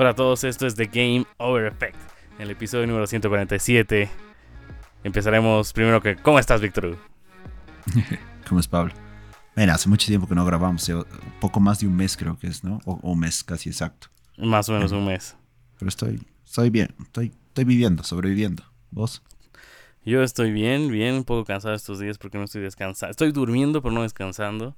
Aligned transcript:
Hola 0.00 0.10
a 0.10 0.14
todos, 0.14 0.44
esto 0.44 0.64
es 0.64 0.76
The 0.76 0.86
Game 0.86 1.26
Over 1.38 1.72
Effect. 1.72 1.96
El 2.38 2.52
episodio 2.52 2.86
número 2.86 3.04
147 3.08 4.08
empezaremos 5.02 5.72
primero 5.72 6.00
que... 6.00 6.14
¿Cómo 6.14 6.38
estás, 6.38 6.60
Víctor? 6.60 6.96
¿Cómo 8.48 8.60
es 8.60 8.68
Pablo? 8.68 8.94
Bueno, 9.56 9.72
hace 9.72 9.88
mucho 9.88 10.06
tiempo 10.06 10.28
que 10.28 10.36
no 10.36 10.44
grabamos, 10.44 10.88
un 10.88 11.04
poco 11.40 11.58
más 11.58 11.80
de 11.80 11.88
un 11.88 11.96
mes 11.96 12.16
creo 12.16 12.38
que 12.38 12.46
es, 12.46 12.62
¿no? 12.62 12.78
O 12.84 13.00
un 13.02 13.18
mes 13.18 13.42
casi 13.42 13.70
exacto. 13.70 14.06
Más 14.36 14.68
o 14.68 14.74
menos 14.74 14.92
un 14.92 15.04
mes. 15.04 15.36
Pero 15.80 15.88
estoy, 15.88 16.22
estoy 16.44 16.70
bien, 16.70 16.94
estoy, 17.02 17.32
estoy 17.48 17.64
viviendo, 17.64 18.04
sobreviviendo. 18.04 18.62
¿Vos? 18.92 19.24
Yo 20.04 20.22
estoy 20.22 20.52
bien, 20.52 20.92
bien, 20.92 21.16
un 21.16 21.24
poco 21.24 21.44
cansado 21.44 21.74
estos 21.74 21.98
días 21.98 22.18
porque 22.18 22.38
no 22.38 22.44
estoy 22.44 22.62
descansando. 22.62 23.10
Estoy 23.10 23.32
durmiendo, 23.32 23.82
pero 23.82 23.92
no 23.92 24.02
descansando. 24.02 24.76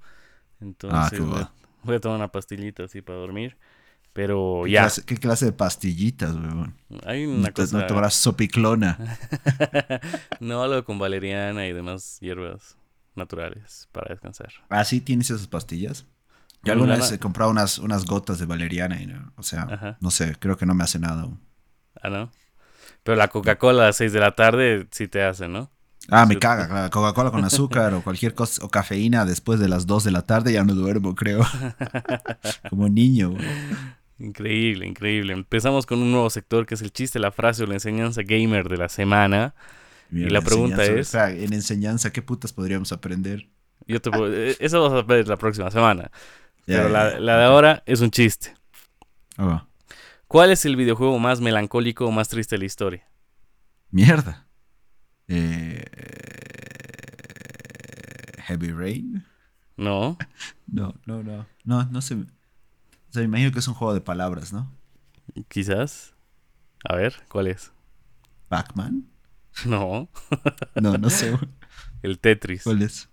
Entonces 0.63 1.21
ah, 1.21 1.53
voy, 1.83 1.97
a, 1.97 2.01
tomar 2.01 2.17
una 2.17 2.33
pastillita 2.33 2.85
así 2.85 3.03
para 3.03 3.19
dormir. 3.19 3.59
Pero 4.13 4.67
ya. 4.67 4.89
¿Qué 5.07 5.17
clase 5.17 5.47
de 5.47 5.53
pastillitas, 5.53 6.35
weón? 6.35 6.75
Hay 7.07 7.27
una 7.27 7.53
cosa. 7.53 7.79
No 7.79 7.87
tomarás 7.87 8.15
sopiclona. 8.15 8.99
no, 10.41 10.63
algo 10.63 10.85
con 10.85 10.99
valeriana 10.99 11.67
y 11.67 11.73
demás 11.73 12.19
hierbas 12.21 12.77
naturales 13.15 13.89
para 13.93 14.13
descansar. 14.13 14.53
¿Ah, 14.69 14.85
sí 14.85 15.01
tienes 15.01 15.31
esas 15.31 15.47
pastillas? 15.47 16.07
Yo 16.63 16.73
alguna 16.73 16.97
vez 16.97 17.11
he 17.13 17.19
comprado 17.19 17.51
unas, 17.51 17.79
unas 17.79 18.05
gotas 18.05 18.39
de 18.39 18.47
valeriana 18.47 19.01
y 19.01 19.07
no, 19.07 19.33
o 19.37 19.43
sea, 19.43 19.97
no 20.01 20.11
sé, 20.11 20.37
creo 20.39 20.59
que 20.59 20.67
no 20.67 20.75
me 20.75 20.85
hace 20.85 20.99
nada 20.99 21.23
aún. 21.23 21.41
Ah, 22.03 22.11
¿no? 22.11 22.31
Pero 23.03 23.17
la 23.17 23.29
Coca-Cola 23.29 23.85
a 23.85 23.87
las 23.87 23.97
6 23.97 24.13
de 24.13 24.21
la 24.21 24.35
tarde 24.35 24.87
sí 24.91 25.09
te 25.09 25.23
hace, 25.23 25.49
¿no? 25.49 25.71
Ah, 26.09 26.27
me 26.27 26.39
caga, 26.39 26.83
la 26.83 26.91
Coca-Cola 26.91 27.31
con 27.31 27.45
azúcar 27.45 27.95
o 27.95 28.03
cualquier 28.03 28.35
cosa, 28.35 28.65
o 28.65 28.69
cafeína 28.69 29.25
después 29.25 29.59
de 29.59 29.69
las 29.69 29.87
2 29.87 30.05
de 30.05 30.11
la 30.11 30.23
tarde 30.23 30.53
ya 30.53 30.65
no 30.65 30.75
duermo, 30.75 31.15
creo. 31.15 31.47
Como 32.71 32.89
niño. 32.89 33.35
Increíble, 34.21 34.87
increíble. 34.87 35.33
Empezamos 35.33 35.87
con 35.87 36.01
un 36.01 36.13
nuevo 36.13 36.29
sector 36.29 36.67
que 36.67 36.75
es 36.75 36.83
el 36.83 36.93
chiste, 36.93 37.19
la 37.19 37.33
frase 37.33 37.63
o 37.63 37.67
la 37.67 37.75
enseñanza 37.75 38.23
gamer 38.23 38.69
de 38.69 38.77
la 38.77 38.91
semana. 38.91 39.55
y 40.13 40.29
la 40.29 40.43
pregunta 40.43 40.85
es... 40.85 41.15
en 41.15 41.55
enseñanza, 41.55 42.13
¿qué 42.13 42.21
putas 42.21 42.53
podríamos 42.53 42.93
aprender? 42.93 43.49
Yo 43.87 44.01
te 44.01 44.11
eh, 44.13 44.57
eso 44.61 44.83
vas 44.83 44.93
a 44.93 45.07
ver 45.07 45.27
la 45.27 45.39
próxima 45.39 45.71
semana. 45.71 46.11
Pero 46.67 46.91
la, 46.91 47.19
de 47.19 47.45
ahora 47.45 47.83
es 47.87 48.03
un 48.03 48.11
chiste. 48.11 48.55
Oh. 49.39 49.63
¿Cuál 50.29 50.51
es 50.51 50.67
el 50.67 50.77
videojuego 50.77 51.19
más 51.19 51.41
melancólico 51.41 52.07
o 52.07 52.13
más 52.13 52.29
triste 52.29 52.57
de 52.57 52.61
la 52.61 52.67
historia? 52.67 53.09
Mierda. 53.91 54.47
Eh, 55.29 55.83
Heavy 58.45 58.71
Rain. 58.73 59.25
No. 59.77 60.19
No, 60.67 60.95
no, 61.07 61.23
no. 61.23 61.47
No, 61.65 61.85
no 61.85 62.03
sé. 62.03 62.19
O 63.11 63.13
sea, 63.13 63.23
me 63.23 63.27
imagino 63.27 63.51
que 63.53 63.59
es 63.59 63.69
un 63.69 63.75
juego 63.75 63.93
de 63.93 64.01
palabras, 64.01 64.53
¿no? 64.53 64.73
Quizás. 65.49 66.15
A 66.89 66.95
ver, 66.95 67.15
¿cuál 67.29 67.49
es? 67.49 67.73
¿Pac-Man? 68.49 69.09
No. 69.67 70.09
no, 70.77 70.97
no 70.97 71.11
sé. 71.11 71.37
El 72.03 72.21
Tetris. 72.21 72.63
¿Cuál 72.63 72.83
es? 72.83 73.09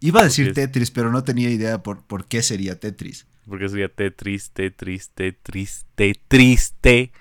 Iba 0.00 0.20
a 0.20 0.24
decir 0.24 0.54
Tetris, 0.54 0.90
pero 0.90 1.10
no 1.10 1.24
tenía 1.24 1.50
idea 1.50 1.82
por, 1.82 2.04
por 2.04 2.26
qué 2.26 2.42
sería 2.42 2.78
Tetris. 2.78 3.26
Porque 3.48 3.68
sería 3.68 3.88
Tetris, 3.88 4.50
Tetris, 4.50 5.10
Tetris, 5.10 5.86
Tetris, 5.94 6.74
Tetris, 6.80 7.12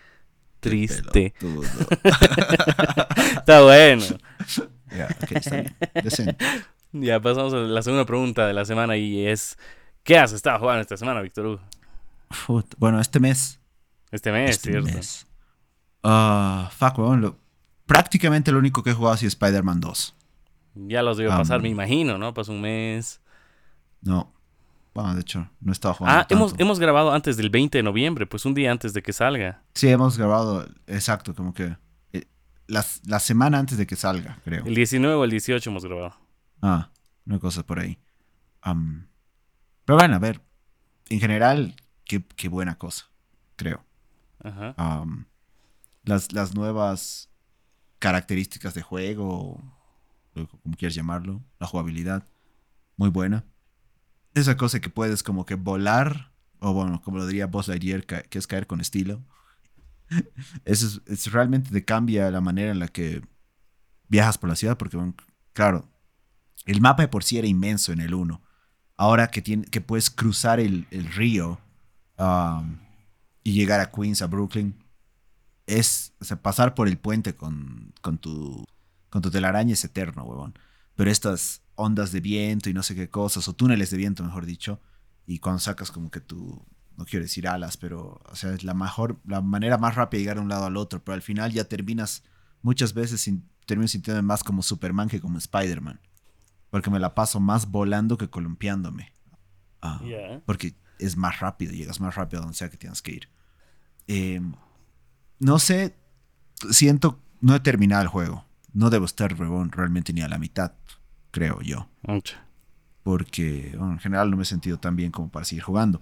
triste. 0.60 1.34
está 3.38 3.62
bueno. 3.62 4.04
Ya, 4.96 5.08
ok, 5.22 5.32
está 5.32 5.56
bien. 5.58 6.38
Ya 6.94 7.20
pasamos 7.20 7.54
a 7.54 7.58
la 7.58 7.82
segunda 7.82 8.06
pregunta 8.06 8.48
de 8.48 8.54
la 8.54 8.66
semana 8.66 8.96
y 8.96 9.28
es 9.28 9.58
¿qué 10.04 10.18
has 10.18 10.32
estado 10.32 10.60
jugando 10.60 10.82
esta 10.82 10.98
semana, 10.98 11.22
Víctor 11.22 11.46
Hugo? 11.46 11.62
Bueno, 12.78 13.00
este 13.00 13.20
mes. 13.20 13.60
Este 14.12 14.32
mes, 14.32 14.52
este 14.52 14.72
¿cierto? 14.72 14.92
Mes. 14.94 15.28
Uh, 16.04 16.70
fuck, 16.70 16.98
bueno, 16.98 17.36
prácticamente 17.86 18.52
lo 18.52 18.60
único 18.60 18.84
que 18.84 18.92
he 18.92 18.94
jugado 18.94 19.16
ha 19.16 19.18
sido 19.18 19.30
Spider-Man 19.30 19.80
2. 19.80 20.16
Ya 20.76 21.02
los 21.02 21.18
debo 21.18 21.32
pasar, 21.32 21.62
me 21.62 21.70
imagino, 21.70 22.18
¿no? 22.18 22.34
Pasó 22.34 22.52
un 22.52 22.62
mes. 22.62 23.22
No. 24.02 24.34
Bueno, 24.94 25.14
de 25.14 25.22
hecho, 25.22 25.50
no 25.60 25.72
estaba 25.72 25.94
jugando. 25.94 26.22
Ah, 26.22 26.28
hemos, 26.30 26.54
hemos 26.58 26.80
grabado 26.80 27.12
antes 27.12 27.38
del 27.38 27.50
20 27.50 27.78
de 27.78 27.84
noviembre, 27.84 28.26
pues 28.26 28.46
un 28.46 28.54
día 28.54 28.72
antes 28.72 28.94
de 28.94 29.02
que 29.02 29.12
salga. 29.12 29.62
Sí, 29.74 29.90
hemos 29.90 30.18
grabado, 30.18 30.68
exacto, 30.88 31.34
como 31.36 31.54
que 31.54 31.76
eh, 32.14 32.26
la, 32.68 32.86
la, 33.06 33.20
semana 33.20 33.60
antes 33.60 33.78
de 33.78 33.86
que 33.86 33.98
salga, 33.98 34.40
creo. 34.46 34.64
El 34.66 34.76
19 34.76 35.16
o 35.16 35.24
el 35.26 35.32
18 35.32 35.70
hemos 35.70 35.84
grabado. 35.86 36.16
Ah, 36.62 36.90
una 37.26 37.40
cosa 37.40 37.64
por 37.64 37.80
ahí. 37.80 37.98
pero 38.64 39.98
bueno, 39.98 40.16
a 40.16 40.20
ver, 40.20 40.40
en 41.10 41.20
general, 41.20 41.76
qué, 42.06 42.24
qué 42.36 42.48
buena 42.48 42.78
cosa, 42.78 43.06
creo. 43.56 43.84
Ajá. 44.44 45.06
las, 46.04 46.32
las 46.32 46.54
nuevas 46.54 47.30
características 48.00 48.74
de 48.76 48.84
juego, 48.84 49.60
como 50.34 50.76
quieras 50.78 50.96
llamarlo, 50.96 51.42
la 51.60 51.68
jugabilidad, 51.68 52.28
muy 52.98 53.10
buena. 53.10 53.44
Esa 54.34 54.58
cosa 54.58 54.80
que 54.80 54.90
puedes 54.90 55.24
como 55.24 55.46
que 55.46 55.56
volar, 55.56 56.32
o 56.60 56.74
bueno, 56.74 57.02
como 57.02 57.18
lo 57.18 57.26
diría 57.26 57.48
Buzz 57.48 57.68
Lightyear, 57.68 58.06
que 58.06 58.38
es 58.38 58.48
caer 58.48 58.68
con 58.68 58.82
estilo. 58.82 59.24
Eso 60.66 61.02
es, 61.06 61.32
realmente 61.32 61.72
te 61.72 61.86
cambia 61.86 62.30
la 62.32 62.42
manera 62.42 62.72
en 62.72 62.80
la 62.80 62.88
que 62.88 63.22
viajas 64.08 64.38
por 64.38 64.50
la 64.50 64.56
ciudad, 64.56 64.78
porque 64.78 64.98
claro, 65.54 65.90
el 66.66 66.82
mapa 66.82 67.04
de 67.04 67.08
por 67.08 67.24
sí 67.24 67.38
era 67.38 67.48
inmenso 67.48 67.92
en 67.92 68.02
el 68.02 68.14
1. 68.14 68.42
Ahora 68.98 69.28
que, 69.28 69.42
tiene, 69.42 69.66
que 69.66 69.82
puedes 69.82 70.10
cruzar 70.10 70.60
el, 70.60 70.88
río 71.16 71.60
um, 72.18 72.78
y 73.44 73.54
llegar 73.54 73.80
a 73.80 73.92
Queens, 73.92 74.22
a 74.22 74.28
Brooklyn, 74.28 74.76
es 75.68 76.14
pasar 76.42 76.76
por 76.76 76.88
el 76.88 76.98
puente 76.98 77.36
con, 77.36 77.94
con 78.02 78.18
tu 78.18 78.66
con 79.16 79.22
tu 79.22 79.32
telaraña 79.32 79.72
es 79.72 79.86
eterno, 79.86 80.26
huevón. 80.26 80.60
Pero 80.94 81.10
estas 81.10 81.62
ondas 81.76 82.12
de 82.12 82.20
viento 82.20 82.70
y 82.70 82.74
no 82.74 82.84
sé 82.84 82.96
qué 82.96 83.10
cosas, 83.10 83.48
o 83.48 83.54
túneles 83.54 83.90
de 83.90 83.96
viento, 83.96 84.26
mejor 84.26 84.46
dicho, 84.46 84.82
y 85.26 85.40
cuando 85.40 85.60
sacas 85.60 85.90
como 85.90 86.12
que 86.12 86.20
tú, 86.20 86.66
no 86.98 87.06
quiero 87.06 87.24
decir 87.24 87.48
alas, 87.48 87.78
pero, 87.78 88.22
o 88.26 88.36
sea, 88.36 88.54
es 88.54 88.66
la 88.66 88.74
mejor, 88.74 89.22
la 89.26 89.40
manera 89.40 89.78
más 89.78 89.96
rápida 89.96 90.18
de 90.18 90.24
llegar 90.24 90.36
de 90.36 90.44
un 90.44 90.50
lado 90.50 90.66
al 90.66 90.76
otro, 90.76 91.02
pero 91.02 91.16
al 91.16 91.22
final 91.22 91.54
ya 91.54 91.64
terminas, 91.64 92.24
muchas 92.62 92.94
veces 92.94 93.22
sin, 93.22 93.48
termino 93.66 93.88
sintiéndome 93.88 94.28
más 94.28 94.44
como 94.44 94.62
Superman 94.62 95.08
que 95.08 95.22
como 95.22 95.38
Spider-Man. 95.38 96.02
Porque 96.70 96.90
me 96.90 97.00
la 97.00 97.16
paso 97.16 97.40
más 97.40 97.72
volando 97.72 98.18
que 98.18 98.30
columpiándome. 98.30 99.14
Ah, 99.82 100.02
porque 100.46 100.76
es 101.00 101.18
más 101.18 101.40
rápido, 101.40 101.74
llegas 101.74 102.00
más 102.00 102.16
rápido 102.16 102.40
a 102.40 102.44
donde 102.44 102.58
sea 102.58 102.70
que 102.70 102.78
tienes 102.78 103.02
que 103.02 103.12
ir. 103.12 103.30
Eh, 104.08 104.42
no 105.40 105.60
sé, 105.60 105.96
siento, 106.72 107.20
no 107.42 107.56
he 107.56 107.60
terminado 107.60 108.02
el 108.02 108.08
juego 108.08 108.46
no 108.76 108.90
debo 108.90 109.06
estar 109.06 109.36
realmente 109.72 110.14
ni 110.14 110.22
a 110.22 110.28
la 110.28 110.38
mitad, 110.38 110.74
creo 111.32 111.62
yo. 111.62 111.88
Porque 113.04 113.72
en 113.72 114.00
general 114.00 114.30
no 114.30 114.38
me 114.38 114.44
he 114.44 114.46
sentido 114.46 114.78
tan 114.78 114.98
bien 114.98 115.12
como 115.12 115.30
para 115.30 115.46
seguir 115.46 115.64
jugando. 115.64 116.02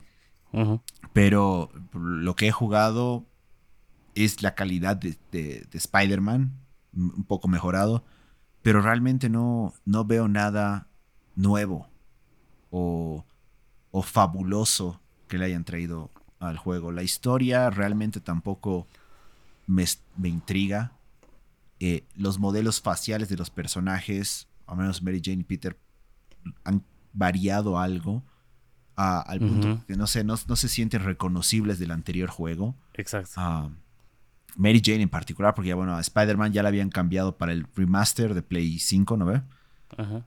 Pero 1.14 1.72
lo 1.94 2.36
que 2.36 2.48
he 2.48 2.52
jugado 2.52 3.26
es 4.16 4.42
la 4.42 4.56
calidad 4.56 4.98
de, 4.98 5.68
Spider-Man, 5.72 6.52
un 6.96 7.24
poco 7.26 7.48
mejorado, 7.48 8.04
pero 8.64 8.82
realmente 8.82 9.30
no, 9.30 9.74
no 9.86 10.04
veo 10.06 10.28
nada 10.28 10.88
nuevo 11.36 11.88
o, 12.72 13.24
o 13.94 14.02
fabuloso 14.02 15.00
que 15.30 15.38
le 15.38 15.46
hayan 15.46 15.64
traído 15.64 16.10
al 16.40 16.58
juego. 16.58 16.92
La 16.92 17.04
historia 17.04 17.70
realmente 17.70 18.20
tampoco 18.20 18.88
me, 19.68 19.86
me 20.18 20.28
intriga 20.28 20.92
los 22.16 22.40
modelos 22.40 22.82
faciales 22.82 23.30
de 23.30 23.38
los 23.38 23.50
personajes, 23.50 24.48
al 24.68 24.78
menos 24.78 25.02
Mary 25.02 25.22
Jane 25.24 25.42
y 25.42 25.44
Peter, 25.44 25.78
han 26.64 26.84
variado 27.14 27.80
algo 27.80 28.24
al 28.96 29.40
punto 29.40 29.84
que 29.88 29.96
no, 29.96 30.08
sé, 30.08 30.24
no, 30.24 30.38
se 30.38 30.70
sienten 30.70 31.04
reconocibles 31.04 31.80
del 31.80 31.92
anterior 31.92 32.30
juego. 32.30 32.76
Exacto. 32.94 33.34
Ah, 33.38 33.70
Mary 34.56 34.82
Jane 34.84 35.02
en 35.02 35.10
particular, 35.10 35.56
porque 35.56 35.70
ya 35.70 35.76
bueno, 35.76 35.96
a 35.96 36.02
Spider-Man 36.02 36.54
ya 36.54 36.62
la 36.62 36.70
habían 36.70 36.90
cambiado 36.90 37.38
para 37.38 37.52
el 37.52 37.66
remaster 37.76 38.34
de 38.34 38.44
Play 38.44 38.80
5, 38.80 39.18
¿no 39.18 39.26
ve? 39.26 39.42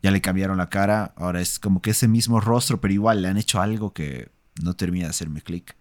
Ya 0.03 0.11
le 0.11 0.21
cambiaron 0.21 0.59
la 0.59 0.69
cara, 0.69 1.15
ahora 1.17 1.41
es 1.41 1.59
como 1.59 1.83
que 1.83 1.91
ese 1.91 2.09
mismo 2.09 2.41
rostro, 2.41 2.81
pero 2.81 2.95
igual 2.95 3.23
le 3.23 3.29
han 3.29 3.37
hecho 3.37 3.61
algo 3.61 3.93
que 3.93 4.31
no 4.63 4.75
termina 4.75 5.05
de 5.05 5.11
hacerme 5.11 5.43
clic. 5.43 5.77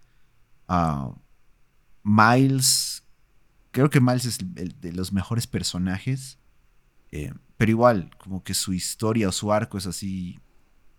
Ah, 0.68 1.12
Miles, 2.02 3.04
creo 3.70 3.90
que 3.90 4.00
Miles 4.00 4.24
es 4.24 4.38
el 4.56 4.80
de 4.80 4.92
los 4.92 5.12
mejores 5.12 5.46
personajes. 5.46 6.38
Eh, 7.12 7.32
pero 7.56 7.70
igual, 7.70 8.10
como 8.18 8.42
que 8.42 8.54
su 8.54 8.72
historia 8.72 9.28
o 9.28 9.32
su 9.32 9.52
arco 9.52 9.78
es 9.78 9.86
así, 9.86 10.38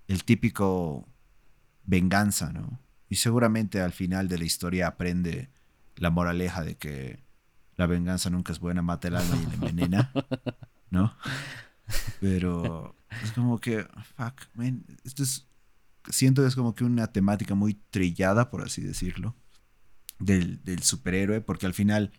el 0.08 0.24
típico 0.24 1.08
venganza, 1.86 2.52
¿no? 2.52 2.80
Y 3.10 3.16
seguramente 3.16 3.82
al 3.82 3.94
final 3.94 4.28
de 4.28 4.40
la 4.40 4.46
historia 4.46 4.88
aprende 4.88 5.50
la 5.96 6.10
moraleja 6.10 6.64
de 6.64 6.76
que 6.76 7.24
la 7.76 7.86
venganza 7.86 8.30
nunca 8.30 8.52
es 8.52 8.60
buena, 8.60 8.82
mata 8.82 9.08
el 9.08 9.16
alma 9.16 9.36
y 9.36 9.46
la 9.46 9.54
envenena, 9.54 10.12
¿no? 10.90 11.14
Pero 12.20 12.96
es 13.24 13.32
como 13.32 13.60
que, 13.60 13.88
fuck, 14.16 14.42
man, 14.54 14.86
esto 15.04 15.24
es, 15.24 15.48
siento 16.10 16.42
que 16.42 16.48
es 16.48 16.56
como 16.56 16.76
que 16.76 16.84
una 16.84 17.08
temática 17.08 17.56
muy 17.56 17.76
trillada, 17.90 18.50
por 18.50 18.62
así 18.62 18.82
decirlo. 18.82 19.36
del, 20.20 20.60
superhéroe, 20.82 21.42
porque 21.42 21.66
al 21.66 21.74
final 21.74 22.12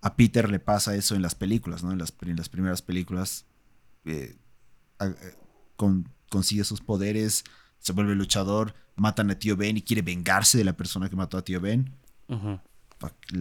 a 0.00 0.16
Peter 0.16 0.50
le 0.50 0.58
pasa 0.58 0.94
eso 0.96 1.14
en 1.14 1.22
las 1.22 1.34
películas, 1.34 1.82
¿no? 1.82 1.92
En 1.92 1.98
las, 1.98 2.14
las 2.20 2.48
primeras 2.48 2.82
películas 2.82 3.46
eh, 4.04 4.36
eh, 5.00 5.14
consigue 6.28 6.64
sus 6.64 6.80
poderes, 6.80 7.44
se 7.78 7.92
vuelve 7.92 8.14
luchador, 8.14 8.74
matan 8.96 9.30
a 9.30 9.38
tío 9.38 9.56
Ben 9.56 9.76
y 9.76 9.82
quiere 9.82 10.02
vengarse 10.02 10.58
de 10.58 10.64
la 10.64 10.76
persona 10.76 11.08
que 11.08 11.16
mató 11.16 11.38
a 11.38 11.44
tío 11.44 11.60
Ben. 11.60 11.94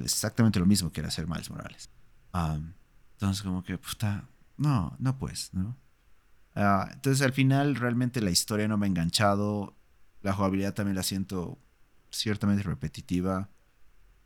Exactamente 0.04 0.60
lo 0.60 0.66
mismo 0.66 0.92
quiere 0.92 1.08
hacer 1.08 1.28
Miles 1.28 1.50
Morales. 1.50 1.90
entonces, 2.34 3.42
como 3.42 3.64
que, 3.64 3.78
puta, 3.78 4.28
no, 4.58 4.96
no 5.00 5.18
pues, 5.18 5.54
¿no? 5.54 5.78
Ah, 6.56 6.90
entonces, 6.94 7.26
al 7.26 7.34
final, 7.34 7.76
realmente 7.76 8.22
la 8.22 8.32
historia 8.32 8.68
no 8.68 8.78
me 8.78 8.86
ha 8.86 8.90
enganchado. 8.90 9.76
La 10.22 10.34
jugabilidad 10.34 10.74
también 10.74 10.96
la 10.96 11.04
siento 11.04 11.60
ciertamente 12.10 12.64
repetitiva. 12.64 13.50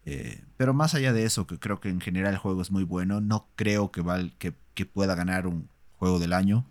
Eh, 0.06 0.44
pero 0.56 0.74
más 0.74 0.94
allá 0.94 1.12
de 1.12 1.26
eso, 1.26 1.48
que 1.48 1.60
creo 1.60 1.80
que 1.80 1.90
en 1.90 2.00
general 2.00 2.34
el 2.34 2.40
juego 2.40 2.62
es 2.62 2.72
muy 2.72 2.84
bueno, 2.84 3.20
no 3.20 3.48
creo 3.56 3.92
que, 3.92 4.02
val, 4.02 4.34
que, 4.38 4.54
pueda 4.86 5.14
ganar 5.14 5.46
un 5.46 5.68
juego 5.98 6.20
del 6.20 6.32
año. 6.32 6.66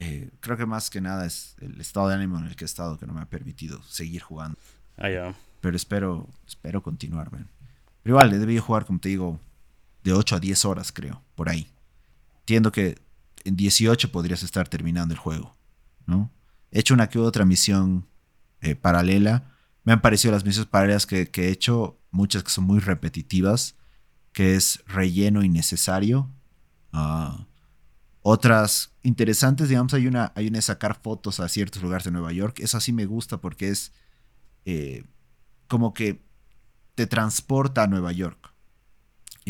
Eh, 0.00 0.30
creo 0.40 0.56
que 0.56 0.66
más 0.66 0.90
que 0.90 1.00
nada 1.00 1.24
es 1.24 1.54
el 1.60 1.80
estado 1.80 2.08
de 2.08 2.14
ánimo 2.14 2.38
en 2.38 2.46
el 2.46 2.56
que 2.56 2.64
he 2.64 2.66
estado 2.66 2.98
que 2.98 3.06
no 3.06 3.12
me 3.12 3.20
ha 3.20 3.26
permitido 3.26 3.80
seguir 3.84 4.22
jugando. 4.22 4.58
Ah, 4.98 5.34
pero 5.60 5.76
espero, 5.76 6.26
espero 6.48 6.82
continuar, 6.82 7.30
Pero 7.30 7.46
igual, 8.04 8.60
jugar, 8.60 8.86
como 8.86 8.98
te 8.98 9.10
digo, 9.10 9.38
de 10.02 10.12
8 10.12 10.36
a 10.36 10.40
10 10.40 10.64
horas, 10.64 10.92
creo, 10.92 11.22
por 11.34 11.48
ahí. 11.48 11.70
Entiendo 12.40 12.72
que 12.72 12.98
en 13.44 13.56
18 13.56 14.10
podrías 14.12 14.42
estar 14.42 14.68
terminando 14.68 15.14
el 15.14 15.20
juego, 15.20 15.56
¿no? 16.06 16.30
He 16.70 16.80
hecho 16.80 16.94
una 16.94 17.08
que 17.08 17.18
otra 17.18 17.44
misión 17.44 18.06
eh, 18.60 18.74
paralela. 18.74 19.52
Me 19.84 19.92
han 19.92 20.02
parecido 20.02 20.32
las 20.32 20.44
misiones 20.44 20.68
paralelas 20.68 21.06
que, 21.06 21.30
he 21.34 21.48
hecho, 21.48 21.98
muchas 22.10 22.42
que 22.42 22.50
son 22.50 22.64
muy 22.64 22.78
repetitivas, 22.80 23.76
que 24.32 24.54
es 24.54 24.82
relleno 24.86 25.42
innecesario. 25.42 26.30
Uh, 26.92 27.44
otras 28.22 28.92
interesantes, 29.02 29.68
digamos, 29.68 29.94
hay 29.94 30.06
una, 30.06 30.32
hay 30.34 30.48
una 30.48 30.58
de 30.58 30.62
sacar 30.62 31.00
fotos 31.00 31.40
a 31.40 31.48
ciertos 31.48 31.82
lugares 31.82 32.04
de 32.04 32.10
Nueva 32.10 32.32
York. 32.32 32.60
Eso 32.60 32.78
sí 32.80 32.92
me 32.92 33.06
gusta 33.06 33.40
porque 33.40 33.70
es 33.70 33.92
eh, 34.64 35.04
como 35.66 35.94
que 35.94 36.22
te 36.94 37.06
transporta 37.06 37.84
a 37.84 37.86
Nueva 37.86 38.12
York 38.12 38.49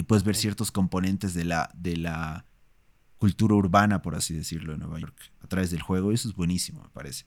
y 0.01 0.03
puedes 0.03 0.25
ver 0.25 0.35
ciertos 0.35 0.73
componentes 0.73 1.35
de 1.35 1.45
la, 1.45 1.71
de 1.75 1.95
la 1.95 2.47
cultura 3.19 3.55
urbana, 3.55 4.01
por 4.01 4.15
así 4.15 4.33
decirlo, 4.33 4.73
de 4.73 4.79
Nueva 4.79 4.99
York 4.99 5.15
a 5.45 5.47
través 5.47 5.71
del 5.71 5.83
juego. 5.83 6.11
Y 6.11 6.15
eso 6.15 6.27
es 6.27 6.35
buenísimo, 6.35 6.83
me 6.83 6.89
parece. 6.89 7.27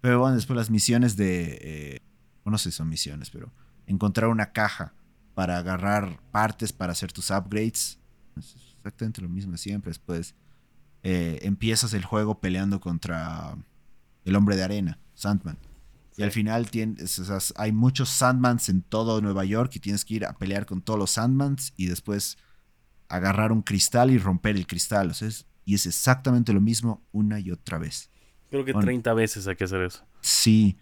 Pero 0.00 0.18
bueno, 0.18 0.34
después 0.34 0.56
las 0.56 0.68
misiones 0.68 1.16
de... 1.16 1.58
Eh, 1.60 2.00
no 2.44 2.58
sé 2.58 2.72
si 2.72 2.76
son 2.76 2.88
misiones, 2.88 3.30
pero 3.30 3.52
encontrar 3.86 4.30
una 4.30 4.52
caja 4.52 4.94
para 5.34 5.58
agarrar 5.58 6.20
partes 6.32 6.72
para 6.72 6.90
hacer 6.90 7.12
tus 7.12 7.30
upgrades. 7.30 8.00
Es 8.36 8.56
exactamente 8.78 9.22
lo 9.22 9.28
mismo 9.28 9.56
siempre. 9.56 9.90
Después 9.90 10.34
eh, 11.04 11.38
empiezas 11.42 11.94
el 11.94 12.04
juego 12.04 12.40
peleando 12.40 12.80
contra 12.80 13.56
el 14.24 14.34
hombre 14.34 14.56
de 14.56 14.64
arena, 14.64 14.98
Sandman. 15.14 15.56
Y 16.18 16.24
al 16.24 16.32
final 16.32 16.68
tienes, 16.68 17.52
hay 17.54 17.70
muchos 17.70 18.08
Sandmans 18.08 18.68
en 18.68 18.82
todo 18.82 19.20
Nueva 19.20 19.44
York 19.44 19.70
y 19.76 19.78
tienes 19.78 20.04
que 20.04 20.14
ir 20.14 20.26
a 20.26 20.32
pelear 20.32 20.66
con 20.66 20.82
todos 20.82 20.98
los 20.98 21.12
Sandmans 21.12 21.72
y 21.76 21.86
después 21.86 22.38
agarrar 23.08 23.52
un 23.52 23.62
cristal 23.62 24.10
y 24.10 24.18
romper 24.18 24.56
el 24.56 24.66
cristal. 24.66 25.12
y 25.64 25.74
es 25.74 25.86
exactamente 25.86 26.52
lo 26.52 26.60
mismo 26.60 27.06
una 27.12 27.38
y 27.38 27.52
otra 27.52 27.78
vez. 27.78 28.10
Creo 28.50 28.64
que 28.64 28.74
30 28.74 29.14
veces 29.14 29.46
hay 29.46 29.54
que 29.54 29.62
hacer 29.62 29.80
eso. 29.82 30.04
Sí. 30.20 30.76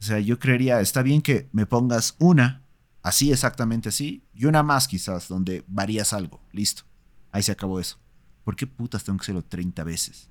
O 0.00 0.02
sea, 0.02 0.18
yo 0.18 0.40
creería, 0.40 0.80
está 0.80 1.02
bien 1.02 1.22
que 1.22 1.48
me 1.52 1.66
pongas 1.66 2.16
una, 2.18 2.64
así 3.02 3.30
exactamente 3.30 3.90
así, 3.90 4.24
y 4.34 4.46
una 4.46 4.64
más 4.64 4.88
quizás, 4.88 5.28
donde 5.28 5.62
varías 5.68 6.12
algo. 6.12 6.42
Listo. 6.50 6.82
Ahí 7.30 7.44
se 7.44 7.52
acabó 7.52 7.78
eso. 7.78 8.00
¿Por 8.42 8.56
qué 8.56 8.66
putas 8.66 9.04
tengo 9.04 9.18
que 9.18 9.22
hacerlo 9.22 9.44
30 9.44 9.84
veces? 9.84 10.30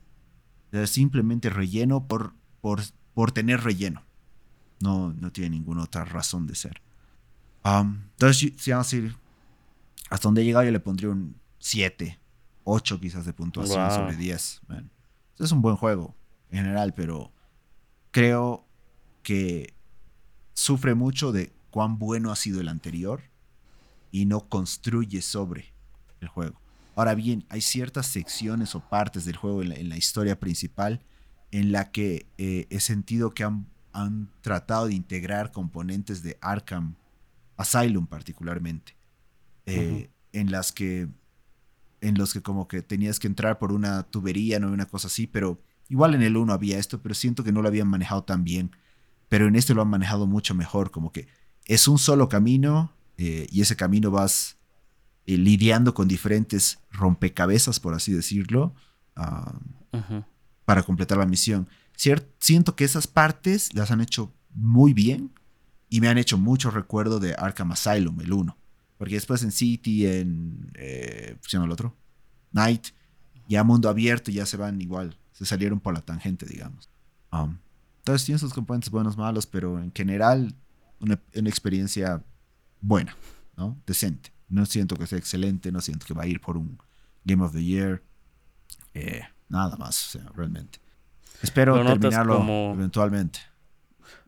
O 0.67 0.71
sea, 0.71 0.85
simplemente 0.85 1.49
relleno 1.49 2.09
por, 2.09 2.33
por, 2.59 2.81
por 3.13 3.31
tener 3.31 3.61
relleno. 3.63 4.08
No, 4.79 5.13
no 5.13 5.31
tiene 5.31 5.51
ninguna 5.51 5.83
otra 5.83 6.05
razón 6.05 6.47
de 6.47 6.55
ser. 6.55 6.81
Um, 7.65 8.03
entonces, 8.11 8.53
si 8.57 8.71
vamos 8.71 8.91
a 8.93 8.95
ir 8.95 9.15
hasta 10.09 10.27
donde 10.27 10.41
he 10.41 10.45
llegado, 10.45 10.65
yo 10.65 10.71
le 10.71 10.79
pondría 10.79 11.09
un 11.09 11.35
7, 11.59 12.17
8 12.63 12.99
quizás 12.99 13.25
de 13.25 13.33
puntuación 13.33 13.91
sobre 13.91 14.15
10. 14.15 14.61
Es 15.39 15.51
un 15.51 15.61
buen 15.61 15.75
juego 15.75 16.15
en 16.49 16.63
general, 16.63 16.93
pero 16.93 17.31
creo 18.11 18.65
que 19.23 19.73
sufre 20.53 20.95
mucho 20.95 21.31
de 21.31 21.51
cuán 21.69 21.99
bueno 21.99 22.31
ha 22.31 22.35
sido 22.35 22.59
el 22.59 22.67
anterior 22.67 23.21
y 24.11 24.25
no 24.25 24.49
construye 24.49 25.21
sobre 25.21 25.73
el 26.21 26.27
juego. 26.27 26.59
Ahora 26.95 27.15
bien, 27.15 27.45
hay 27.49 27.61
ciertas 27.61 28.07
secciones 28.07 28.75
o 28.75 28.81
partes 28.81 29.25
del 29.25 29.37
juego 29.37 29.61
en 29.61 29.89
la, 29.89 29.97
historia 29.97 30.39
principal 30.39 31.01
en 31.51 31.71
la 31.71 31.91
que 31.91 32.27
eh, 32.37 32.67
he 32.69 32.79
sentido 32.79 33.31
que 33.31 33.43
han, 33.43 33.67
tratado 34.41 34.87
de 34.87 34.93
integrar 34.93 35.51
componentes 35.51 36.23
de 36.23 36.37
Arkham 36.41 36.95
Asylum 37.57 38.07
particularmente, 38.07 38.95
eh, 39.65 40.09
en 40.31 40.51
las 40.51 40.71
que 40.71 41.09
en 42.01 42.17
los 42.17 42.33
que 42.33 42.41
como 42.41 42.67
que 42.67 42.81
tenías 42.81 43.19
que 43.19 43.27
entrar 43.27 43.59
por 43.59 43.73
una 43.73 44.03
tubería, 44.03 44.59
no 44.59 44.71
una 44.71 44.85
cosa 44.85 45.07
así, 45.07 45.27
pero 45.27 45.61
igual 45.89 46.15
en 46.15 46.21
el 46.21 46.37
1 46.37 46.53
había 46.53 46.77
esto, 46.77 47.01
pero 47.01 47.13
siento 47.13 47.43
que 47.43 47.51
no 47.51 47.61
lo 47.61 47.67
habían 47.67 47.87
manejado 47.87 48.23
tan 48.23 48.43
bien. 48.43 48.71
Pero 49.27 49.47
en 49.47 49.55
este 49.55 49.73
lo 49.73 49.81
han 49.81 49.89
manejado 49.89 50.25
mucho 50.25 50.55
mejor, 50.55 50.91
como 50.91 51.11
que 51.11 51.27
es 51.65 51.87
un 51.87 51.99
solo 51.99 52.29
camino 52.29 52.93
eh, 53.17 53.47
y 53.51 53.61
ese 53.61 53.75
camino 53.75 54.11
vas 54.11 54.57
eh, 55.25 55.37
lidiando 55.37 55.93
con 55.93 56.07
diferentes 56.07 56.79
rompecabezas, 56.91 57.79
por 57.79 57.93
así 57.93 58.13
decirlo, 58.13 58.73
para 60.65 60.83
completar 60.83 61.17
la 61.17 61.25
misión. 61.25 61.67
Siento 62.39 62.75
que 62.75 62.85
esas 62.85 63.07
partes 63.07 63.73
las 63.73 63.91
han 63.91 64.01
hecho 64.01 64.33
muy 64.53 64.93
bien 64.93 65.31
y 65.89 66.01
me 66.01 66.07
han 66.07 66.17
hecho 66.17 66.37
mucho 66.37 66.71
recuerdo 66.71 67.19
de 67.19 67.35
Arkham 67.35 67.71
Asylum, 67.71 68.21
el 68.21 68.31
1. 68.31 68.57
Porque 68.97 69.15
después 69.15 69.43
en 69.43 69.51
City, 69.51 70.05
en. 70.05 70.71
Eh, 70.75 71.35
¿Cómo 71.35 71.43
se 71.43 71.49
llama 71.51 71.65
el 71.65 71.71
otro? 71.71 71.95
Night, 72.51 72.87
ya 73.47 73.63
mundo 73.63 73.89
abierto, 73.89 74.31
ya 74.31 74.45
se 74.45 74.57
van 74.57 74.81
igual. 74.81 75.17
Se 75.31 75.45
salieron 75.45 75.79
por 75.79 75.93
la 75.93 76.01
tangente, 76.01 76.45
digamos. 76.45 76.89
Um, 77.31 77.57
entonces 77.99 78.25
tiene 78.25 78.39
sus 78.39 78.53
componentes 78.53 78.89
buenos, 78.89 79.17
malos, 79.17 79.45
pero 79.45 79.79
en 79.79 79.91
general, 79.93 80.55
una, 80.99 81.19
experiencia 81.33 82.23
buena, 82.81 83.15
¿no? 83.55 83.77
Decente. 83.85 84.33
No 84.49 84.65
siento 84.65 84.95
que 84.95 85.07
sea 85.07 85.17
excelente, 85.17 85.71
no 85.71 85.79
siento 85.79 86.05
que 86.05 86.13
va 86.13 86.23
a 86.23 86.27
ir 86.27 86.41
por 86.41 86.57
un 86.57 86.77
Game 87.23 87.43
of 87.43 87.53
the 87.53 87.63
Year. 87.63 88.03
Eh, 88.93 89.21
nada 89.47 89.77
más, 89.77 90.07
o 90.07 90.19
sea, 90.19 90.31
realmente. 90.35 90.79
Espero 91.41 91.83
terminarlo 91.83 92.73
eventualmente. 92.73 93.39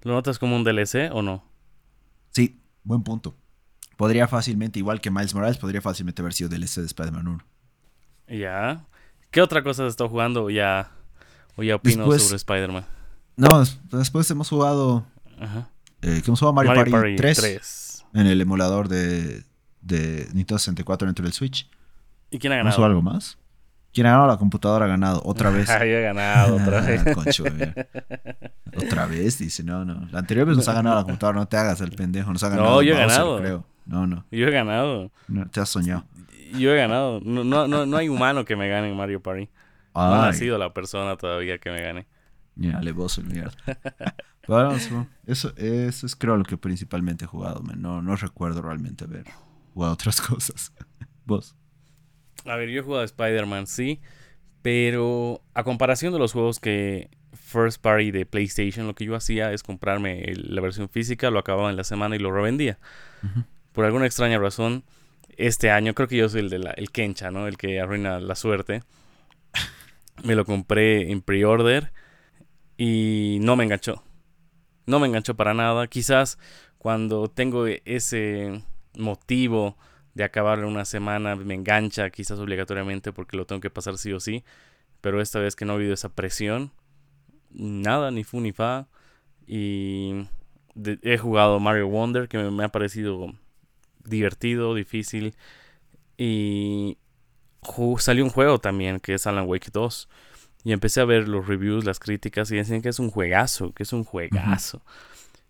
¿Lo 0.03 0.13
notas 0.13 0.39
como 0.39 0.55
un 0.55 0.63
DLC 0.63 1.11
o 1.11 1.21
no? 1.21 1.43
Sí, 2.31 2.61
buen 2.83 3.03
punto 3.03 3.35
podría 4.01 4.27
fácilmente, 4.27 4.79
igual 4.79 4.99
que 4.99 5.11
Miles 5.11 5.35
Morales, 5.35 5.59
podría 5.59 5.79
fácilmente 5.79 6.23
haber 6.23 6.33
sido 6.33 6.49
DLC 6.49 6.77
de 6.77 6.87
Spider-Man 6.87 7.27
1. 7.27 7.43
Ya. 8.29 8.83
¿Qué 9.29 9.43
otra 9.43 9.61
cosa 9.61 9.85
has 9.85 9.89
estado 9.89 10.09
jugando 10.09 10.45
o 10.45 10.49
ya, 10.49 10.89
o 11.55 11.61
ya 11.61 11.75
opino 11.75 12.05
sobre 12.05 12.35
Spider-Man? 12.35 12.83
No, 13.35 13.63
después 13.91 14.29
hemos 14.31 14.49
jugado. 14.49 15.05
Ajá. 15.39 15.69
Eh, 16.01 16.19
hemos 16.25 16.39
jugado 16.39 16.53
Mario, 16.53 16.73
Party, 16.91 17.15
3, 17.15 18.05
en 18.15 18.25
el 18.25 18.41
emulador 18.41 18.87
de, 18.87 19.43
de 19.81 20.27
Nintendo 20.33 20.57
64 20.57 21.05
dentro 21.05 21.23
del 21.23 21.33
Switch. 21.33 21.69
¿Y 22.31 22.39
quién 22.39 22.53
ha 22.53 22.55
ganado? 22.55 22.75
¿Hemos 22.75 22.83
algo 22.83 23.03
más? 23.03 23.37
¿Quién 23.93 24.07
ha 24.07 24.11
ganado? 24.11 24.27
La 24.27 24.37
computadora 24.37 24.85
ha 24.85 24.87
ganado 24.87 25.21
otra 25.25 25.49
vez. 25.51 25.67
Yo 25.67 25.83
he 25.83 26.01
ganado 26.01 26.55
otra 26.55 26.81
vez. 26.81 27.03
otra 28.77 29.05
vez, 29.05 29.37
dice, 29.39 29.63
no, 29.63 29.83
no. 29.85 30.07
La 30.11 30.19
anterior 30.19 30.47
vez 30.47 30.57
nos 30.57 30.67
ha 30.67 30.73
ganado 30.73 30.95
la 30.95 31.03
computadora, 31.03 31.39
no 31.39 31.47
te 31.47 31.57
hagas 31.57 31.81
el 31.81 31.91
pendejo. 31.91 32.31
Nos 32.31 32.43
ha 32.43 32.49
ganado 32.49 32.69
no, 32.69 32.81
yo 32.81 32.93
he 32.93 32.97
ganado. 32.97 33.39
Creo. 33.39 33.65
No, 33.85 34.07
no. 34.07 34.25
Yo 34.31 34.47
he 34.47 34.51
ganado. 34.51 35.11
No, 35.27 35.47
te 35.47 35.59
has 35.59 35.69
soñado. 35.69 36.05
Yo 36.57 36.73
he 36.73 36.77
ganado. 36.77 37.19
No, 37.23 37.43
no, 37.43 37.85
no, 37.85 37.97
hay 37.97 38.09
humano 38.09 38.45
que 38.45 38.55
me 38.55 38.69
gane 38.69 38.89
en 38.89 38.97
Mario 38.97 39.21
Party. 39.21 39.49
No 39.93 40.23
ha 40.23 40.33
sido 40.33 40.57
la 40.57 40.73
persona 40.73 41.17
todavía 41.17 41.57
que 41.57 41.71
me 41.71 41.81
gane. 41.81 42.07
Ya, 42.55 42.77
alevoso 42.77 43.21
el 43.21 43.27
mierda. 43.27 43.53
Pero, 44.45 44.71
eso, 45.25 45.53
eso 45.55 46.05
es 46.05 46.15
creo 46.15 46.35
lo 46.35 46.43
que 46.43 46.57
principalmente 46.57 47.25
he 47.25 47.27
jugado. 47.27 47.61
No, 47.77 48.01
no 48.01 48.15
recuerdo 48.15 48.61
realmente 48.61 49.05
haber 49.05 49.25
jugado 49.73 49.93
otras 49.93 50.19
cosas. 50.21 50.73
¿Vos? 51.25 51.55
A 52.45 52.55
ver, 52.55 52.69
yo 52.69 52.81
he 52.81 52.83
jugado 52.83 53.03
Spider-Man, 53.03 53.67
sí. 53.67 53.99
Pero 54.61 55.41
a 55.53 55.63
comparación 55.63 56.13
de 56.13 56.19
los 56.19 56.33
juegos 56.33 56.59
que 56.59 57.09
first 57.33 57.81
party 57.81 58.11
de 58.11 58.25
PlayStation, 58.25 58.87
lo 58.87 58.95
que 58.95 59.05
yo 59.05 59.15
hacía 59.15 59.51
es 59.51 59.63
comprarme 59.63 60.33
la 60.35 60.61
versión 60.61 60.89
física, 60.89 61.29
lo 61.31 61.39
acababa 61.39 61.69
en 61.69 61.77
la 61.77 61.83
semana 61.83 62.15
y 62.15 62.19
lo 62.19 62.31
revendía. 62.31 62.77
Por 63.73 63.85
alguna 63.85 64.05
extraña 64.05 64.37
razón, 64.37 64.83
este 65.37 65.71
año, 65.71 65.93
creo 65.93 66.07
que 66.07 66.17
yo 66.17 66.29
soy 66.29 66.41
el 66.41 66.49
de 66.49 66.59
la, 66.59 66.71
el 66.71 66.91
Kencha, 66.91 67.31
¿no? 67.31 67.47
El 67.47 67.57
que 67.57 67.79
arruina 67.79 68.19
la 68.19 68.35
suerte. 68.35 68.83
Me 70.23 70.35
lo 70.35 70.45
compré 70.45 71.11
en 71.11 71.21
pre-order 71.21 71.91
y 72.77 73.39
no 73.41 73.55
me 73.55 73.63
enganchó. 73.63 74.03
No 74.85 74.99
me 74.99 75.07
enganchó 75.07 75.35
para 75.35 75.53
nada. 75.53 75.87
Quizás 75.87 76.37
cuando 76.77 77.29
tengo 77.29 77.65
ese 77.67 78.63
motivo 78.97 79.77
de 80.13 80.23
acabarlo 80.23 80.67
en 80.67 80.73
una 80.73 80.85
semana, 80.85 81.35
me 81.35 81.53
engancha 81.53 82.09
quizás 82.09 82.39
obligatoriamente 82.39 83.13
porque 83.13 83.37
lo 83.37 83.45
tengo 83.45 83.61
que 83.61 83.69
pasar 83.69 83.97
sí 83.97 84.11
o 84.13 84.19
sí. 84.19 84.43
Pero 85.01 85.21
esta 85.21 85.39
vez 85.39 85.55
que 85.55 85.65
no 85.65 85.73
ha 85.73 85.75
habido 85.75 85.93
esa 85.93 86.09
presión, 86.09 86.71
nada, 87.49 88.11
ni 88.11 88.23
fu 88.23 88.39
ni 88.39 88.51
fa. 88.51 88.87
Y 89.47 90.27
he 91.01 91.17
jugado 91.17 91.59
Mario 91.59 91.87
Wonder, 91.87 92.27
que 92.27 92.37
me, 92.37 92.63
ha 92.63 92.69
parecido 92.69 93.33
divertido, 94.05 94.75
difícil. 94.75 95.35
Y 96.17 96.97
salió 97.97 98.23
un 98.23 98.29
juego 98.29 98.59
también, 98.59 98.99
que 98.99 99.15
es 99.15 99.25
Alan 99.25 99.47
Wake 99.47 99.71
2. 99.71 100.09
Y 100.63 100.73
empecé 100.73 101.01
a 101.01 101.05
ver 101.05 101.27
los 101.27 101.47
reviews, 101.47 101.85
las 101.85 101.99
críticas, 101.99 102.51
y 102.51 102.57
decían 102.57 102.83
que 102.83 102.89
es 102.89 102.99
un 102.99 103.09
juegazo, 103.09 103.73
que 103.73 103.83
es 103.83 103.93
un 103.93 104.03
juegazo. 104.03 104.83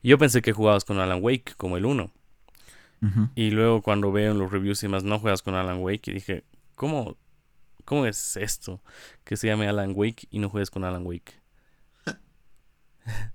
Y 0.02 0.10
yo 0.10 0.18
pensé 0.18 0.42
que 0.42 0.54
jugabas 0.54 0.86
con 0.86 1.00
Alan 1.00 1.20
Wake, 1.22 1.56
como 1.58 1.78
el 1.78 1.86
1. 1.86 2.10
Y 3.34 3.50
luego 3.50 3.82
cuando 3.82 4.12
veo 4.12 4.32
en 4.32 4.38
los 4.38 4.52
reviews 4.52 4.84
y 4.84 4.88
más, 4.88 5.04
no 5.04 5.18
juegas 5.18 5.42
con 5.42 5.56
Alan 5.56 5.80
Wake, 5.80 6.12
y 6.12 6.14
dije, 6.14 6.44
¿cómo, 6.76 7.18
¿cómo 7.84 8.06
es 8.06 8.38
esto? 8.38 8.82
Que 9.24 9.38
se 9.38 9.48
llame 9.48 9.68
Alan 9.68 9.94
Wake 9.96 10.28
y 10.30 10.38
no 10.40 10.50
juegues 10.50 10.70
con 10.70 10.84
Alan 10.84 11.06
Wake. 11.06 11.42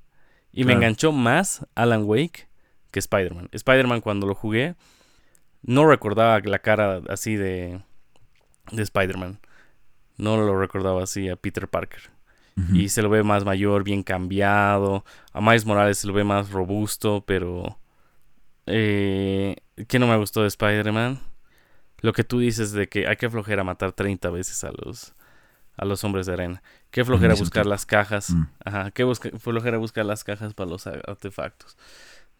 y 0.53 0.65
me 0.65 0.75
enganchó 0.75 1.11
más 1.11 1.67
Alan 1.75 2.05
Wake 2.05 2.49
que 2.93 3.01
Spider-Man. 3.01 3.49
Spider-Man 3.53 4.01
cuando 4.01 4.27
lo 4.27 4.35
jugué, 4.35 4.77
no 5.63 5.87
recordaba 5.87 6.39
la 6.41 6.61
cara 6.61 7.03
así 7.09 7.35
de, 7.35 7.83
de 8.71 8.83
Spider-Man. 8.83 9.41
No 10.17 10.37
lo 10.37 10.59
recordaba 10.59 11.03
así 11.03 11.29
a 11.29 11.37
Peter 11.37 11.69
Parker. 11.69 12.15
Y 12.73 12.89
se 12.89 13.03
lo 13.03 13.11
ve 13.11 13.23
más 13.23 13.45
mayor, 13.45 13.85
bien 13.85 14.03
cambiado. 14.03 15.05
A 15.35 15.43
Miles 15.43 15.67
Morales 15.67 15.99
se 15.99 16.07
lo 16.07 16.15
ve 16.15 16.25
más 16.25 16.51
robusto, 16.51 17.23
pero... 17.27 17.79
Eh, 18.65 19.26
¿Qué 19.89 19.99
no 19.99 20.07
me 20.07 20.17
gustó 20.17 20.43
de 20.43 20.49
Spider-Man? 20.49 21.21
Lo 22.01 22.13
que 22.13 22.25
tú 22.25 22.41
dices 22.41 22.73
de 22.73 22.89
que 22.89 23.07
hay 23.07 23.17
que 23.17 23.31
flojera 23.31 23.65
matar 23.65 23.93
30 23.93 24.31
veces 24.31 24.65
a 24.65 24.71
los, 24.71 25.15
a 25.77 25.85
los 25.85 26.03
hombres 26.05 26.27
de 26.27 26.33
arena. 26.33 26.63
Qué 26.91 27.05
flojera 27.05 27.35
buscar 27.35 27.67
las 27.67 27.87
cajas. 27.87 28.31
Mm. 28.31 28.47
Ajá, 28.65 28.91
qué 28.91 29.05
flojera 29.39 29.79
buscar 29.79 30.05
las 30.05 30.25
cajas 30.25 30.55
para 30.55 30.71
los 30.71 30.87
artefactos. 30.87 31.77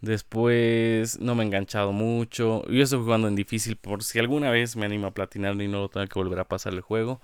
Después 0.01 1.19
no 1.21 1.35
me 1.35 1.43
he 1.43 1.47
enganchado 1.47 1.93
mucho. 1.93 2.67
Yo 2.69 2.83
estoy 2.83 3.01
jugando 3.01 3.29
en 3.29 3.35
difícil 3.35 3.77
por 3.77 4.03
si 4.05 4.19
alguna 4.19 4.51
vez 4.51 4.77
me 4.77 4.85
animo 4.85 5.07
a 5.07 5.15
platinar 5.15 5.61
y 5.61 5.69
no 5.69 5.81
lo 5.81 5.89
tengo 5.89 6.07
que 6.07 6.19
volver 6.19 6.39
a 6.39 6.45
pasar 6.45 6.75
el 6.75 6.81
juego. 6.81 7.21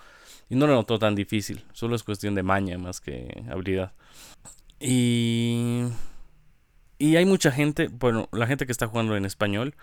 Y 0.49 0.57
no 0.57 0.67
lo 0.67 0.75
noto 0.75 0.99
tan 0.99 1.15
difícil. 1.15 1.65
Solo 1.73 1.97
es 1.97 2.03
cuestión 2.03 2.35
de 2.35 2.43
maña 2.43 2.79
más 2.79 3.01
que 3.01 3.45
habilidad. 3.51 3.93
Y. 4.81 5.85
Y 6.99 7.17
hay 7.17 7.25
mucha 7.27 7.51
gente. 7.51 7.89
Bueno, 7.89 8.29
la 8.33 8.47
gente 8.47 8.65
que 8.65 8.73
está 8.73 8.87
jugando 8.87 9.17
en 9.17 9.25
español 9.25 9.75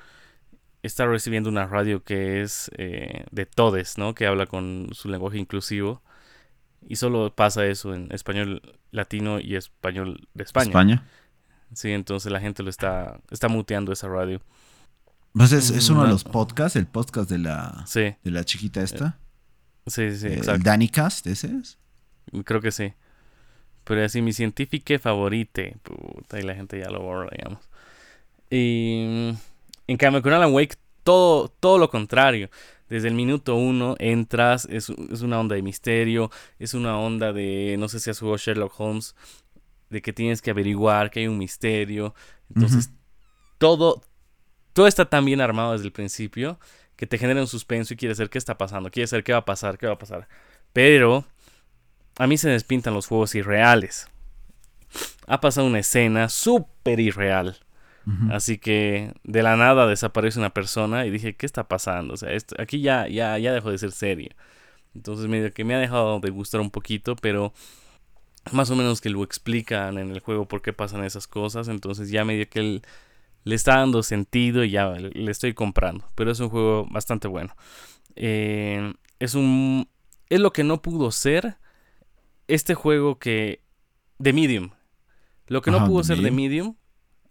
está 0.83 1.05
recibiendo 1.05 1.49
una 1.49 1.65
radio 1.67 2.03
que 2.03 2.41
es 2.41 2.71
eh, 2.77 3.25
de 3.31 3.45
todes, 3.45 3.97
¿no? 3.97 4.15
Que 4.15 4.27
habla 4.27 4.45
con 4.45 4.89
su 4.93 5.09
lenguaje 5.09 5.37
inclusivo. 5.37 6.01
Y 6.87 6.95
solo 6.95 7.33
pasa 7.35 7.65
eso 7.65 7.93
en 7.93 8.11
español 8.11 8.79
latino 8.91 9.39
y 9.39 9.55
español 9.55 10.27
de 10.33 10.43
España. 10.43 10.69
España. 10.69 11.03
Sí, 11.73 11.91
entonces 11.91 12.31
la 12.31 12.39
gente 12.39 12.63
lo 12.63 12.69
está, 12.69 13.19
está 13.29 13.47
muteando 13.47 13.91
esa 13.91 14.07
radio. 14.07 14.41
Pues 15.33 15.51
es, 15.51 15.89
uno 15.89 16.03
de 16.03 16.09
los 16.09 16.23
podcasts, 16.23 16.75
el 16.75 16.87
podcast 16.87 17.29
de 17.29 17.37
la, 17.37 17.85
de 17.93 18.31
la 18.31 18.43
chiquita 18.43 18.81
esta. 18.81 19.19
Sí, 19.85 20.15
sí, 20.15 20.27
exacto. 20.27 20.53
¿El 20.53 20.63
Danicast 20.63 21.27
ese 21.27 21.55
es? 21.55 21.77
Creo 22.45 22.61
que 22.61 22.71
sí. 22.71 22.93
Pero 23.83 24.03
así 24.03 24.21
mi 24.21 24.33
científico 24.33 24.97
favorito. 24.99 25.61
Puta, 25.83 26.39
y 26.39 26.43
la 26.43 26.55
gente 26.55 26.79
ya 26.79 26.89
lo 26.89 27.01
borra, 27.01 27.29
digamos. 27.31 27.69
Y 28.49 29.33
en 29.89 29.97
cambio 29.97 30.21
con 30.21 30.33
Alan 30.33 30.53
Wake, 30.53 30.75
todo, 31.03 31.49
todo 31.49 31.79
lo 31.79 31.89
contrario. 31.89 32.51
Desde 32.89 33.07
el 33.07 33.15
minuto 33.15 33.55
uno 33.55 33.95
entras, 33.97 34.67
es, 34.69 34.89
es, 34.89 35.21
una 35.21 35.39
onda 35.39 35.55
de 35.55 35.63
misterio, 35.63 36.29
es 36.59 36.75
una 36.75 36.99
onda 36.99 37.33
de, 37.33 37.75
no 37.79 37.89
sé 37.89 37.99
si 37.99 38.11
has 38.11 38.19
jugado 38.19 38.37
Sherlock 38.37 38.79
Holmes, 38.79 39.15
de 39.89 40.03
que 40.03 40.13
tienes 40.13 40.43
que 40.43 40.51
averiguar 40.51 41.09
que 41.09 41.21
hay 41.21 41.27
un 41.27 41.39
misterio. 41.39 42.13
Entonces, 42.53 42.91
todo, 43.57 44.03
todo 44.73 44.85
está 44.85 45.05
tan 45.05 45.25
bien 45.25 45.41
armado 45.41 45.71
desde 45.71 45.85
el 45.85 45.91
principio 45.91 46.59
que 46.95 47.07
te 47.07 47.17
genera 47.17 47.41
un 47.41 47.47
suspenso 47.47 47.95
y 47.95 47.97
quieres 47.97 48.17
saber 48.17 48.29
qué 48.29 48.37
está 48.37 48.59
pasando, 48.59 48.91
quieres 48.91 49.09
saber 49.09 49.23
qué 49.23 49.31
va 49.31 49.39
a 49.39 49.45
pasar, 49.45 49.79
qué 49.79 49.87
va 49.87 49.93
a 49.93 49.99
pasar. 49.99 50.27
Pero 50.71 51.25
a 52.19 52.27
mí 52.27 52.37
se 52.37 52.49
despintan 52.49 52.93
los 52.93 53.07
juegos 53.07 53.33
irreales. 53.33 54.07
Ha 55.25 55.41
pasado 55.41 55.65
una 55.65 55.79
escena 55.79 56.29
súper 56.29 56.99
irreal. 56.99 57.57
Así 58.31 58.57
que 58.57 59.13
de 59.23 59.43
la 59.43 59.55
nada 59.55 59.85
desaparece 59.87 60.39
una 60.39 60.53
persona 60.53 61.05
y 61.05 61.11
dije, 61.11 61.35
¿qué 61.35 61.45
está 61.45 61.67
pasando? 61.67 62.13
O 62.13 62.17
sea, 62.17 62.31
esto, 62.31 62.55
aquí 62.59 62.81
ya, 62.81 63.07
ya, 63.07 63.37
ya 63.37 63.53
dejó 63.53 63.71
de 63.71 63.77
ser 63.77 63.91
serio. 63.91 64.29
Entonces 64.95 65.27
medio 65.27 65.53
que 65.53 65.63
me 65.63 65.75
ha 65.75 65.79
dejado 65.79 66.19
de 66.19 66.29
gustar 66.29 66.61
un 66.61 66.71
poquito, 66.71 67.15
pero 67.15 67.53
más 68.51 68.69
o 68.71 68.75
menos 68.75 69.01
que 69.01 69.09
lo 69.09 69.23
explican 69.23 69.97
en 69.97 70.11
el 70.11 70.19
juego 70.19 70.47
por 70.47 70.61
qué 70.61 70.73
pasan 70.73 71.03
esas 71.03 71.27
cosas. 71.27 71.67
Entonces 71.67 72.09
ya 72.09 72.25
medio 72.25 72.49
que 72.49 72.59
él 72.59 72.81
le 73.43 73.55
está 73.55 73.77
dando 73.77 74.03
sentido 74.03 74.63
y 74.63 74.71
ya 74.71 74.89
le 74.91 75.31
estoy 75.31 75.53
comprando. 75.53 76.05
Pero 76.15 76.31
es 76.31 76.39
un 76.39 76.49
juego 76.49 76.87
bastante 76.89 77.27
bueno. 77.27 77.55
Eh, 78.15 78.93
es 79.19 79.35
un. 79.35 79.87
Es 80.29 80.39
lo 80.39 80.51
que 80.51 80.63
no 80.63 80.81
pudo 80.81 81.11
ser. 81.11 81.57
Este 82.47 82.73
juego 82.73 83.19
que. 83.19 83.61
De 84.17 84.33
Medium. 84.33 84.71
Lo 85.47 85.61
que 85.61 85.71
no 85.71 85.85
pudo 85.85 86.03
ser 86.03 86.17
de 86.17 86.31
Medium. 86.31 86.75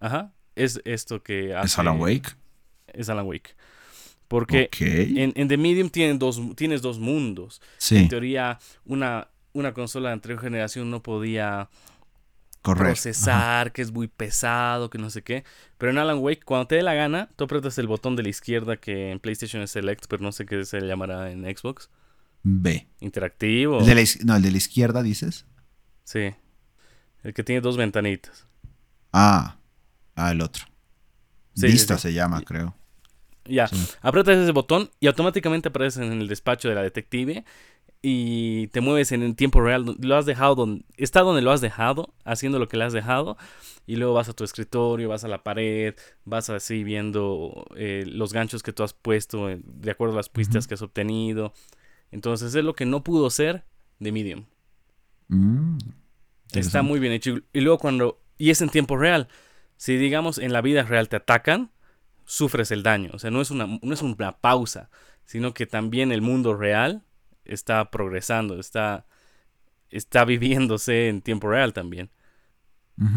Ajá. 0.00 0.32
Es 0.58 0.80
esto 0.84 1.22
que 1.22 1.54
hace. 1.54 1.66
¿Es 1.66 1.78
Alan 1.78 2.00
Wake? 2.00 2.36
Es 2.88 3.08
Alan 3.08 3.26
Wake. 3.26 3.54
Porque 4.26 4.68
en, 4.80 5.32
en, 5.36 5.48
The 5.48 5.56
Medium 5.56 5.88
tienen 5.88 6.18
dos, 6.18 6.40
tienes 6.54 6.82
dos 6.82 6.98
mundos. 6.98 7.62
En 7.90 8.08
teoría, 8.08 8.58
una 8.84 9.28
una 9.52 9.74
consola 9.74 10.10
de 10.10 10.14
anterior 10.14 10.40
generación 10.40 10.90
no 10.90 11.02
podía 11.02 11.68
procesar, 12.62 13.72
que 13.72 13.82
es 13.82 13.92
muy 13.92 14.08
pesado, 14.08 14.90
que 14.90 14.98
no 14.98 15.10
sé 15.10 15.22
qué. 15.22 15.44
Pero 15.78 15.90
en 15.90 15.98
Alan 15.98 16.18
Wake, 16.18 16.42
cuando 16.44 16.66
te 16.66 16.76
dé 16.76 16.82
la 16.82 16.94
gana, 16.94 17.30
tú 17.36 17.44
apretas 17.44 17.78
el 17.78 17.86
botón 17.86 18.16
de 18.16 18.22
la 18.22 18.28
izquierda 18.28 18.76
que 18.76 19.10
en 19.10 19.20
PlayStation 19.20 19.62
es 19.62 19.70
Select, 19.70 20.06
pero 20.08 20.22
no 20.22 20.32
sé 20.32 20.46
qué 20.46 20.64
se 20.64 20.80
llamará 20.80 21.30
en 21.30 21.44
Xbox. 21.44 21.90
B. 22.42 22.86
Interactivo. 23.00 23.80
no, 23.80 24.36
el 24.36 24.42
de 24.42 24.50
la 24.50 24.56
izquierda 24.56 25.02
dices. 25.02 25.46
Sí. 26.04 26.34
El 27.22 27.34
que 27.34 27.42
tiene 27.42 27.60
dos 27.60 27.76
ventanitas. 27.76 28.46
Ah, 29.12 29.57
ah, 30.18 30.32
el 30.32 30.40
otro. 30.40 30.64
Vista 31.54 31.98
se 31.98 32.12
llama, 32.12 32.42
creo. 32.42 32.74
Ya, 33.44 33.68
apretas 34.02 34.36
ese 34.36 34.52
botón 34.52 34.90
y 35.00 35.06
automáticamente 35.06 35.68
apareces 35.68 36.02
en 36.02 36.12
el 36.12 36.28
despacho 36.28 36.68
de 36.68 36.74
la 36.74 36.82
detective 36.82 37.44
y 38.00 38.68
te 38.68 38.80
mueves 38.80 39.10
en 39.12 39.22
el 39.22 39.34
tiempo 39.34 39.60
real, 39.60 39.96
lo 39.98 40.16
has 40.16 40.26
dejado 40.26 40.54
donde, 40.54 40.84
está 40.96 41.22
donde 41.22 41.42
lo 41.42 41.50
has 41.50 41.60
dejado, 41.60 42.14
haciendo 42.24 42.58
lo 42.58 42.68
que 42.68 42.76
le 42.76 42.84
has 42.84 42.92
dejado, 42.92 43.36
y 43.86 43.96
luego 43.96 44.14
vas 44.14 44.28
a 44.28 44.34
tu 44.34 44.44
escritorio, 44.44 45.08
vas 45.08 45.24
a 45.24 45.28
la 45.28 45.42
pared, 45.42 45.94
vas 46.24 46.48
así 46.50 46.84
viendo 46.84 47.66
eh, 47.76 48.04
los 48.06 48.32
ganchos 48.32 48.62
que 48.62 48.72
tú 48.72 48.84
has 48.84 48.92
puesto 48.92 49.50
eh, 49.50 49.60
de 49.64 49.90
acuerdo 49.90 50.14
a 50.14 50.18
las 50.18 50.28
pistas 50.28 50.68
que 50.68 50.74
has 50.74 50.82
obtenido. 50.82 51.52
Entonces 52.10 52.54
es 52.54 52.64
lo 52.64 52.74
que 52.74 52.86
no 52.86 53.02
pudo 53.02 53.30
ser 53.30 53.64
de 53.98 54.12
Medium. 54.12 54.44
Mm, 55.28 55.78
está 56.52 56.82
muy 56.82 57.00
bien 57.00 57.12
hecho. 57.12 57.38
Y 57.52 57.60
luego 57.60 57.78
cuando, 57.78 58.20
y 58.36 58.50
es 58.50 58.60
en 58.62 58.68
tiempo 58.68 58.96
real, 58.96 59.28
si 59.78 59.96
digamos 59.96 60.36
en 60.38 60.52
la 60.52 60.60
vida 60.60 60.82
real 60.82 61.08
te 61.08 61.16
atacan, 61.16 61.70
sufres 62.26 62.70
el 62.72 62.82
daño. 62.82 63.10
O 63.14 63.18
sea, 63.18 63.30
no 63.30 63.40
es 63.40 63.50
una, 63.50 63.66
no 63.66 63.94
es 63.94 64.02
una 64.02 64.38
pausa, 64.38 64.90
sino 65.24 65.54
que 65.54 65.66
también 65.66 66.12
el 66.12 66.20
mundo 66.20 66.54
real 66.54 67.04
está 67.44 67.90
progresando, 67.90 68.58
está, 68.58 69.06
está 69.88 70.24
viviéndose 70.24 71.08
en 71.08 71.22
tiempo 71.22 71.48
real 71.48 71.72
también. 71.72 72.10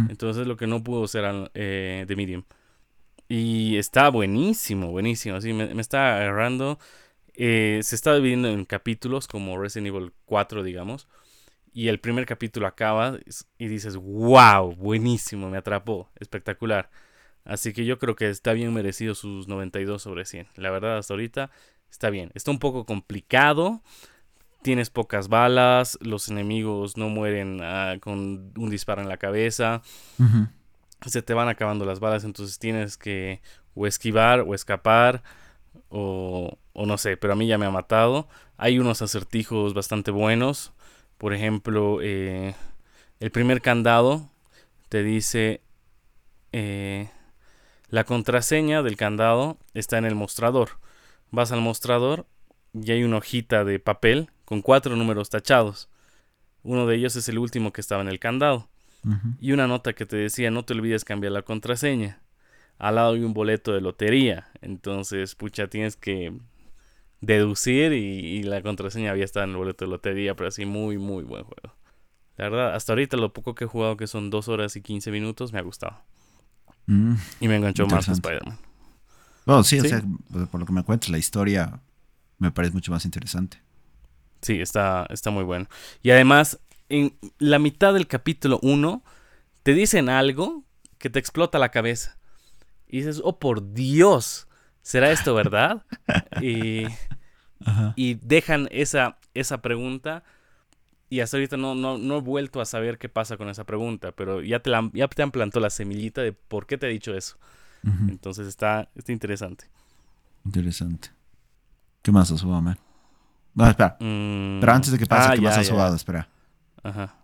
Entonces 0.09 0.45
lo 0.45 0.57
que 0.57 0.67
no 0.67 0.83
pudo 0.83 1.07
ser 1.07 1.49
eh, 1.55 2.05
de 2.07 2.15
Medium. 2.15 2.43
Y 3.27 3.77
está 3.77 4.09
buenísimo, 4.09 4.91
buenísimo. 4.91 5.37
Así 5.37 5.53
me, 5.53 5.71
está 5.81 6.17
agarrando. 6.17 6.77
Eh, 7.33 7.79
se 7.81 7.95
está 7.95 8.13
dividiendo 8.13 8.49
en 8.49 8.65
capítulos 8.65 9.27
como 9.27 9.57
Resident 9.57 9.87
Evil 9.87 10.13
4, 10.25 10.61
digamos. 10.61 11.07
Y 11.73 11.87
el 11.87 11.99
primer 11.99 12.25
capítulo 12.25 12.67
acaba 12.67 13.17
y 13.57 13.67
dices, 13.67 13.95
wow, 13.95 14.75
buenísimo, 14.75 15.49
me 15.49 15.57
atrapó, 15.57 16.09
espectacular. 16.19 16.89
Así 17.45 17.73
que 17.73 17.85
yo 17.85 17.97
creo 17.97 18.15
que 18.15 18.29
está 18.29 18.53
bien 18.53 18.73
merecido 18.73 19.15
sus 19.15 19.47
92 19.47 20.01
sobre 20.01 20.25
100. 20.25 20.47
La 20.55 20.69
verdad, 20.69 20.97
hasta 20.97 21.13
ahorita 21.13 21.49
está 21.89 22.09
bien. 22.09 22.31
Está 22.35 22.51
un 22.51 22.59
poco 22.59 22.85
complicado 22.85 23.81
tienes 24.61 24.89
pocas 24.89 25.27
balas, 25.27 25.97
los 26.01 26.29
enemigos 26.29 26.97
no 26.97 27.09
mueren 27.09 27.59
ah, 27.61 27.95
con 27.99 28.53
un 28.55 28.69
disparo 28.69 29.01
en 29.01 29.09
la 29.09 29.17
cabeza, 29.17 29.81
se 31.05 31.21
te 31.21 31.33
van 31.33 31.49
acabando 31.49 31.85
las 31.85 31.99
balas, 31.99 32.23
entonces 32.23 32.59
tienes 32.59 32.97
que 32.97 33.41
o 33.73 33.87
esquivar 33.87 34.41
o 34.41 34.53
escapar 34.53 35.23
o, 35.89 36.57
o, 36.73 36.85
no 36.85 36.97
sé, 36.97 37.17
pero 37.17 37.33
a 37.33 37.35
mí 37.35 37.47
ya 37.47 37.57
me 37.57 37.65
ha 37.65 37.71
matado. 37.71 38.27
Hay 38.57 38.79
unos 38.79 39.01
acertijos 39.01 39.73
bastante 39.73 40.11
buenos, 40.11 40.73
por 41.21 41.35
ejemplo, 41.35 41.99
eh, 42.01 42.55
el 43.19 43.29
primer 43.29 43.61
candado 43.61 44.31
te 44.89 45.03
dice... 45.03 45.61
Eh, 46.51 47.09
La 47.89 48.05
contraseña 48.05 48.81
del 48.81 48.95
candado 48.95 49.57
está 49.75 49.97
en 49.99 50.05
el 50.05 50.15
mostrador. 50.15 50.79
Vas 51.29 51.51
al 51.51 51.61
mostrador 51.61 52.25
y 52.73 52.89
hay 52.91 53.03
una 53.03 53.17
hojita 53.17 53.63
de 53.65 53.79
papel 53.79 54.29
con 54.45 54.61
cuatro 54.61 54.95
números 54.95 55.29
tachados. 55.29 55.89
Uno 56.63 56.87
de 56.87 56.95
ellos 56.95 57.15
es 57.17 57.27
el 57.29 57.37
último 57.37 57.71
que 57.71 57.81
estaba 57.81 58.01
en 58.01 58.07
el 58.07 58.17
candado. 58.17 58.69
Y 59.39 59.51
una 59.51 59.67
nota 59.67 59.93
que 59.93 60.05
te 60.05 60.15
decía, 60.15 60.49
no 60.51 60.63
te 60.63 60.73
olvides 60.73 61.03
cambiar 61.03 61.33
la 61.33 61.41
contraseña. 61.43 62.21
Al 62.79 62.95
lado 62.95 63.13
hay 63.13 63.23
un 63.23 63.33
boleto 63.33 63.73
de 63.73 63.81
lotería. 63.81 64.49
Entonces, 64.61 65.35
pucha, 65.35 65.67
tienes 65.67 65.95
que 65.95 66.33
deducir 67.21 67.93
y, 67.93 68.43
la 68.43 68.61
contraseña 68.61 69.11
había 69.11 69.25
estado 69.25 69.45
en 69.45 69.51
el 69.51 69.57
boleto 69.57 69.85
de 69.85 69.91
lotería, 69.91 70.35
pero 70.35 70.49
así 70.49 70.65
muy, 70.65 70.97
muy 70.97 71.23
buen 71.23 71.43
juego. 71.43 71.75
La 72.37 72.49
verdad, 72.49 72.75
hasta 72.75 72.93
ahorita 72.93 73.17
lo 73.17 73.31
poco 73.31 73.55
que 73.55 73.65
he 73.65 73.67
jugado, 73.67 73.95
que 73.97 74.07
son 74.07 74.29
2 74.29 74.47
horas 74.47 74.75
y 74.75 74.81
15 74.81 75.11
minutos, 75.11 75.53
me 75.53 75.59
ha 75.59 75.61
gustado. 75.61 76.01
Mm, 76.87 77.13
y 77.39 77.47
me 77.47 77.57
enganchó 77.57 77.85
más 77.85 78.07
Spider-Man. 78.07 78.57
Bueno, 79.45 79.63
sí, 79.63 79.79
o 79.79 79.83
sea, 79.83 80.03
por 80.51 80.59
lo 80.59 80.65
que 80.65 80.73
me 80.73 80.83
cuentas, 80.83 81.09
la 81.09 81.17
historia 81.17 81.79
me 82.37 82.51
parece 82.51 82.73
mucho 82.73 82.91
más 82.91 83.05
interesante. 83.05 83.61
Sí, 84.41 84.59
está, 84.59 85.05
está 85.09 85.29
muy 85.29 85.43
bueno. 85.43 85.67
Y 86.01 86.09
además, 86.09 86.59
en 86.89 87.15
la 87.37 87.59
mitad 87.59 87.93
del 87.93 88.07
capítulo 88.07 88.59
1, 88.63 89.03
te 89.63 89.73
dicen 89.73 90.09
algo 90.09 90.63
que 90.97 91.09
te 91.09 91.19
explota 91.19 91.59
la 91.59 91.69
cabeza. 91.69 92.17
Y 92.87 92.97
dices, 92.97 93.21
oh 93.23 93.39
por 93.39 93.73
Dios, 93.73 94.47
¿será 94.81 95.11
esto 95.11 95.33
verdad? 95.33 95.83
y, 96.41 96.85
y 97.95 98.15
dejan 98.15 98.67
esa, 98.71 99.17
esa 99.33 99.61
pregunta. 99.61 100.23
Y 101.09 101.19
hasta 101.19 101.37
ahorita 101.37 101.57
no, 101.57 101.75
no, 101.75 101.97
no, 101.97 102.17
he 102.17 102.21
vuelto 102.21 102.61
a 102.61 102.65
saber 102.65 102.97
qué 102.97 103.09
pasa 103.09 103.35
con 103.35 103.49
esa 103.49 103.65
pregunta, 103.65 104.13
pero 104.13 104.41
ya 104.41 104.59
te, 104.59 104.71
ya 104.93 105.07
te 105.09 105.21
han 105.21 105.31
plantado 105.31 105.59
la 105.59 105.69
semillita 105.69 106.21
de 106.21 106.31
por 106.31 106.65
qué 106.65 106.77
te 106.77 106.87
he 106.87 106.89
dicho 106.89 107.13
eso. 107.13 107.37
Entonces 108.07 108.47
está, 108.47 108.89
está 108.95 109.11
interesante. 109.11 109.65
Interesante. 110.45 111.09
¿Qué 112.01 112.11
más 112.11 112.31
has 112.31 112.41
jugado, 112.41 112.61
man? 112.61 112.77
No, 113.53 113.67
espera. 113.67 113.97
Mm, 113.99 114.59
pero 114.59 114.71
antes 114.71 114.91
de 114.91 114.97
que 114.97 115.05
pase, 115.05 115.29
ah, 115.29 115.35
¿qué 115.35 115.41
más 115.41 115.57
has 115.57 115.69
jugado? 115.69 115.95
Espera. 115.95 116.29
Ajá. 116.81 117.15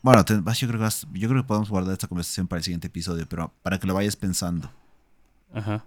Bueno, 0.00 0.24
yo, 0.24 0.68
creo 0.68 0.80
que 0.80 1.18
yo 1.18 1.28
creo 1.28 1.42
que 1.42 1.46
podemos 1.46 1.68
guardar 1.68 1.92
esta 1.92 2.08
conversación 2.08 2.48
para 2.48 2.58
el 2.58 2.64
siguiente 2.64 2.88
episodio, 2.88 3.26
pero 3.28 3.52
para 3.62 3.78
que 3.78 3.86
lo 3.86 3.94
vayas 3.94 4.16
pensando. 4.16 4.70
Ajá. 5.52 5.84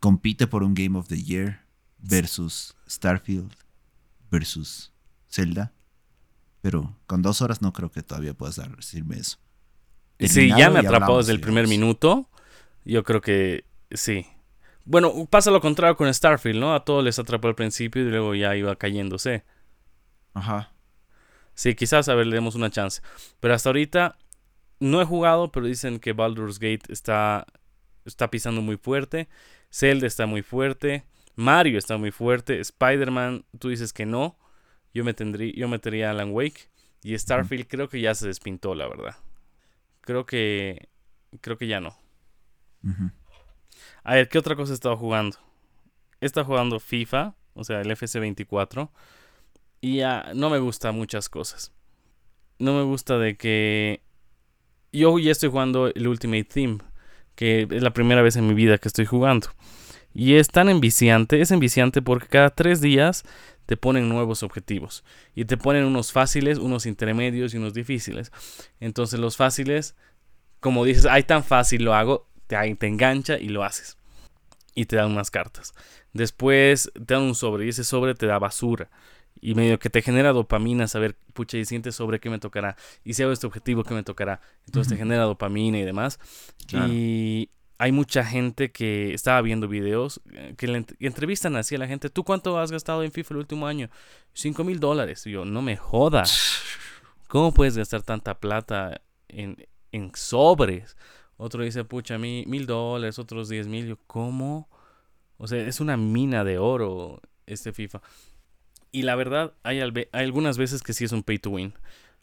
Compite 0.00 0.46
por 0.46 0.62
un 0.62 0.74
Game 0.74 0.98
of 0.98 1.08
the 1.08 1.22
Year 1.22 1.62
versus 1.98 2.76
Starfield 2.88 3.52
versus 4.30 4.92
Zelda. 5.28 5.72
Pero 6.60 6.96
con 7.06 7.22
dos 7.22 7.40
horas 7.40 7.62
no 7.62 7.72
creo 7.72 7.90
que 7.90 8.02
todavía 8.02 8.34
puedas 8.34 8.60
decirme 8.76 9.16
eso. 9.16 9.38
Si 10.20 10.48
ya 10.48 10.70
me 10.70 10.80
atrapó 10.80 11.18
desde 11.18 11.32
el 11.32 11.40
primer 11.40 11.68
minuto, 11.68 12.28
yo 12.84 13.04
creo 13.04 13.20
que 13.20 13.64
sí. 13.92 14.26
Bueno, 14.84 15.26
pasa 15.26 15.50
lo 15.50 15.60
contrario 15.60 15.96
con 15.96 16.12
Starfield, 16.12 16.58
¿no? 16.58 16.74
A 16.74 16.84
todos 16.84 17.04
les 17.04 17.18
atrapó 17.18 17.48
al 17.48 17.54
principio 17.54 18.02
y 18.02 18.10
luego 18.10 18.34
ya 18.34 18.56
iba 18.56 18.74
cayéndose. 18.76 19.44
Ajá. 20.34 20.72
Sí, 21.54 21.74
quizás 21.74 22.08
a 22.08 22.14
ver, 22.14 22.26
le 22.26 22.36
demos 22.36 22.54
una 22.54 22.70
chance. 22.70 23.02
Pero 23.40 23.54
hasta 23.54 23.68
ahorita 23.68 24.16
no 24.80 25.00
he 25.00 25.04
jugado, 25.04 25.52
pero 25.52 25.66
dicen 25.66 25.98
que 25.98 26.12
Baldur's 26.12 26.58
Gate 26.58 26.92
está, 26.92 27.46
está 28.04 28.30
pisando 28.30 28.62
muy 28.62 28.76
fuerte. 28.76 29.28
Zelda 29.70 30.06
está 30.06 30.26
muy 30.26 30.42
fuerte. 30.42 31.04
Mario 31.34 31.78
está 31.78 31.96
muy 31.96 32.10
fuerte. 32.10 32.60
Spider-Man, 32.60 33.44
tú 33.58 33.68
dices 33.68 33.92
que 33.92 34.06
no. 34.06 34.38
Yo, 34.92 35.04
me 35.04 35.14
tendría, 35.14 35.52
yo 35.54 35.68
metería 35.68 36.10
Alan 36.10 36.32
Wake. 36.32 36.70
Y 37.02 37.16
Starfield 37.16 37.68
creo 37.68 37.88
que 37.88 38.00
ya 38.00 38.14
se 38.14 38.26
despintó, 38.26 38.74
la 38.74 38.88
verdad. 38.88 39.16
Creo 40.00 40.26
que. 40.26 40.88
Creo 41.40 41.58
que 41.58 41.66
ya 41.66 41.80
no. 41.80 41.96
A 44.02 44.14
ver, 44.14 44.28
¿qué 44.28 44.38
otra 44.38 44.56
cosa 44.56 44.72
he 44.72 44.74
estado 44.74 44.96
jugando? 44.96 45.36
He 46.20 46.26
estado 46.26 46.46
jugando 46.46 46.80
FIFA, 46.80 47.34
o 47.54 47.64
sea, 47.64 47.80
el 47.80 47.90
FC24. 47.90 48.90
Y 49.80 49.98
ya 49.98 50.32
no 50.34 50.50
me 50.50 50.58
gusta 50.58 50.90
muchas 50.90 51.28
cosas. 51.28 51.72
No 52.58 52.74
me 52.74 52.82
gusta 52.82 53.18
de 53.18 53.36
que. 53.36 54.02
Yo 54.90 55.18
ya 55.18 55.30
estoy 55.30 55.50
jugando 55.50 55.88
el 55.88 56.08
Ultimate 56.08 56.44
Team, 56.44 56.78
que 57.38 57.68
es 57.70 57.84
la 57.84 57.92
primera 57.92 58.20
vez 58.20 58.34
en 58.34 58.48
mi 58.48 58.54
vida 58.54 58.78
que 58.78 58.88
estoy 58.88 59.06
jugando. 59.06 59.46
Y 60.12 60.34
es 60.34 60.48
tan 60.48 60.68
enviciante, 60.68 61.40
es 61.40 61.52
enviciante 61.52 62.02
porque 62.02 62.26
cada 62.26 62.50
tres 62.50 62.80
días 62.80 63.22
te 63.64 63.76
ponen 63.76 64.08
nuevos 64.08 64.42
objetivos. 64.42 65.04
Y 65.36 65.44
te 65.44 65.56
ponen 65.56 65.84
unos 65.84 66.10
fáciles, 66.10 66.58
unos 66.58 66.84
intermedios 66.84 67.54
y 67.54 67.58
unos 67.58 67.74
difíciles. 67.74 68.32
Entonces 68.80 69.20
los 69.20 69.36
fáciles, 69.36 69.94
como 70.58 70.84
dices, 70.84 71.06
ay 71.06 71.22
tan 71.22 71.44
fácil 71.44 71.84
lo 71.84 71.94
hago, 71.94 72.26
te, 72.48 72.74
te 72.74 72.86
engancha 72.88 73.38
y 73.38 73.50
lo 73.50 73.62
haces. 73.62 73.98
Y 74.74 74.86
te 74.86 74.96
dan 74.96 75.12
unas 75.12 75.30
cartas. 75.30 75.74
Después 76.12 76.90
te 76.92 77.14
dan 77.14 77.22
un 77.22 77.36
sobre 77.36 77.66
y 77.66 77.68
ese 77.68 77.84
sobre 77.84 78.16
te 78.16 78.26
da 78.26 78.40
basura. 78.40 78.90
Y 79.40 79.54
medio 79.54 79.78
que 79.78 79.90
te 79.90 80.02
genera 80.02 80.32
dopamina 80.32 80.88
saber, 80.88 81.16
pucha, 81.32 81.58
y 81.58 81.64
sientes 81.64 81.94
sobre 81.94 82.20
qué 82.20 82.30
me 82.30 82.38
tocará. 82.38 82.76
Y 83.04 83.14
si 83.14 83.22
hago 83.22 83.32
este 83.32 83.46
objetivo, 83.46 83.84
qué 83.84 83.94
me 83.94 84.02
tocará. 84.02 84.40
Entonces 84.66 84.92
te 84.92 84.96
genera 84.96 85.24
dopamina 85.24 85.78
y 85.78 85.84
demás. 85.84 86.18
Y 86.72 87.50
hay 87.78 87.92
mucha 87.92 88.24
gente 88.24 88.72
que 88.72 89.14
estaba 89.14 89.40
viendo 89.40 89.68
videos 89.68 90.20
eh, 90.32 90.54
que 90.58 90.66
le 90.66 90.84
entrevistan 90.98 91.54
así 91.56 91.76
a 91.76 91.78
la 91.78 91.86
gente. 91.86 92.10
¿Tú 92.10 92.24
cuánto 92.24 92.58
has 92.58 92.72
gastado 92.72 93.04
en 93.04 93.12
FIFA 93.12 93.34
el 93.34 93.38
último 93.38 93.66
año? 93.66 93.88
5 94.34 94.64
mil 94.64 94.80
dólares. 94.80 95.26
Y 95.26 95.30
yo, 95.30 95.44
no 95.44 95.62
me 95.62 95.76
jodas. 95.76 96.60
¿Cómo 97.28 97.52
puedes 97.52 97.76
gastar 97.76 98.02
tanta 98.02 98.40
plata 98.40 99.00
en, 99.28 99.56
en 99.92 100.10
sobres? 100.14 100.96
Otro 101.36 101.62
dice, 101.62 101.84
pucha, 101.84 102.16
a 102.16 102.18
mí 102.18 102.44
mil 102.48 102.66
dólares, 102.66 103.18
otros 103.20 103.48
diez 103.48 103.68
mil. 103.68 103.86
Yo, 103.86 103.96
¿cómo? 104.08 104.68
O 105.36 105.46
sea, 105.46 105.60
es 105.60 105.80
una 105.80 105.96
mina 105.96 106.42
de 106.42 106.58
oro 106.58 107.20
este 107.46 107.72
FIFA. 107.72 108.02
Y 108.90 109.02
la 109.02 109.16
verdad, 109.16 109.54
hay, 109.62 109.80
hay 109.80 110.06
algunas 110.12 110.58
veces 110.58 110.82
que 110.82 110.92
sí 110.92 111.04
es 111.04 111.12
un 111.12 111.22
pay 111.22 111.38
to 111.38 111.50
win. 111.50 111.74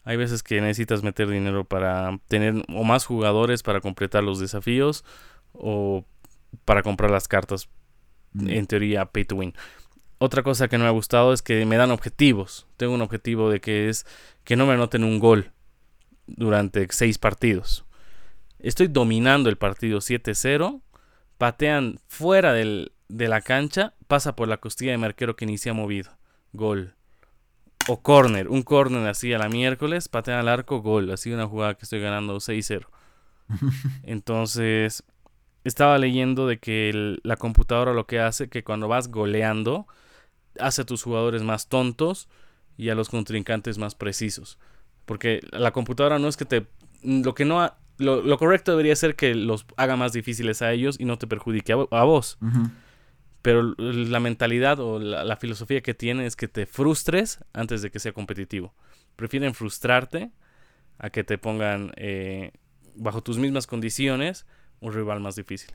Hay 0.04 0.16
veces 0.16 0.42
que 0.42 0.60
necesitas 0.60 1.02
meter 1.02 1.28
dinero 1.28 1.64
para 1.64 2.20
tener 2.28 2.62
o 2.68 2.84
más 2.84 3.04
jugadores 3.04 3.62
para 3.62 3.80
completar 3.80 4.22
los 4.22 4.38
desafíos 4.38 5.04
o 5.52 6.04
para 6.64 6.82
comprar 6.82 7.10
las 7.10 7.28
cartas. 7.28 7.68
Mm. 8.32 8.50
En 8.50 8.66
teoría, 8.66 9.06
pay 9.06 9.24
to 9.24 9.36
win. 9.36 9.54
Otra 10.18 10.42
cosa 10.42 10.68
que 10.68 10.78
no 10.78 10.84
me 10.84 10.88
ha 10.88 10.92
gustado 10.92 11.32
es 11.32 11.42
que 11.42 11.66
me 11.66 11.76
dan 11.76 11.90
objetivos. 11.90 12.66
Tengo 12.76 12.94
un 12.94 13.02
objetivo 13.02 13.50
de 13.50 13.60
que 13.60 13.88
es 13.88 14.06
que 14.44 14.56
no 14.56 14.66
me 14.66 14.74
anoten 14.74 15.04
un 15.04 15.18
gol 15.18 15.52
durante 16.26 16.86
seis 16.90 17.18
partidos. 17.18 17.84
Estoy 18.58 18.88
dominando 18.88 19.50
el 19.50 19.56
partido 19.56 19.98
7-0. 19.98 20.80
Patean 21.36 22.00
fuera 22.06 22.52
de 22.52 22.90
la 23.08 23.40
cancha. 23.42 23.94
Pasa 24.06 24.36
por 24.36 24.48
la 24.48 24.56
costilla 24.56 24.92
de 24.92 24.98
marquero 24.98 25.36
que 25.36 25.44
inicia 25.44 25.74
movido. 25.74 26.16
Gol. 26.56 26.94
O 27.88 28.02
corner. 28.02 28.48
Un 28.48 28.62
corner 28.62 29.06
así 29.06 29.32
a 29.32 29.38
la 29.38 29.48
miércoles. 29.48 30.08
Patean 30.08 30.40
al 30.40 30.48
arco. 30.48 30.80
Gol. 30.80 31.10
Así 31.10 31.30
una 31.30 31.46
jugada 31.46 31.74
que 31.74 31.84
estoy 31.84 32.00
ganando 32.00 32.36
6-0. 32.36 32.86
Entonces, 34.02 35.04
estaba 35.64 35.98
leyendo 35.98 36.46
de 36.46 36.58
que 36.58 37.18
la 37.22 37.36
computadora 37.36 37.92
lo 37.92 38.06
que 38.06 38.20
hace 38.20 38.48
que 38.48 38.64
cuando 38.64 38.88
vas 38.88 39.08
goleando, 39.08 39.86
hace 40.58 40.82
a 40.82 40.86
tus 40.86 41.02
jugadores 41.02 41.42
más 41.42 41.68
tontos 41.68 42.28
y 42.76 42.88
a 42.90 42.94
los 42.94 43.08
contrincantes 43.08 43.78
más 43.78 43.94
precisos. 43.94 44.58
Porque 45.04 45.40
la 45.52 45.72
computadora 45.72 46.18
no 46.18 46.28
es 46.28 46.36
que 46.36 46.44
te... 46.44 46.66
Lo 47.02 47.34
que 47.34 47.44
no... 47.44 47.72
lo, 47.98 48.38
correcto 48.38 48.72
debería 48.72 48.96
ser 48.96 49.16
que 49.16 49.34
los 49.34 49.66
haga 49.76 49.96
más 49.96 50.12
difíciles 50.12 50.62
a 50.62 50.72
ellos 50.72 50.96
y 50.98 51.04
no 51.04 51.18
te 51.18 51.26
perjudique 51.26 51.72
a, 51.72 52.04
vos. 52.04 52.38
Pero 53.46 53.76
la 53.78 54.18
mentalidad 54.18 54.80
o 54.80 54.98
la, 54.98 55.36
filosofía 55.36 55.80
que 55.80 55.94
tiene 55.94 56.26
es 56.26 56.34
que 56.34 56.48
te 56.48 56.66
frustres 56.66 57.38
antes 57.52 57.80
de 57.80 57.92
que 57.92 58.00
sea 58.00 58.10
competitivo. 58.10 58.74
Prefieren 59.14 59.54
frustrarte 59.54 60.32
a 60.98 61.10
que 61.10 61.22
te 61.22 61.38
pongan 61.38 61.92
eh, 61.94 62.54
bajo 62.96 63.22
tus 63.22 63.38
mismas 63.38 63.68
condiciones 63.68 64.46
un 64.80 64.92
rival 64.92 65.20
más 65.20 65.36
difícil. 65.36 65.70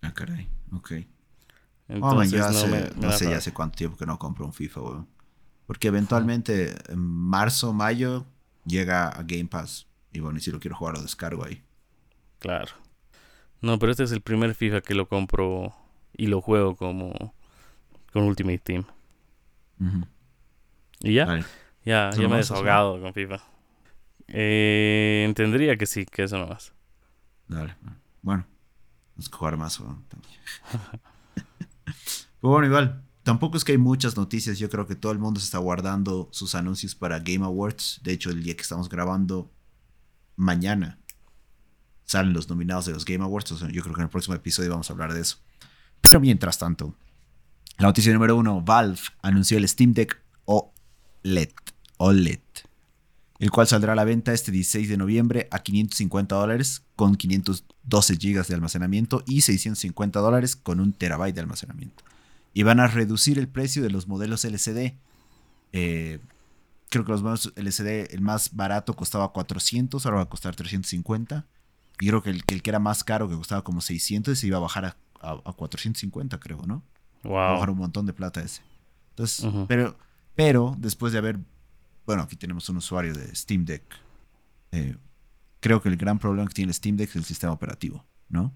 Ah, 0.00 0.14
caray, 0.14 0.48
ok. 0.72 0.92
Entonces, 1.88 2.96
no, 2.96 3.12
sé 3.12 3.28
ya 3.28 3.36
hace 3.36 3.52
cuánto 3.52 3.76
tiempo 3.76 3.98
que 3.98 4.06
no 4.06 4.18
compro 4.18 4.46
un 4.46 4.54
FIFA, 4.54 4.80
weón. 4.80 5.08
Porque 5.66 5.88
eventualmente 5.88 6.76
en 6.90 6.98
marzo, 6.98 7.74
mayo 7.74 8.24
llega 8.64 9.10
a 9.10 9.22
Game 9.22 9.48
Pass. 9.48 9.86
Y 10.14 10.20
bueno, 10.20 10.38
y 10.38 10.40
si 10.40 10.50
lo 10.50 10.60
quiero 10.60 10.76
jugar 10.76 10.94
lo 10.94 11.02
descargo 11.02 11.44
ahí. 11.44 11.62
Claro. 12.38 12.72
No, 13.60 13.78
pero 13.78 13.92
este 13.92 14.04
es 14.04 14.12
el 14.12 14.22
primer 14.22 14.54
FIFA 14.54 14.80
que 14.80 14.94
lo 14.94 15.06
compro 15.08 15.74
y 16.16 16.26
lo 16.26 16.40
juego 16.40 16.76
como 16.76 17.34
con 18.12 18.24
Ultimate 18.24 18.58
Team. 18.58 18.84
Y 21.00 21.14
ya, 21.14 21.44
ya, 21.84 22.10
ya 22.10 22.28
me 22.28 22.34
he 22.34 22.38
desahogado 22.38 23.00
con 23.00 23.12
FIFA. 23.12 23.40
Eh, 24.28 25.24
entendería 25.26 25.76
que 25.76 25.86
sí, 25.86 26.06
que 26.06 26.24
eso 26.24 26.38
no 26.38 26.46
más. 26.46 26.72
Dale. 27.48 27.76
Bueno, 28.22 28.46
vamos 29.14 29.30
a 29.32 29.36
jugar 29.36 29.56
más. 29.56 29.82
Pues 32.38 32.50
bueno, 32.50 32.66
igual, 32.66 33.02
tampoco 33.22 33.56
es 33.56 33.64
que 33.64 33.72
hay 33.72 33.78
muchas 33.78 34.16
noticias. 34.16 34.58
Yo 34.58 34.68
creo 34.68 34.86
que 34.86 34.94
todo 34.94 35.10
el 35.10 35.18
mundo 35.18 35.40
se 35.40 35.46
está 35.46 35.58
guardando 35.58 36.28
sus 36.32 36.54
anuncios 36.54 36.94
para 36.94 37.18
Game 37.18 37.44
Awards. 37.44 38.00
De 38.04 38.12
hecho, 38.12 38.30
el 38.30 38.42
día 38.42 38.54
que 38.54 38.62
estamos 38.62 38.88
grabando, 38.88 39.50
mañana 40.36 40.98
salen 42.04 42.34
los 42.34 42.48
nominados 42.48 42.86
de 42.86 42.92
los 42.92 43.04
Game 43.04 43.24
Awards. 43.24 43.50
yo 43.50 43.82
creo 43.82 43.94
que 43.94 44.00
en 44.00 44.04
el 44.04 44.10
próximo 44.10 44.36
episodio 44.36 44.70
vamos 44.70 44.90
a 44.90 44.92
hablar 44.92 45.14
de 45.14 45.22
eso. 45.22 45.38
Pero 46.00 46.20
mientras 46.20 46.58
tanto, 46.58 46.94
la 47.78 47.88
noticia 47.88 48.12
número 48.12 48.36
uno, 48.36 48.62
Valve 48.62 49.00
anunció 49.22 49.58
el 49.58 49.68
Steam 49.68 49.92
Deck 49.92 50.22
OLED, 50.46 51.50
OLED, 51.98 52.40
el 53.38 53.50
cual 53.50 53.66
saldrá 53.66 53.92
a 53.92 53.96
la 53.96 54.04
venta 54.04 54.32
este 54.32 54.50
16 54.50 54.88
de 54.88 54.96
noviembre 54.96 55.48
a 55.50 55.58
550 55.58 56.34
dólares 56.34 56.84
con 56.96 57.16
512 57.16 58.16
gigas 58.16 58.48
de 58.48 58.54
almacenamiento 58.54 59.22
y 59.26 59.42
650 59.42 60.20
dólares 60.20 60.56
con 60.56 60.80
un 60.80 60.94
terabyte 60.94 61.34
de 61.34 61.42
almacenamiento. 61.42 62.02
Y 62.54 62.62
van 62.62 62.80
a 62.80 62.86
reducir 62.86 63.38
el 63.38 63.48
precio 63.48 63.82
de 63.82 63.90
los 63.90 64.08
modelos 64.08 64.46
LCD. 64.46 64.94
Eh, 65.72 66.20
creo 66.88 67.04
que 67.04 67.12
los 67.12 67.22
modelos 67.22 67.52
LCD, 67.56 68.14
el 68.14 68.22
más 68.22 68.56
barato 68.56 68.94
costaba 68.94 69.32
400, 69.32 70.06
ahora 70.06 70.16
va 70.16 70.22
a 70.22 70.28
costar 70.30 70.56
350. 70.56 71.44
Y 72.00 72.08
creo 72.08 72.22
que 72.22 72.30
el, 72.30 72.44
que 72.44 72.62
era 72.64 72.78
más 72.78 73.04
caro, 73.04 73.28
que 73.28 73.36
costaba 73.36 73.62
como 73.62 73.82
600, 73.82 74.38
se 74.38 74.46
iba 74.46 74.56
a 74.56 74.60
bajar 74.60 74.86
a, 74.86 74.96
a 75.30 75.52
450, 75.52 76.38
creo, 76.38 76.62
¿no? 76.66 76.82
Wow. 77.22 77.70
un 77.70 77.78
montón 77.78 78.06
de 78.06 78.12
plata 78.12 78.40
ese. 78.40 78.62
Entonces, 79.10 79.46
pero, 79.66 79.96
pero 80.34 80.74
después 80.78 81.12
de 81.12 81.18
haber, 81.18 81.38
bueno, 82.04 82.22
aquí 82.22 82.36
tenemos 82.36 82.68
un 82.68 82.76
usuario 82.76 83.14
de 83.14 83.34
Steam 83.34 83.64
Deck. 83.64 83.82
Eh, 84.72 84.96
creo 85.60 85.80
que 85.80 85.88
el 85.88 85.96
gran 85.96 86.18
problema 86.18 86.46
que 86.48 86.54
tiene 86.54 86.72
Steam 86.72 86.96
Deck 86.96 87.10
es 87.10 87.16
el 87.16 87.24
sistema 87.24 87.52
operativo, 87.52 88.04
¿no? 88.28 88.52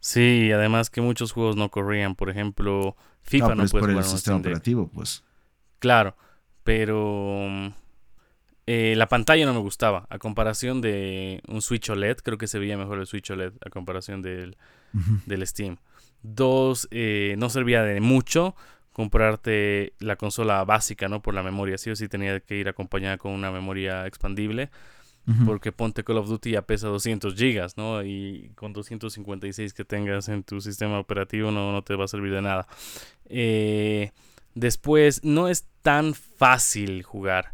Sí, 0.00 0.50
además 0.50 0.88
que 0.88 1.02
muchos 1.02 1.32
juegos 1.32 1.56
no 1.56 1.70
corrían, 1.70 2.14
por 2.14 2.30
ejemplo, 2.30 2.96
FIFA 3.22 3.54
no, 3.54 3.64
no 3.64 3.68
por 3.68 3.90
el 3.90 4.02
sistema 4.02 4.38
operativo, 4.38 4.88
pues. 4.88 5.22
Claro, 5.78 6.16
pero 6.64 7.72
eh, 8.72 8.94
la 8.94 9.08
pantalla 9.08 9.46
no 9.46 9.52
me 9.52 9.58
gustaba. 9.58 10.06
A 10.10 10.20
comparación 10.20 10.80
de 10.80 11.42
un 11.48 11.60
Switch 11.60 11.90
OLED, 11.90 12.18
creo 12.18 12.38
que 12.38 12.46
se 12.46 12.60
veía 12.60 12.78
mejor 12.78 13.00
el 13.00 13.06
Switch 13.08 13.28
OLED 13.28 13.54
a 13.66 13.68
comparación 13.68 14.22
del, 14.22 14.56
del 15.26 15.44
Steam. 15.44 15.78
Dos, 16.22 16.86
eh, 16.92 17.34
no 17.36 17.50
servía 17.50 17.82
de 17.82 18.00
mucho 18.00 18.54
comprarte 18.92 19.94
la 19.98 20.14
consola 20.14 20.62
básica, 20.62 21.08
¿no? 21.08 21.20
Por 21.20 21.34
la 21.34 21.42
memoria. 21.42 21.78
Sí 21.78 21.90
o 21.90 21.96
sí 21.96 22.06
tenía 22.06 22.38
que 22.38 22.58
ir 22.58 22.68
acompañada 22.68 23.18
con 23.18 23.32
una 23.32 23.50
memoria 23.50 24.06
expandible. 24.06 24.70
Porque 25.46 25.70
ponte 25.70 26.02
Call 26.02 26.18
of 26.18 26.28
Duty 26.28 26.52
ya 26.52 26.62
pesa 26.62 26.88
200 26.88 27.34
gigas, 27.34 27.76
¿no? 27.76 28.02
Y 28.02 28.50
con 28.56 28.72
256 28.72 29.74
que 29.74 29.84
tengas 29.84 30.28
en 30.28 30.42
tu 30.42 30.60
sistema 30.60 30.98
operativo 30.98 31.52
no, 31.52 31.70
no 31.70 31.82
te 31.82 31.94
va 31.94 32.04
a 32.04 32.08
servir 32.08 32.32
de 32.32 32.42
nada. 32.42 32.66
Eh, 33.26 34.10
después, 34.54 35.22
no 35.22 35.48
es 35.48 35.66
tan 35.82 36.14
fácil 36.14 37.02
jugar. 37.04 37.52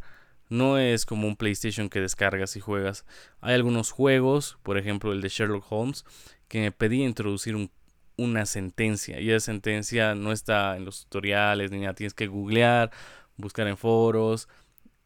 No 0.49 0.79
es 0.79 1.07
como 1.07 1.27
un 1.27 1.37
PlayStation 1.37 1.89
que 1.89 2.01
descargas 2.01 2.57
y 2.57 2.61
juegas. 2.61 3.05
Hay 3.41 3.55
algunos 3.55 3.91
juegos, 3.91 4.59
por 4.63 4.79
ejemplo 4.79 5.13
el 5.13 5.21
de 5.21 5.29
Sherlock 5.29 5.67
Holmes, 5.71 6.05
que 6.49 6.61
me 6.61 6.73
pedía 6.73 7.05
introducir 7.05 7.57
un 7.57 7.71
una 8.17 8.47
sentencia 8.47 9.21
y 9.21 9.31
esa 9.31 9.47
sentencia 9.47 10.15
no 10.15 10.33
está 10.33 10.77
en 10.77 10.85
los 10.85 11.05
tutoriales 11.05 11.71
ni 11.71 11.81
nada, 11.81 11.95
tienes 11.95 12.15
que 12.15 12.27
googlear, 12.27 12.91
buscar 13.37 13.69
en 13.69 13.77
foros, 13.77 14.49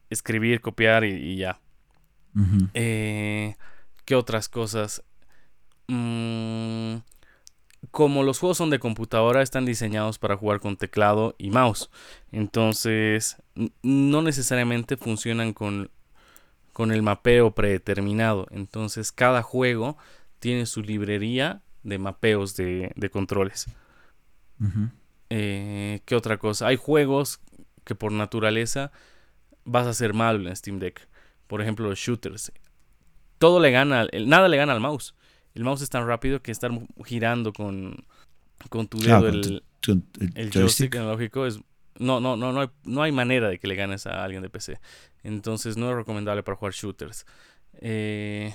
escribir, 0.09 0.61
copiar 0.61 1.03
y, 1.03 1.35
ya. 1.35 1.59
Eh, 2.73 3.55
¿Qué 4.05 4.15
otras 4.15 4.47
cosas? 4.47 5.03
Mm, 5.87 6.97
como 7.89 8.23
los 8.23 8.39
juegos 8.39 8.57
son 8.57 8.69
de 8.69 8.79
computadora, 8.79 9.41
están 9.41 9.65
diseñados 9.65 10.19
para 10.19 10.37
jugar 10.37 10.59
con 10.59 10.77
teclado 10.77 11.35
y 11.39 11.49
mouse. 11.49 11.89
Entonces, 12.31 13.37
no 13.81 14.21
necesariamente 14.21 14.97
funcionan 14.97 15.53
con, 15.53 15.89
con 16.73 16.91
el 16.91 17.01
mapeo 17.01 17.51
predeterminado. 17.51 18.47
Entonces, 18.51 19.11
cada 19.11 19.41
juego 19.41 19.97
tiene 20.39 20.67
su 20.67 20.81
librería 20.81 21.61
de 21.83 21.97
mapeos 21.97 22.55
de, 22.55 23.09
controles. 23.11 23.65
Eh, 25.29 26.01
¿Qué 26.05 26.15
otra 26.15 26.37
cosa? 26.37 26.67
Hay 26.67 26.75
juegos 26.75 27.39
que 27.83 27.95
por 27.95 28.11
naturaleza 28.11 28.91
vas 29.65 29.87
a 29.87 29.91
hacer 29.91 30.13
mal 30.13 30.45
en 30.45 30.55
Steam 30.55 30.79
Deck. 30.79 31.07
Por 31.47 31.61
ejemplo, 31.61 31.89
los 31.89 31.97
shooters. 31.97 32.51
Todo 33.39 33.59
le 33.59 33.71
gana, 33.71 34.07
nada 34.25 34.47
le 34.47 34.57
gana 34.57 34.73
al 34.73 34.79
mouse. 34.79 35.15
El 35.53 35.63
mouse 35.63 35.81
es 35.81 35.89
tan 35.89 36.07
rápido 36.07 36.41
que 36.41 36.51
estar 36.51 36.71
girando 37.05 37.53
con, 37.53 38.05
con 38.69 38.87
tu 38.87 38.99
dedo 38.99 39.27
el, 39.27 39.63
el, 40.35 40.51
joystick 40.51 40.95
analógico 40.95 41.45
es 41.45 41.59
no, 41.99 42.19
no, 42.19 42.35
no, 42.35 42.51
no 42.51 42.61
hay, 42.61 42.69
no 42.83 43.03
hay 43.03 43.11
manera 43.11 43.49
de 43.49 43.59
que 43.59 43.67
le 43.67 43.75
ganes 43.75 44.07
a 44.07 44.23
alguien 44.23 44.41
de 44.41 44.49
PC. 44.49 44.79
Entonces 45.23 45.77
no 45.77 45.89
es 45.89 45.95
recomendable 45.95 46.43
para 46.43 46.57
jugar 46.57 46.73
shooters. 46.73 47.25
Eh, 47.73 48.53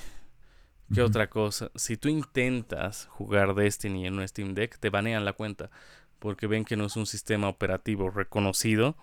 ¿Qué 0.93 1.03
otra 1.03 1.29
cosa? 1.29 1.71
Si 1.75 1.97
tú 1.97 2.09
intentas 2.09 3.07
jugar 3.11 3.55
Destiny 3.55 4.07
en 4.07 4.19
un 4.19 4.27
Steam 4.29 4.55
Deck, 4.55 4.79
te 4.79 4.91
banean 4.91 5.25
la 5.25 5.33
cuenta. 5.33 5.71
Porque 6.19 6.47
ven 6.47 6.65
que 6.65 6.77
no 6.77 6.87
es 6.87 6.97
un 6.97 7.07
sistema 7.07 7.49
operativo 7.49 8.11
reconocido 8.11 8.97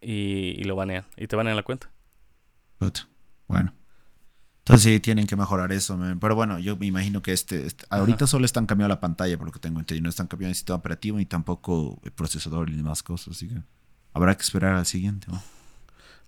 y, 0.00 0.62
lo 0.64 0.76
banean. 0.76 1.06
Y 1.16 1.26
te 1.26 1.36
banean 1.36 1.56
la 1.56 1.62
cuenta. 1.62 1.90
Bueno. 3.48 3.72
Entonces 4.64 4.92
sí, 4.92 5.00
tienen 5.00 5.26
que 5.26 5.34
mejorar 5.34 5.72
eso. 5.72 5.98
Pero 6.20 6.36
bueno, 6.36 6.60
yo 6.60 6.76
me 6.76 6.86
imagino 6.86 7.20
que 7.20 7.32
este, 7.32 7.66
este 7.66 7.84
ahorita 7.90 8.28
solo 8.28 8.44
están 8.44 8.66
cambiando 8.66 8.94
la 8.94 9.00
pantalla, 9.00 9.36
por 9.36 9.48
lo 9.48 9.52
que 9.52 9.58
tengo 9.58 9.80
entendido. 9.80 10.04
No 10.04 10.10
están 10.10 10.28
cambiando 10.28 10.50
el 10.50 10.54
sistema 10.54 10.76
operativo 10.76 11.18
ni 11.18 11.26
tampoco 11.26 12.00
el 12.04 12.12
procesador 12.12 12.70
ni 12.70 12.76
demás 12.76 13.02
cosas. 13.02 13.36
Así 13.36 13.48
que 13.48 13.56
habrá 14.14 14.36
que 14.36 14.42
esperar 14.42 14.76
al 14.76 14.86
siguiente. 14.86 15.26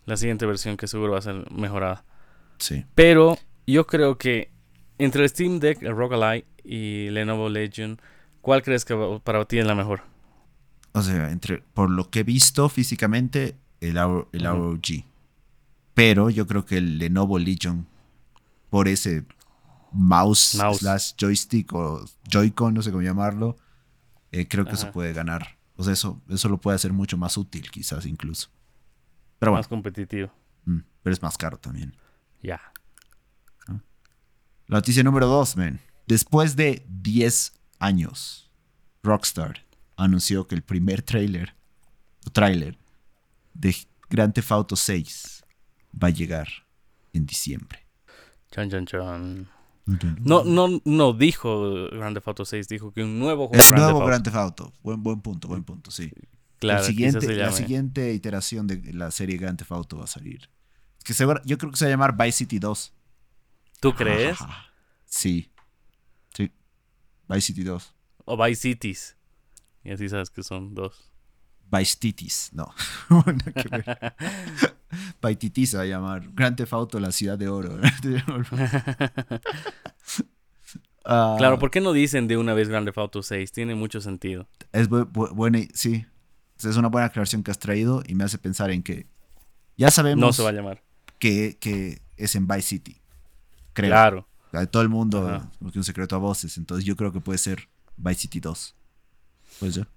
La 0.05 0.17
siguiente 0.17 0.47
versión 0.47 0.77
que 0.77 0.89
seguro 0.89 1.13
va 1.13 1.19
a 1.19 1.23
ser 1.23 1.49
mejorada. 1.53 2.05
Sí. 2.59 2.85
Pero 2.97 3.39
yo 3.69 3.87
creo 3.87 4.19
que 4.19 4.51
entre 4.99 5.23
el 5.23 5.29
Steam 5.29 5.61
Deck, 5.61 5.83
el 5.83 5.95
Rogue 5.95 6.17
Ally 6.17 6.45
y 6.65 7.11
Lenovo 7.11 7.49
Legion, 7.49 8.01
¿cuál 8.41 8.63
crees 8.63 8.85
que 8.85 9.21
para 9.23 9.45
ti 9.45 9.59
es 9.59 9.67
la 9.67 9.77
mejor? 9.77 10.03
O 10.93 11.03
sea, 11.03 11.31
entre 11.31 11.59
por 11.73 11.89
lo 11.89 12.11
que 12.11 12.21
he 12.21 12.25
visto 12.25 12.69
físicamente, 12.69 13.57
el, 13.81 13.97
el 14.33 14.45
ROG. 14.45 15.05
Pero 15.95 16.31
yo 16.31 16.47
creo 16.47 16.65
que 16.65 16.79
el 16.79 16.99
Lenovo 16.99 17.39
Legion, 17.39 17.87
por 18.75 18.89
ese 18.89 19.25
mouse, 19.93 20.59
slash 20.79 21.13
joystick 21.17 21.73
o 21.75 22.05
Joy-Con, 22.29 22.75
no 22.75 22.83
sé 22.83 22.91
cómo 22.91 23.05
llamarlo, 23.05 23.57
eh, 24.33 24.49
creo 24.49 24.65
que 24.65 24.73
eso 24.73 24.91
puede 24.91 25.13
ganar. 25.13 25.59
O 25.77 25.85
sea, 25.85 25.93
eso, 25.93 26.21
eso 26.29 26.49
lo 26.49 26.61
puede 26.61 26.75
hacer 26.75 26.93
mucho 26.93 27.17
más 27.17 27.37
útil, 27.37 27.71
quizás 27.71 28.05
incluso. 28.05 28.49
Pero 29.39 29.53
más 29.53 29.69
competitivo. 29.69 30.33
Mm, 30.65 30.81
pero 31.05 31.15
es 31.15 31.23
más 31.23 31.39
caro 31.39 31.57
también. 31.57 31.95
Ya. 32.43 32.61
La 34.67 34.79
noticia 34.79 35.05
número 35.05 35.29
2, 35.29 35.57
men. 35.57 35.79
Después 36.09 36.57
de 36.57 36.85
10 36.89 37.53
años, 37.79 38.51
Rockstar 39.05 39.65
anunció 39.95 40.49
que 40.49 40.57
el 40.57 40.63
primer 40.63 41.03
trailer, 41.03 41.55
trailer 42.33 42.77
de 43.53 43.77
Grand 44.11 44.35
Theft 44.35 44.51
Auto 44.51 44.75
6 44.75 45.45
va 46.03 46.09
a 46.09 46.11
llegar 46.11 46.49
en 47.13 47.25
diciembre. 47.25 47.84
Chan, 48.55 48.71
chan, 48.71 48.87
chan. 48.87 49.49
No, 50.21 50.45
no, 50.45 50.81
no 50.85 51.13
dijo 51.13 51.89
Grand 51.91 52.15
Theft 52.15 52.29
Auto 52.29 52.45
6, 52.45 52.69
dijo 52.69 52.93
que 52.93 53.03
un 53.03 53.19
nuevo 53.19 53.49
juego. 53.49 53.65
El 53.65 53.75
nuevo 53.75 54.07
Grand 54.07 54.23
Theft 54.23 54.37
Auto. 54.37 54.73
Buen, 54.85 55.03
buen 55.03 55.21
punto, 55.21 55.49
buen 55.49 55.65
punto, 55.65 55.91
sí. 55.91 56.13
Claro, 56.61 56.85
siguiente, 56.85 57.35
la 57.35 57.51
siguiente 57.51 58.15
iteración 58.15 58.69
de 58.69 58.93
la 58.93 59.11
serie 59.11 59.39
Grand 59.39 59.59
Theft 59.59 59.73
Auto 59.73 59.99
va 59.99 60.05
a 60.05 60.07
salir. 60.07 60.49
Que 61.03 61.13
yo 61.45 61.59
creo 61.59 61.73
que 61.73 61.77
se 61.77 61.85
va 61.85 61.89
a 61.89 61.91
llamar 61.91 62.17
Vice 62.17 62.39
City 62.39 62.61
2. 62.61 62.93
¿Tú 63.81 63.93
crees? 63.95 64.39
Sí. 65.07 65.49
Sí. 66.35 66.51
Vice 67.29 67.41
City 67.41 67.63
2. 67.63 67.95
O 68.25 68.37
Vice 68.37 68.61
Cities. 68.61 69.17
Y 69.85 69.93
así 69.93 70.09
sabes 70.09 70.31
que 70.31 70.43
son 70.43 70.75
dos. 70.75 71.13
Vice 71.71 71.97
Cities, 72.01 72.51
no. 72.53 72.75
Va 75.25 75.81
a 75.81 75.85
llamar. 75.85 76.31
Grand 76.35 76.57
Theft 76.57 76.73
Auto, 76.73 77.01
la 77.01 77.13
ciudad 77.13 77.39
de 77.39 77.49
oro. 77.49 77.79
Ah. 81.07 81.35
claro, 81.37 81.59
¿por 81.59 81.71
qué 81.71 81.83
no 81.83 81.93
dicen 81.93 82.29
de 82.29 82.39
una 82.39 82.55
vez 82.55 82.71
Grand 82.71 82.87
Theft 82.87 82.97
Auto 82.97 83.23
6? 83.23 83.53
Tiene 83.53 83.75
mucho 83.75 84.01
sentido. 84.01 84.49
Es 84.73 84.89
buena, 84.89 85.59
sí. 85.75 86.07
Es 86.57 86.77
una 86.79 86.89
buena 86.89 87.09
aclaración 87.09 87.43
que 87.43 87.51
has 87.51 87.59
traído 87.59 88.03
y 88.07 88.15
me 88.15 88.25
hace 88.25 88.39
pensar 88.39 88.71
en 88.71 88.83
que 88.83 89.07
ya 89.77 89.91
sabemos. 89.91 90.21
No 90.21 90.33
se 90.33 90.43
va 90.43 90.49
a 90.49 90.53
llamar. 90.53 90.83
Que, 91.19 91.59
que 91.61 92.01
es 92.17 92.35
en 92.37 92.47
Vice 92.47 92.63
City. 92.63 93.03
Claro. 93.75 94.27
De 94.53 94.67
todo 94.67 94.83
el 94.83 94.89
mundo, 94.89 95.47
porque 95.61 95.79
un 95.79 95.85
secreto 95.85 96.17
a 96.17 96.19
voces. 96.19 96.57
Entonces 96.57 96.85
yo 96.87 96.97
creo 96.97 97.13
que 97.13 97.21
puede 97.21 97.39
ser 97.39 97.69
Vice 97.97 98.21
City 98.21 98.41
2. 98.41 98.75
Puede 99.59 99.73
ser, 99.73 99.89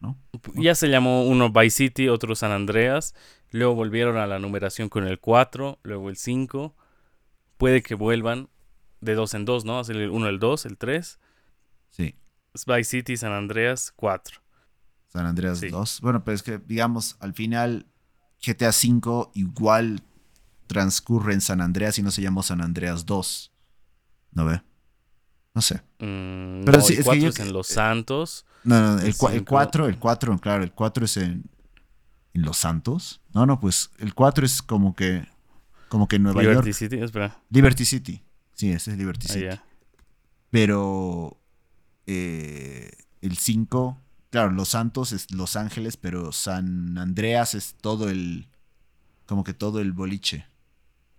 ¿no? 0.00 0.18
Ya 0.54 0.74
se 0.74 0.88
llamó 0.88 1.24
uno 1.24 1.50
Vice 1.50 1.76
City, 1.76 2.08
otro 2.08 2.34
San 2.34 2.52
Andreas. 2.52 3.14
Luego 3.50 3.74
volvieron 3.74 4.16
a 4.16 4.26
la 4.26 4.38
numeración 4.38 4.88
con 4.88 5.06
el 5.06 5.20
4, 5.20 5.78
luego 5.82 6.08
el 6.08 6.16
5. 6.16 6.74
Puede 7.56 7.82
que 7.82 7.94
vuelvan 7.94 8.48
de 9.00 9.14
dos 9.14 9.34
en 9.34 9.44
dos, 9.44 9.64
¿no? 9.64 9.78
Hacer 9.78 9.96
el 9.96 10.10
1, 10.10 10.28
el 10.28 10.38
2, 10.38 10.66
el 10.66 10.78
3. 10.78 11.18
Sí. 11.90 12.14
Vice 12.66 12.84
City, 12.84 13.16
San 13.16 13.32
Andreas, 13.32 13.92
4. 13.96 14.40
San 15.08 15.26
Andreas 15.26 15.60
2. 15.60 16.00
Bueno, 16.02 16.24
pero 16.24 16.34
es 16.34 16.42
que, 16.42 16.58
digamos, 16.58 17.16
al 17.20 17.34
final 17.34 17.86
GTA 18.44 18.72
5 18.72 19.32
igual 19.34 20.02
transcurre 20.66 21.34
en 21.34 21.40
San 21.40 21.60
Andreas 21.60 21.98
y 21.98 22.02
no 22.02 22.10
se 22.12 22.22
llamó 22.22 22.42
San 22.42 22.60
Andreas 22.60 23.04
2. 23.06 23.52
¿No 24.32 24.44
ve? 24.44 24.62
No 25.54 25.62
sé. 25.62 25.76
Mm, 25.98 26.64
Pero 26.64 26.78
no, 26.78 26.84
sí, 26.84 26.92
el 26.94 26.98
es 27.00 27.04
que 27.04 27.04
4 27.04 27.22
yo- 27.22 27.28
es 27.28 27.38
en 27.40 27.52
Los 27.52 27.66
Santos. 27.68 28.46
No, 28.64 28.80
no, 28.80 28.98
el, 29.00 29.06
El 29.06 29.14
cua- 29.14 29.30
el 29.30 29.38
cinco. 29.38 29.50
4, 29.50 29.86
el 29.86 29.98
4, 29.98 30.38
claro, 30.38 30.62
el 30.64 30.72
4 30.72 31.04
es 31.06 31.16
en, 31.16 31.44
en 32.34 32.42
Los 32.42 32.58
Santos. 32.58 33.20
No, 33.34 33.46
no, 33.46 33.58
pues 33.58 33.90
el 33.98 34.14
4 34.14 34.44
es 34.46 34.62
como 34.62 34.94
que 34.94 35.26
como 35.88 36.06
que 36.06 36.16
en 36.16 36.22
Nueva 36.22 36.42
Liberty 36.42 36.66
York. 36.68 36.76
City, 36.76 36.98
espera. 37.02 37.36
Liberty 37.50 37.84
City. 37.84 38.22
Sí, 38.54 38.70
ese 38.70 38.92
es 38.92 38.98
Liberty 38.98 39.26
City. 39.26 39.46
Allá. 39.46 39.64
Pero 40.50 41.36
eh, 42.06 42.90
el 43.20 43.36
5, 43.36 43.98
claro, 44.30 44.50
Los 44.52 44.68
Santos 44.70 45.12
es 45.12 45.32
Los 45.32 45.56
Ángeles, 45.56 45.96
pero 45.96 46.30
San 46.32 46.96
Andreas 46.98 47.54
es 47.54 47.74
todo 47.80 48.08
el, 48.08 48.46
como 49.26 49.42
que 49.42 49.52
todo 49.54 49.80
el 49.80 49.92
boliche. 49.92 50.46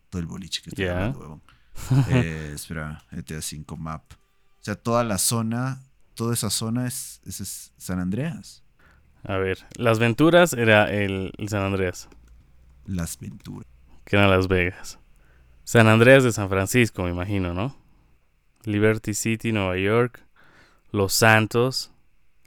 Todo 0.10 0.22
el 0.22 0.28
boliche 0.28 0.62
que 0.62 0.70
estoy 0.70 0.86
Ya. 0.86 0.92
hablando, 0.94 1.20
huevón. 1.20 1.42
Eh, 2.10 2.52
espera, 2.56 3.04
GTA 3.12 3.42
5 3.42 3.76
map. 3.78 4.04
O 4.62 4.64
sea, 4.64 4.76
toda 4.76 5.04
la 5.04 5.18
zona, 5.18 5.82
toda 6.14 6.34
esa 6.34 6.50
zona 6.50 6.88
es, 6.88 7.22
es- 7.26 7.42
es 7.42 7.74
San 7.78 8.00
Andreas. 8.00 8.64
A 9.24 9.38
ver, 9.38 9.60
Las 9.76 10.00
Venturas 10.00 10.54
era 10.54 10.92
el, 10.92 11.32
el 11.38 11.50
San 11.50 11.62
Andreas, 11.64 12.10
Las 12.86 13.18
Venturas. 13.20 13.68
que 14.06 14.16
era 14.16 14.28
Las 14.28 14.48
Vegas. 14.48 15.00
San 15.64 15.88
Andreas 15.88 16.24
de 16.24 16.32
San 16.32 16.50
Francisco, 16.50 17.04
me 17.04 17.12
imagino, 17.12 17.54
¿no? 17.54 17.76
Liberty 18.64 19.14
City, 19.14 19.52
Nueva 19.52 19.78
York. 19.78 20.24
Los 20.92 21.14
Santos, 21.14 21.92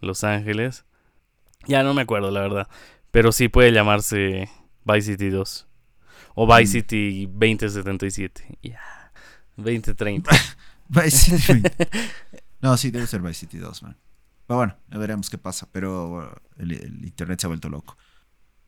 Los 0.00 0.22
Ángeles. 0.22 0.84
Ya 1.66 1.82
no 1.82 1.94
me 1.94 2.02
acuerdo, 2.02 2.30
la 2.30 2.40
verdad. 2.42 2.68
Pero 3.10 3.32
sí 3.32 3.48
puede 3.48 3.72
llamarse 3.72 4.50
Vice 4.84 5.12
City 5.12 5.30
2. 5.30 5.66
O 6.34 6.46
Vice 6.46 6.64
Mm. 6.64 6.72
City 6.82 7.26
2077. 7.26 8.58
Ya. 8.62 8.80
2030. 9.56 10.30
Vice 10.94 11.40
City. 11.40 11.62
no, 12.60 12.76
sí, 12.76 12.90
debe 12.90 13.06
ser 13.06 13.20
Vice 13.22 13.40
City 13.40 13.58
2, 13.58 13.82
man. 13.82 13.96
Pero 14.46 14.58
bueno, 14.58 14.76
ya 14.90 14.98
veremos 14.98 15.30
qué 15.30 15.38
pasa. 15.38 15.68
Pero 15.72 16.40
el, 16.58 16.72
el 16.72 17.04
internet 17.04 17.40
se 17.40 17.46
ha 17.46 17.48
vuelto 17.48 17.68
loco. 17.68 17.96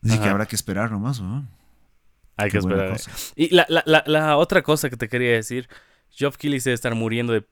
Así 0.04 0.18
que 0.18 0.28
habrá 0.28 0.46
que 0.46 0.56
esperar 0.56 0.90
nomás, 0.90 1.20
weón. 1.20 1.48
Hay 2.36 2.48
Qué 2.48 2.52
que 2.52 2.58
esperar. 2.58 3.00
Y 3.34 3.54
la, 3.54 3.66
la, 3.68 3.82
la, 3.86 4.04
la 4.06 4.36
otra 4.36 4.62
cosa 4.62 4.90
que 4.90 4.96
te 4.96 5.08
quería 5.08 5.32
decir, 5.32 5.68
Keighley 6.16 6.60
se 6.60 6.70
debe 6.70 6.74
estar 6.74 6.94
muriendo 6.94 7.32
de... 7.32 7.46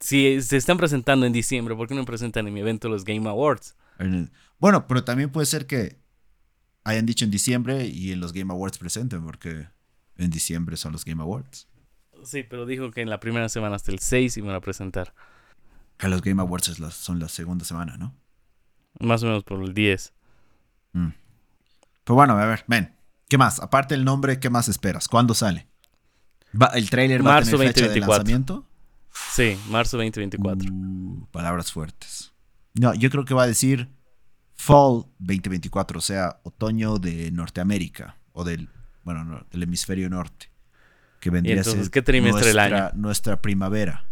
Si 0.00 0.40
se 0.40 0.56
están 0.56 0.78
presentando 0.78 1.26
en 1.26 1.32
diciembre, 1.32 1.74
¿por 1.76 1.86
qué 1.86 1.94
no 1.94 2.06
presentan 2.06 2.48
en 2.48 2.54
mi 2.54 2.60
evento 2.60 2.88
los 2.88 3.04
Game 3.04 3.28
Awards? 3.28 3.76
En- 3.98 4.30
Bueno, 4.58 4.86
pero 4.86 5.04
también 5.04 5.30
puede 5.30 5.46
ser 5.46 5.66
que 5.66 5.98
hayan 6.84 7.04
dicho 7.04 7.24
en 7.26 7.30
diciembre 7.30 7.86
y 7.86 8.12
en 8.12 8.20
los 8.20 8.32
Game 8.32 8.50
Awards 8.52 8.78
presenten, 8.78 9.22
porque 9.22 9.68
en 10.16 10.30
diciembre 10.30 10.76
son 10.78 10.92
los 10.92 11.04
Game 11.04 11.20
Awards. 11.22 11.68
Sí, 12.24 12.42
pero 12.42 12.66
dijo 12.66 12.90
que 12.90 13.00
en 13.02 13.10
la 13.10 13.20
primera 13.20 13.48
semana 13.48 13.76
hasta 13.76 13.92
el 13.92 13.98
6 13.98 14.36
iban 14.36 14.54
a 14.54 14.60
presentar. 14.60 15.14
Que 15.96 16.08
los 16.08 16.22
Game 16.22 16.40
Awards 16.40 16.68
es 16.68 16.78
la- 16.80 16.90
son 16.90 17.18
la 17.18 17.28
segunda 17.28 17.64
semana, 17.64 17.96
¿no? 17.96 18.14
Más 19.00 19.22
o 19.22 19.26
menos 19.26 19.44
por 19.44 19.62
el 19.62 19.74
10. 19.74 20.12
Mm. 20.92 21.08
Pero 22.04 22.14
bueno, 22.14 22.38
a 22.38 22.44
ver, 22.46 22.64
ven. 22.66 22.94
¿Qué 23.28 23.38
más? 23.38 23.60
Aparte 23.60 23.94
del 23.94 24.04
nombre, 24.04 24.40
¿qué 24.40 24.50
más 24.50 24.68
esperas? 24.68 25.06
¿Cuándo 25.08 25.34
sale? 25.34 25.68
Va- 26.60 26.72
¿El 26.74 26.90
trailer 26.90 27.24
va 27.24 27.32
a 27.32 27.34
Marzo 27.34 27.52
tener 27.58 27.68
fecha 27.68 27.80
de 27.88 28.00
2024. 28.00 28.18
lanzamiento? 28.18 28.66
Sí, 29.32 29.58
marzo 29.68 29.96
2024. 29.98 30.72
Uh, 30.72 31.26
palabras 31.30 31.70
fuertes. 31.72 32.32
No, 32.74 32.94
yo 32.94 33.10
creo 33.10 33.24
que 33.24 33.34
va 33.34 33.44
a 33.44 33.46
decir 33.46 33.88
Fall 34.56 35.06
2024, 35.18 35.98
o 35.98 36.02
sea, 36.02 36.40
otoño 36.44 36.98
de 36.98 37.30
Norteamérica 37.30 38.16
o 38.32 38.44
del, 38.44 38.68
bueno, 39.04 39.24
no, 39.24 39.46
del 39.50 39.62
hemisferio 39.62 40.08
norte. 40.10 40.49
Que 41.20 41.30
vendría 41.30 41.56
entonces, 41.56 41.80
a 41.80 41.82
ser 41.84 41.90
qué 41.92 42.02
trimestre 42.02 42.46
del 42.48 42.56
nuestra, 42.56 42.86
año? 42.88 42.92
nuestra 42.96 43.42
primavera. 43.42 44.04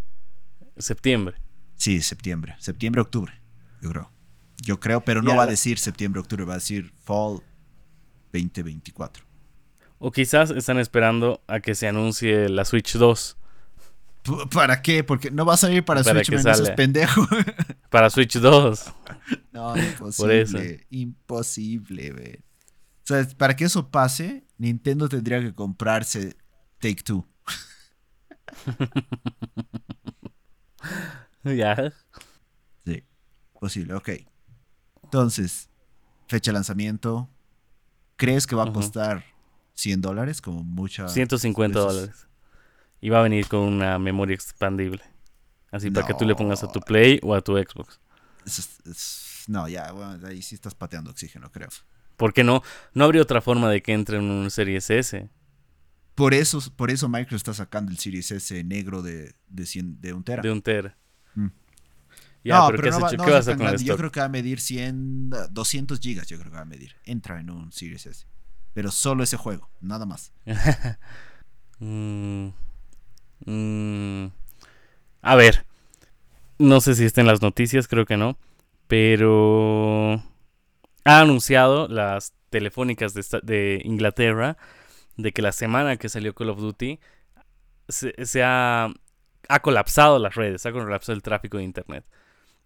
Septiembre. 0.77 1.37
Sí, 1.77 2.01
septiembre. 2.03 2.55
Septiembre, 2.59 3.01
octubre, 3.03 3.33
yo 3.83 3.91
creo. 3.91 4.13
Yo 4.63 4.79
creo, 4.81 5.01
pero 5.03 5.23
no 5.23 5.35
va 5.37 5.45
a 5.45 5.47
decir 5.47 5.79
septiembre, 5.79 6.21
octubre, 6.21 6.45
va 6.45 6.55
a 6.55 6.57
decir 6.57 6.93
Fall 7.05 7.41
2024. 8.33 9.25
O 9.99 10.13
quizás 10.13 10.51
están 10.51 10.79
esperando 10.79 11.43
a 11.47 11.61
que 11.61 11.75
se 11.75 11.89
anuncie 11.89 12.49
la 12.49 12.65
Switch 12.65 12.95
2. 12.97 13.37
P- 14.23 14.33
¿Para 14.53 14.83
qué? 14.83 15.03
Porque 15.05 15.31
no 15.31 15.45
va 15.47 15.55
a 15.55 15.57
salir 15.57 15.85
para, 15.85 16.03
Para 16.03 16.23
Switch, 16.25 16.41
seas 16.41 16.59
salga. 16.59 16.75
pendejo. 16.77 17.27
Para 17.91 18.11
Switch 18.11 18.37
2. 18.39 18.93
No, 19.53 19.73
Por 19.73 20.31
eso. 20.31 20.57
imposible. 20.59 20.87
Imposible, 20.91 22.13
ve. 22.13 22.43
O 23.03 23.07
sea, 23.07 23.27
para 23.37 23.57
que 23.57 23.65
eso 23.65 23.91
pase, 23.91 24.45
Nintendo 24.59 25.09
tendría 25.09 25.41
que 25.41 25.53
comprarse 25.55 26.37
Take 26.81 27.03
Two. 27.03 27.27
ya. 31.45 31.93
Sí. 32.85 33.05
Posible, 33.61 33.95
ok. 33.95 34.11
Entonces, 35.05 35.69
fecha 36.29 36.51
de 36.51 36.55
lanzamiento. 36.55 37.29
¿Crees 38.17 38.47
que 38.47 38.57
va 38.57 38.65
a 38.65 38.73
costar 38.73 39.25
100 39.75 40.01
dólares? 40.01 40.41
Como 40.41 40.65
mucha. 40.65 41.09
150 41.09 41.79
veces. 41.79 41.95
dólares. 41.95 42.27
Y 43.01 43.11
va 43.11 43.21
a 43.21 43.23
venir 43.23 43.47
con 43.47 43.61
una 43.61 43.99
memoria 43.99 44.35
expandible. 44.35 45.03
Así 45.71 45.91
para 45.91 46.07
que 46.07 46.15
tú 46.15 46.25
le 46.25 46.35
pongas 46.35 46.63
a 46.65 46.73
tu. 46.73 46.81
Play 46.81 47.21
o 47.23 47.35
a 47.35 47.41
tu 47.41 47.57
Xbox. 47.57 48.01
Es- 48.45 48.59
es- 48.59 48.81
es- 48.87 49.45
no, 49.49 49.69
ya, 49.69 49.93
bueno, 49.93 50.27
ahí 50.27 50.43
sí 50.43 50.55
estás 50.55 50.75
pateando 50.75 51.11
oxígeno, 51.11 51.51
creo. 51.53 51.69
¿Por 52.17 52.33
qué 52.35 52.43
no? 52.43 52.63
No 52.95 53.05
habría 53.05 53.23
otra 53.23 53.41
forma 53.41 53.71
de 53.71 53.83
que 53.83 53.93
entre 53.93 54.19
en 54.19 54.25
un 54.25 54.51
Series 54.51 54.91
S. 54.91 55.31
Por 56.19 56.35
eso, 56.35 56.61
por 56.75 56.91
eso 56.91 57.09
Microsoft 57.09 57.37
está 57.37 57.55
sacando 57.55 57.93
el 57.93 57.99
Series 57.99 58.33
S 58.33 58.65
negro 58.65 59.03
de, 59.03 59.37
de, 59.47 59.67
100 59.67 60.01
de 60.01 60.13
un 60.13 60.25
tera. 60.25 60.43
De 60.43 60.51
un 60.51 60.63
tera. 60.63 60.97
Mm. 61.37 61.47
Ya, 62.43 62.59
no, 62.59 62.67
pero, 62.67 62.79
pero 62.79 62.83
¿qué 62.83 62.91
no 62.91 62.99
va, 62.99 63.07
a 63.37 63.39
hacer 63.39 63.57
con 63.57 63.67
grande. 63.67 63.85
Yo 63.85 63.97
creo 63.97 64.11
que 64.11 64.19
va 64.19 64.27
a 64.27 64.29
medir 64.29 64.59
100, 64.59 65.31
200 65.53 66.01
gigas. 66.01 66.27
Yo 66.27 66.37
creo 66.41 66.51
que 66.51 66.57
va 66.57 66.63
a 66.63 66.65
medir. 66.65 66.97
Entra 67.05 67.39
en 67.39 67.51
un 67.51 67.71
Series 67.71 68.05
S. 68.05 68.27
Pero 68.75 68.91
solo 68.91 69.23
ese 69.23 69.37
juego, 69.37 69.71
nada 69.81 70.07
más. 70.07 70.33
Mm, 71.81 72.49
mm, 73.47 74.33
a 75.23 75.37
ver. 75.37 75.65
No 76.59 76.81
sé 76.81 76.97
si 76.97 77.05
está 77.05 77.21
en 77.21 77.29
las 77.29 77.41
noticias, 77.41 77.87
creo 77.87 78.05
que 78.05 78.17
no. 78.17 78.37
Pero 78.89 80.15
ha 81.05 81.21
anunciado 81.21 81.87
las 81.87 82.33
telefónicas 82.51 83.15
de 83.15 83.81
Inglaterra 83.85 84.57
de 85.19 85.33
que 85.33 85.43
la 85.43 85.53
semana 85.53 85.97
que 85.99 86.09
salió 86.09 86.35
Call 86.35 86.51
of 86.51 86.61
Duty 86.61 86.99
se, 87.89 88.15
se 88.25 88.43
ha, 88.43 88.89
ha 89.49 89.61
colapsado 89.61 90.19
las 90.19 90.37
redes, 90.37 90.65
ha 90.65 90.73
colapsado 90.73 91.15
el 91.15 91.23
tráfico 91.23 91.59
de 91.59 91.65
internet. 91.65 92.07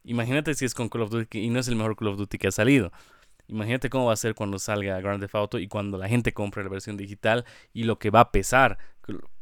Imagínate 0.05 0.55
si 0.55 0.65
es 0.65 0.75
con 0.75 0.89
Call 0.89 1.03
of 1.03 1.11
Duty 1.11 1.39
y 1.39 1.51
no 1.51 1.59
es 1.59 1.69
el 1.69 1.77
mejor 1.77 1.97
Call 1.97 2.09
of 2.09 2.19
Duty 2.19 2.39
que 2.39 2.49
ha 2.49 2.53
salido. 2.53 2.93
Imagínate 3.49 3.91
cómo 3.91 4.07
va 4.07 4.13
a 4.13 4.17
ser 4.17 4.35
cuando 4.35 4.59
salga 4.59 5.01
Grand 5.01 5.21
Theft 5.21 5.35
Auto 5.35 5.59
y 5.59 5.67
cuando 5.67 5.99
la 5.99 6.09
gente 6.09 6.33
compre 6.33 6.63
la 6.63 6.69
versión 6.69 6.97
digital 6.97 7.45
y 7.73 7.85
lo 7.85 7.99
que 7.99 8.11
va 8.11 8.21
a 8.21 8.33
pesar. 8.33 8.79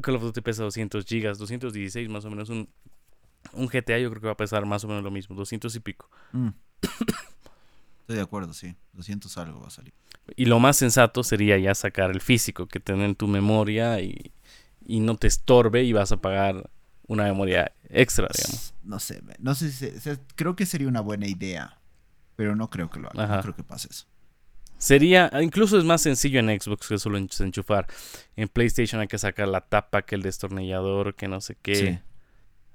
Call 0.00 0.16
of 0.16 0.22
Duty 0.22 0.40
pesa 0.40 0.62
200 0.62 1.04
gigas, 1.04 1.38
216 1.38 2.08
más 2.08 2.24
o 2.24 2.30
menos. 2.30 2.48
Un, 2.48 2.68
un 3.52 3.66
GTA 3.66 3.98
yo 3.98 4.08
creo 4.10 4.20
que 4.20 4.26
va 4.26 4.32
a 4.32 4.36
pesar 4.36 4.64
más 4.66 4.84
o 4.84 4.88
menos 4.88 5.02
lo 5.02 5.10
mismo, 5.10 5.34
200 5.34 5.74
y 5.74 5.80
pico. 5.80 6.08
Mm. 6.32 6.48
Estoy 8.10 8.16
de 8.16 8.22
acuerdo, 8.22 8.52
sí. 8.52 8.74
200 8.94 9.38
algo 9.38 9.60
va 9.60 9.68
a 9.68 9.70
salir. 9.70 9.94
Y 10.34 10.46
lo 10.46 10.58
más 10.58 10.76
sensato 10.76 11.22
sería 11.22 11.56
ya 11.58 11.76
sacar 11.76 12.10
el 12.10 12.20
físico, 12.20 12.66
que 12.66 12.80
tener 12.80 13.04
en 13.08 13.14
tu 13.14 13.28
memoria 13.28 14.00
y, 14.00 14.32
y 14.84 14.98
no 14.98 15.16
te 15.16 15.28
estorbe 15.28 15.84
y 15.84 15.92
vas 15.92 16.10
a 16.10 16.16
pagar 16.16 16.70
una 17.06 17.22
memoria 17.22 17.72
extra, 17.88 18.26
digamos. 18.36 18.74
No 18.82 18.98
sé, 18.98 19.22
no 19.38 19.54
sé 19.54 19.70
si 19.70 20.10
creo 20.34 20.56
que 20.56 20.66
sería 20.66 20.88
una 20.88 21.00
buena 21.02 21.28
idea, 21.28 21.78
pero 22.34 22.56
no 22.56 22.68
creo 22.68 22.90
que 22.90 22.98
lo 22.98 23.10
haga. 23.10 23.22
Ajá. 23.24 23.36
No 23.36 23.42
creo 23.42 23.54
que 23.54 23.62
pase 23.62 23.86
eso. 23.90 24.06
Sería, 24.76 25.30
incluso 25.40 25.78
es 25.78 25.84
más 25.84 26.02
sencillo 26.02 26.40
en 26.40 26.48
Xbox 26.60 26.88
que 26.88 26.98
solo 26.98 27.16
ench- 27.16 27.44
enchufar. 27.44 27.86
En 28.34 28.48
PlayStation 28.48 29.00
hay 29.00 29.06
que 29.06 29.18
sacar 29.18 29.46
la 29.46 29.60
tapa, 29.60 30.02
que 30.02 30.16
el 30.16 30.22
destornillador, 30.22 31.14
que 31.14 31.28
no 31.28 31.40
sé 31.40 31.56
qué. 31.62 31.74
Sí. 31.76 31.98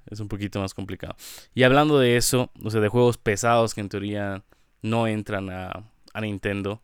Es 0.08 0.20
un 0.20 0.28
poquito 0.28 0.60
más 0.60 0.72
complicado. 0.72 1.14
Y 1.54 1.64
hablando 1.64 1.98
de 1.98 2.16
eso, 2.16 2.50
o 2.62 2.70
sea, 2.70 2.80
de 2.80 2.88
juegos 2.88 3.18
pesados 3.18 3.74
que 3.74 3.80
en 3.82 3.88
teoría 3.90 4.44
no 4.82 5.06
entran 5.06 5.50
a, 5.50 5.84
a 6.12 6.20
Nintendo, 6.20 6.80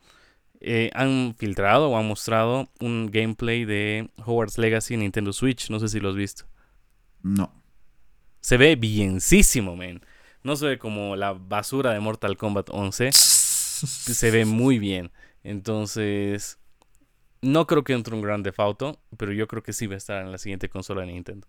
eh, 0.65 0.91
han 0.95 1.35
filtrado 1.37 1.91
o 1.91 1.99
han 1.99 2.07
mostrado 2.07 2.69
un 2.79 3.11
gameplay 3.11 3.65
de 3.65 4.09
Hogwarts 4.25 4.59
Legacy 4.59 4.95
en 4.95 5.01
Nintendo 5.01 5.33
Switch. 5.33 5.71
No 5.71 5.81
sé 5.81 5.89
si 5.89 5.99
lo 5.99 6.11
has 6.11 6.15
visto. 6.15 6.45
No. 7.23 7.53
Se 8.41 8.57
ve 8.57 8.77
bienísimo, 8.77 9.75
man. 9.75 10.01
No 10.45 10.55
se 10.55 10.67
ve 10.67 10.79
como 10.79 11.17
la 11.17 11.33
basura 11.33 11.93
de 11.93 11.99
Mortal 11.99 12.37
Kombat 12.37 12.69
11. 12.71 13.11
Se 13.13 14.31
ve 14.31 14.45
muy 14.45 14.79
bien. 14.79 15.11
Entonces, 15.43 16.61
no 17.41 17.67
creo 17.67 17.83
que 17.83 17.93
entre 17.93 18.15
un 18.15 18.23
Grand 18.23 18.45
Theft 18.45 18.61
Auto, 18.61 19.01
pero 19.17 19.33
yo 19.33 19.49
creo 19.49 19.65
que 19.65 19.73
sí 19.73 19.89
va 19.89 19.95
a 19.95 19.99
estar 19.99 20.25
en 20.25 20.31
la 20.31 20.39
siguiente 20.39 20.69
consola 20.69 21.01
de 21.03 21.09
Nintendo. 21.09 21.49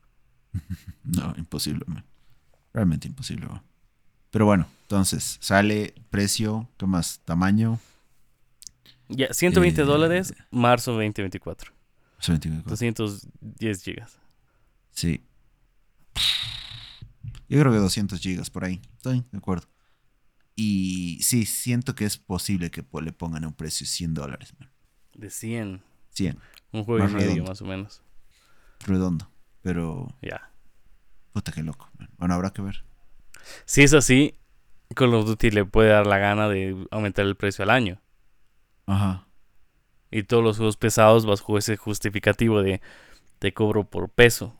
No, 1.03 1.33
imposible, 1.37 1.83
man. 1.85 2.05
Realmente 2.73 3.07
imposible, 3.07 3.45
man. 3.45 3.61
Pero 4.33 4.47
bueno, 4.47 4.67
entonces, 4.81 5.37
sale 5.41 5.93
precio, 6.09 6.67
¿qué 6.77 6.87
más? 6.87 7.19
Tamaño. 7.23 7.79
Ya, 9.07 9.31
120 9.31 9.81
Eh, 9.81 9.85
dólares, 9.85 10.33
marzo 10.49 10.93
2024. 10.93 11.71
24. 12.27 12.67
210 12.67 13.83
gigas. 13.83 14.17
Sí. 14.89 15.23
Yo 17.47 17.59
creo 17.59 17.71
que 17.71 17.77
200 17.77 18.19
gigas 18.19 18.49
por 18.49 18.65
ahí. 18.65 18.81
Estoy 18.97 19.23
de 19.31 19.37
acuerdo. 19.37 19.67
Y 20.55 21.19
sí, 21.21 21.45
siento 21.45 21.93
que 21.93 22.05
es 22.05 22.17
posible 22.17 22.71
que 22.71 22.83
le 23.03 23.11
pongan 23.13 23.45
un 23.45 23.53
precio 23.53 23.85
de 23.85 23.89
100 23.91 24.13
dólares. 24.15 24.55
De 25.13 25.29
100. 25.29 25.83
100. 26.09 26.39
Un 26.71 26.85
juego 26.85 27.07
y 27.07 27.11
medio, 27.11 27.43
más 27.43 27.61
o 27.61 27.65
menos. 27.65 28.01
Redondo. 28.79 29.29
Pero. 29.61 30.07
Ya. 30.23 30.49
Puta, 31.33 31.51
qué 31.51 31.61
loco. 31.61 31.87
Bueno, 32.17 32.33
habrá 32.33 32.49
que 32.49 32.63
ver. 32.63 32.83
Si 33.65 33.83
es 33.83 33.93
así, 33.93 34.35
Call 34.95 35.13
of 35.13 35.25
Duty 35.25 35.51
le 35.51 35.65
puede 35.65 35.89
dar 35.89 36.07
la 36.07 36.17
gana 36.17 36.47
de 36.47 36.87
aumentar 36.91 37.25
el 37.25 37.35
precio 37.35 37.63
al 37.63 37.69
año. 37.69 38.01
Ajá. 38.85 39.27
Y 40.11 40.23
todos 40.23 40.43
los 40.43 40.57
juegos 40.57 40.77
pesados 40.77 41.25
bajo 41.25 41.57
ese 41.57 41.77
justificativo 41.77 42.61
de 42.61 42.81
te 43.39 43.53
cobro 43.53 43.83
por 43.83 44.09
peso. 44.09 44.55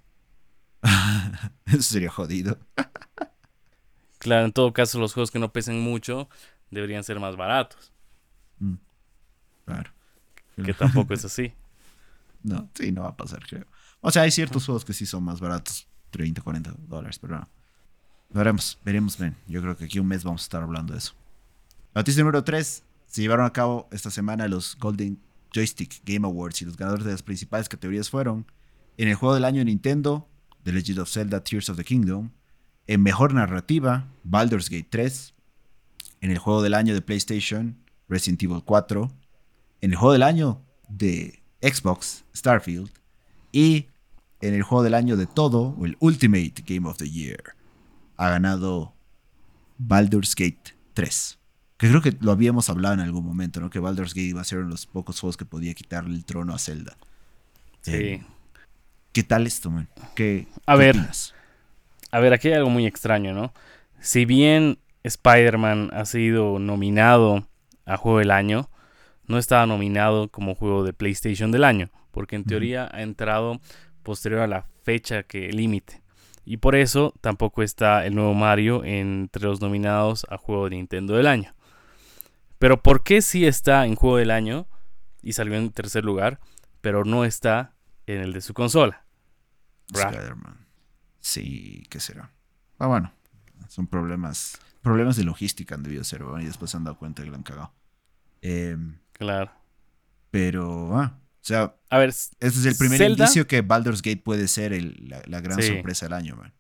Eso 1.66 1.82
sería 1.82 2.10
jodido. 2.10 2.58
claro, 4.18 4.46
en 4.46 4.52
todo 4.52 4.74
caso, 4.74 5.00
los 5.00 5.14
juegos 5.14 5.32
que 5.32 5.40
no 5.40 5.54
pesen 5.54 5.80
mucho 5.80 6.28
deberían 6.72 7.04
ser 7.04 7.20
más 7.20 7.36
baratos. 7.36 7.94
Mm. 8.60 8.76
Claro. 9.66 9.92
Que 10.64 10.74
tampoco 10.74 11.14
es 11.14 11.26
así. 11.26 11.54
No, 12.46 12.70
sí, 12.74 12.92
no 12.92 13.04
va 13.04 13.08
a 13.08 13.16
pasar, 13.16 13.40
creo. 13.48 13.66
O 14.02 14.12
sea, 14.12 14.24
hay 14.24 14.32
ciertos 14.32 14.66
juegos 14.66 14.84
que 14.84 14.92
sí 14.92 15.06
son 15.06 15.24
más 15.24 15.40
baratos, 15.40 15.88
30, 16.10 16.42
40 16.42 16.76
dólares, 16.90 17.18
pero 17.18 17.40
no. 17.40 17.50
Veremos, 18.34 18.80
veremos, 18.84 19.18
ven. 19.18 19.36
Yo 19.48 19.62
creo 19.62 19.78
que 19.78 19.86
aquí 19.86 20.00
un 20.00 20.08
mes 20.08 20.24
vamos 20.24 20.42
a 20.42 20.46
estar 20.46 20.64
hablando 20.64 20.94
de 20.94 21.00
eso. 21.00 21.14
Noticia 21.94 22.24
número 22.24 22.44
3. 22.44 22.84
Se 23.06 23.22
llevaron 23.22 23.46
a 23.46 23.54
cabo 23.54 23.88
esta 23.92 24.10
semana 24.10 24.48
los 24.48 24.76
Golden 24.78 25.20
Joystick 25.54 26.02
Game 26.04 26.26
Awards 26.26 26.62
y 26.62 26.66
los 26.66 26.76
ganadores 26.76 27.06
de 27.06 27.12
las 27.12 27.22
principales 27.22 27.70
categorías 27.70 28.10
fueron 28.10 28.48
en 28.98 29.08
el 29.08 29.16
juego 29.16 29.36
del 29.36 29.46
año 29.46 29.64
Nintendo, 29.64 30.28
The 30.64 30.72
Legend 30.72 31.00
of 31.00 31.10
Zelda 31.10 31.44
Tears 31.44 31.70
of 31.70 31.78
the 31.78 31.84
Kingdom, 31.84 32.32
en 32.88 33.02
mejor 33.02 33.34
narrativa, 33.34 34.08
Baldur's 34.24 34.70
Gate 34.70 34.88
3, 34.90 35.34
en 36.22 36.32
el 36.32 36.38
juego 36.38 36.62
del 36.62 36.74
año 36.74 36.94
de 36.94 37.02
PlayStation, 37.02 37.78
Resident 38.08 38.42
Evil 38.44 38.64
4, 38.64 39.12
en 39.82 39.92
el 39.92 39.98
juego 39.98 40.14
del 40.14 40.24
año 40.24 40.62
de 40.90 41.42
Xbox, 41.62 42.24
Starfield, 42.36 42.90
y 43.52 43.88
en 44.42 44.54
el 44.54 44.64
juego 44.64 44.84
del 44.84 44.94
año 44.94 45.18
de 45.18 45.26
todo, 45.26 45.76
el 45.84 45.98
Ultimate 46.00 46.64
Game 46.66 46.88
of 46.88 46.98
the 46.98 47.10
Year, 47.10 47.56
ha 48.18 48.30
ganado 48.30 48.94
Baldur's 49.78 50.36
Gate 50.36 50.76
3. 50.94 51.40
Que 51.78 51.90
creo 51.90 52.02
que 52.02 52.16
lo 52.22 52.32
habíamos 52.32 52.70
hablado 52.70 52.96
en 52.96 53.02
algún 53.02 53.26
momento, 53.26 53.60
¿no? 53.60 53.70
Que 53.70 53.80
Baldur's 53.80 54.14
Gate 54.14 54.28
iba 54.28 54.42
a 54.42 54.46
ser 54.46 54.60
uno 54.60 54.68
de 54.68 54.74
los 54.74 54.86
pocos 54.86 55.20
juegos 55.20 55.38
que 55.38 55.46
podía 55.46 55.74
quitarle 55.74 56.16
el 56.16 56.26
trono 56.26 56.54
a 56.54 56.60
Zelda. 56.60 56.96
Sí. 57.82 57.96
Eh, 57.96 58.26
¿Qué 59.12 59.24
tal 59.24 59.46
esto, 59.46 59.70
man? 59.70 59.88
¿Qué, 60.16 60.48
a 60.66 60.76
ver, 60.76 60.96
A 62.12 62.20
ver, 62.20 62.34
aquí 62.34 62.48
hay 62.48 62.56
algo 62.56 62.70
muy 62.70 62.86
extraño, 62.86 63.34
¿no? 63.34 63.54
Si 64.00 64.26
bien 64.26 64.80
Spider-Man 65.04 65.92
ha 65.94 66.06
sido 66.06 66.60
nominado 66.60 67.48
a 67.86 67.98
Juego 67.98 68.20
del 68.20 68.32
Año, 68.32 68.70
no 69.28 69.38
estaba 69.38 69.66
nominado 69.66 70.30
como 70.30 70.56
Juego 70.56 70.84
de 70.84 70.94
PlayStation 70.94 71.52
del 71.52 71.64
Año, 71.64 71.90
porque 72.12 72.36
en 72.36 72.44
teoría 72.44 72.90
ha 72.92 73.02
entrado 73.02 73.60
posterior 74.04 74.42
a 74.42 74.48
la 74.48 74.66
fecha 74.84 75.24
que 75.24 75.50
límite. 75.52 76.03
Y 76.46 76.58
por 76.58 76.76
eso 76.76 77.14
tampoco 77.22 77.64
está 77.64 78.06
el 78.06 78.16
nuevo 78.16 78.34
Mario 78.34 78.84
entre 78.84 79.44
los 79.44 79.62
nominados 79.62 80.26
a 80.30 80.38
Juego 80.38 80.66
de 80.66 80.76
Nintendo 80.76 81.16
del 81.16 81.28
Año. 81.28 81.54
Pero 82.60 82.82
¿por 82.82 83.04
qué 83.04 83.22
sí 83.22 83.46
está 83.46 83.86
en 83.86 83.96
Juego 83.96 84.18
del 84.18 84.32
Año 84.32 84.68
y 85.22 85.34
salió 85.34 85.56
en 85.56 85.72
tercer 85.72 86.04
lugar, 86.04 86.40
pero 86.82 87.06
no 87.06 87.26
está 87.26 87.76
en 88.08 88.22
el 88.22 88.34
de 88.34 88.42
su 88.42 88.54
consola? 88.54 89.06
Spider-Man. 89.94 90.68
Sí, 91.20 91.84
¿qué 91.90 92.00
será? 92.00 92.32
Ah, 92.80 92.88
bueno, 92.88 93.14
son 93.70 93.88
problemas 93.88 94.60
problemas 94.84 95.16
de 95.16 95.24
logística 95.24 95.74
han 95.74 95.82
debido 95.82 96.04
ser, 96.04 96.24
y 96.40 96.46
después 96.46 96.70
se 96.70 96.78
han 96.78 96.84
dado 96.84 96.98
cuenta 96.98 97.24
que 97.24 97.30
lo 97.30 97.36
han 97.36 97.44
cagado. 97.44 97.74
Em, 98.42 99.00
claro. 99.14 99.52
Pero, 100.30 101.00
ah, 101.00 101.18
o 101.44 101.46
sea, 101.46 101.76
a 101.90 101.98
ver, 101.98 102.08
este 102.08 102.48
es 102.48 102.66
el 102.66 102.78
primer 102.78 103.02
indicio 103.02 103.46
que 103.46 103.62
Baldur's 103.62 104.02
Gate 104.02 104.22
puede 104.24 104.48
ser 104.48 104.72
la, 105.28 105.42
gran 105.42 105.62
sorpresa 105.62 106.06
del 106.06 106.14
año, 106.14 106.38
man. 106.38 106.54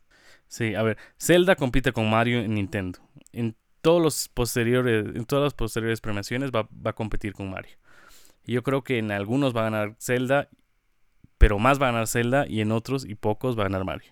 Sí, 0.49 0.75
a 0.75 0.83
ver, 0.83 0.97
Zelda 1.17 1.55
compite 1.55 1.93
con 1.93 2.09
Mario 2.09 2.41
en 2.41 2.55
Nintendo. 2.55 2.99
En 3.31 3.55
todos 3.79 4.01
los 4.01 4.27
posteriores, 4.27 5.05
en 5.15 5.23
todas 5.23 5.45
las 5.45 5.53
posteriores 5.53 6.01
premiaciones 6.01 6.51
va, 6.51 6.67
a 6.83 6.91
competir 6.91 7.31
con 7.31 7.49
Mario. 7.49 7.77
Y 8.45 8.51
yo 8.51 8.63
creo 8.63 8.83
que 8.83 8.97
en 8.97 9.11
algunos 9.13 9.55
va 9.55 9.61
a 9.61 9.63
ganar 9.71 9.95
Zelda, 10.01 10.49
pero 11.37 11.59
más 11.59 11.81
va 11.81 11.87
a 11.87 11.91
ganar 11.93 12.07
Zelda 12.07 12.45
y 12.45 12.59
en 12.59 12.73
otros 12.73 13.05
y 13.05 13.15
pocos 13.15 13.57
va 13.57 13.61
a 13.61 13.69
ganar 13.69 13.85
Mario. 13.85 14.11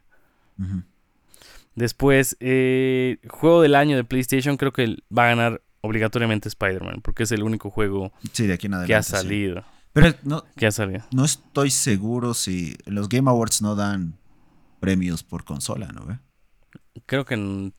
Después, 1.76 2.38
eh, 2.40 3.18
juego 3.28 3.62
del 3.62 3.76
año 3.76 3.98
de 3.98 4.06
PlayStation, 4.06 4.56
creo 4.56 4.72
que 4.72 4.96
va 5.16 5.26
a 5.26 5.36
ganar 5.36 5.62
obligatoriamente 5.82 6.48
Spider-Man, 6.48 7.02
porque 7.02 7.24
es 7.24 7.32
el 7.34 7.44
único 7.44 7.70
juego 7.70 8.14
que 8.88 8.96
ha 8.96 9.04
salido. 9.04 9.66
Pero 9.94 10.14
no, 10.24 10.46
¿Qué 10.56 10.68
ha 10.68 10.72
salido? 10.72 11.04
No 11.12 11.26
estoy 11.26 11.70
seguro 11.70 12.34
si 12.34 12.78
los 12.86 13.10
Game 13.10 13.30
Awards 13.30 13.62
no 13.62 13.76
dan 13.76 14.18
premios 14.80 15.24
por 15.24 15.44
consola, 15.44 15.88
¿no? 15.88 16.20
Creo 17.06 17.26
que 17.26 17.74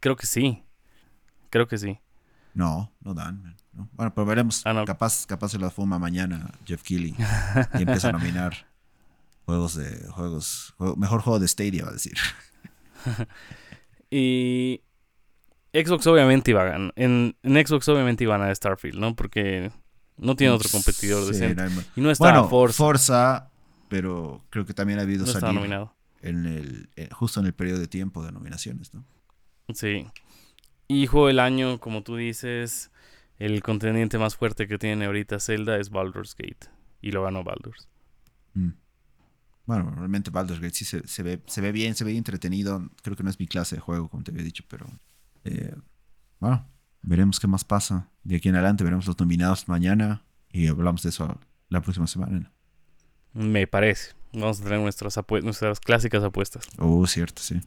creo 0.00 0.16
que 0.16 0.26
sí. 0.26 0.64
Creo 1.50 1.66
que 1.66 1.78
sí. 1.78 1.98
No, 2.54 2.92
no 3.00 3.14
dan. 3.14 3.56
Bueno, 3.72 4.14
pero 4.14 4.26
veremos. 4.26 4.62
Ah, 4.64 4.84
capaz, 4.86 5.26
capaz 5.26 5.48
se 5.50 5.58
la 5.58 5.70
fuma 5.70 5.98
mañana 5.98 6.52
Jeff 6.64 6.82
Keighley 6.82 7.16
y 7.74 7.82
empieza 7.82 8.10
a 8.10 8.12
nominar 8.12 8.68
juegos 9.44 9.74
de 9.74 10.08
juegos, 10.10 10.74
mejor 10.96 11.20
juego 11.20 11.40
de 11.40 11.48
Stadia 11.48 11.84
va 11.84 11.90
a 11.90 11.94
decir. 11.94 12.14
y 14.10 14.82
Xbox 15.72 16.06
obviamente 16.06 16.52
iba 16.52 16.62
a 16.62 16.66
ganar. 16.66 16.92
En, 16.94 17.36
en 17.42 17.66
Xbox 17.66 17.88
obviamente 17.88 18.22
iban 18.22 18.42
a 18.42 18.54
Starfield, 18.54 18.98
¿no? 19.00 19.16
Porque 19.16 19.72
no 20.16 20.36
tiene 20.36 20.52
otro 20.52 20.70
competidor 20.70 21.26
decente. 21.26 21.62
y 21.96 22.00
no 22.00 22.10
está 22.10 22.32
bueno, 22.32 22.48
Forza. 22.48 23.50
pero 23.88 24.44
creo 24.50 24.64
que 24.64 24.74
también 24.74 24.98
ha 24.98 25.02
habido 25.02 25.26
no 25.26 25.52
nominado. 25.52 25.94
En 26.22 26.46
el, 26.46 26.88
eh, 26.96 27.08
justo 27.12 27.40
en 27.40 27.46
el 27.46 27.52
periodo 27.52 27.80
de 27.80 27.86
tiempo 27.86 28.24
de 28.24 28.32
nominaciones, 28.32 28.94
¿no? 28.94 29.04
Sí. 29.74 30.06
Y 30.88 31.06
juego 31.06 31.26
del 31.28 31.38
año, 31.38 31.80
como 31.80 32.02
tú 32.02 32.16
dices, 32.16 32.90
el 33.38 33.62
contendiente 33.62 34.18
más 34.18 34.36
fuerte 34.36 34.66
que 34.66 34.78
tiene 34.78 35.06
ahorita 35.06 35.40
Zelda 35.40 35.78
es 35.78 35.90
Baldur's 35.90 36.34
Gate. 36.36 36.68
Y 37.02 37.12
lo 37.12 37.22
ganó 37.22 37.44
Baldur's. 37.44 37.88
Mm. 38.54 38.70
Bueno, 39.66 39.90
realmente 39.96 40.30
Baldur's 40.30 40.60
Gate 40.60 40.74
sí 40.74 40.84
se, 40.84 41.22
ve, 41.22 41.42
se 41.46 41.60
ve 41.60 41.72
bien, 41.72 41.94
se 41.94 42.04
ve 42.04 42.16
entretenido. 42.16 42.88
Creo 43.02 43.16
que 43.16 43.22
no 43.22 43.30
es 43.30 43.38
mi 43.38 43.46
clase 43.46 43.76
de 43.76 43.80
juego, 43.80 44.08
como 44.08 44.22
te 44.22 44.30
había 44.30 44.44
dicho, 44.44 44.64
pero... 44.68 44.86
Eh, 45.44 45.74
bueno, 46.40 46.66
veremos 47.04 47.40
qué 47.40 47.46
más 47.46 47.64
pasa. 47.64 48.08
De 48.22 48.36
aquí 48.36 48.48
en 48.48 48.56
adelante 48.56 48.84
veremos 48.84 49.06
los 49.06 49.18
nominados 49.18 49.68
mañana 49.68 50.24
y 50.50 50.66
hablamos 50.66 51.02
de 51.02 51.10
eso 51.10 51.38
la 51.68 51.80
próxima 51.80 52.06
semana. 52.06 52.50
Me 53.32 53.66
parece. 53.66 54.12
Vamos 54.32 54.60
a 54.60 54.64
tener 54.64 54.80
nuestras, 54.80 55.18
nuestras 55.42 55.80
clásicas 55.80 56.24
apuestas. 56.24 56.66
Oh, 56.78 57.06
cierto, 57.06 57.42
sí. 57.42 57.60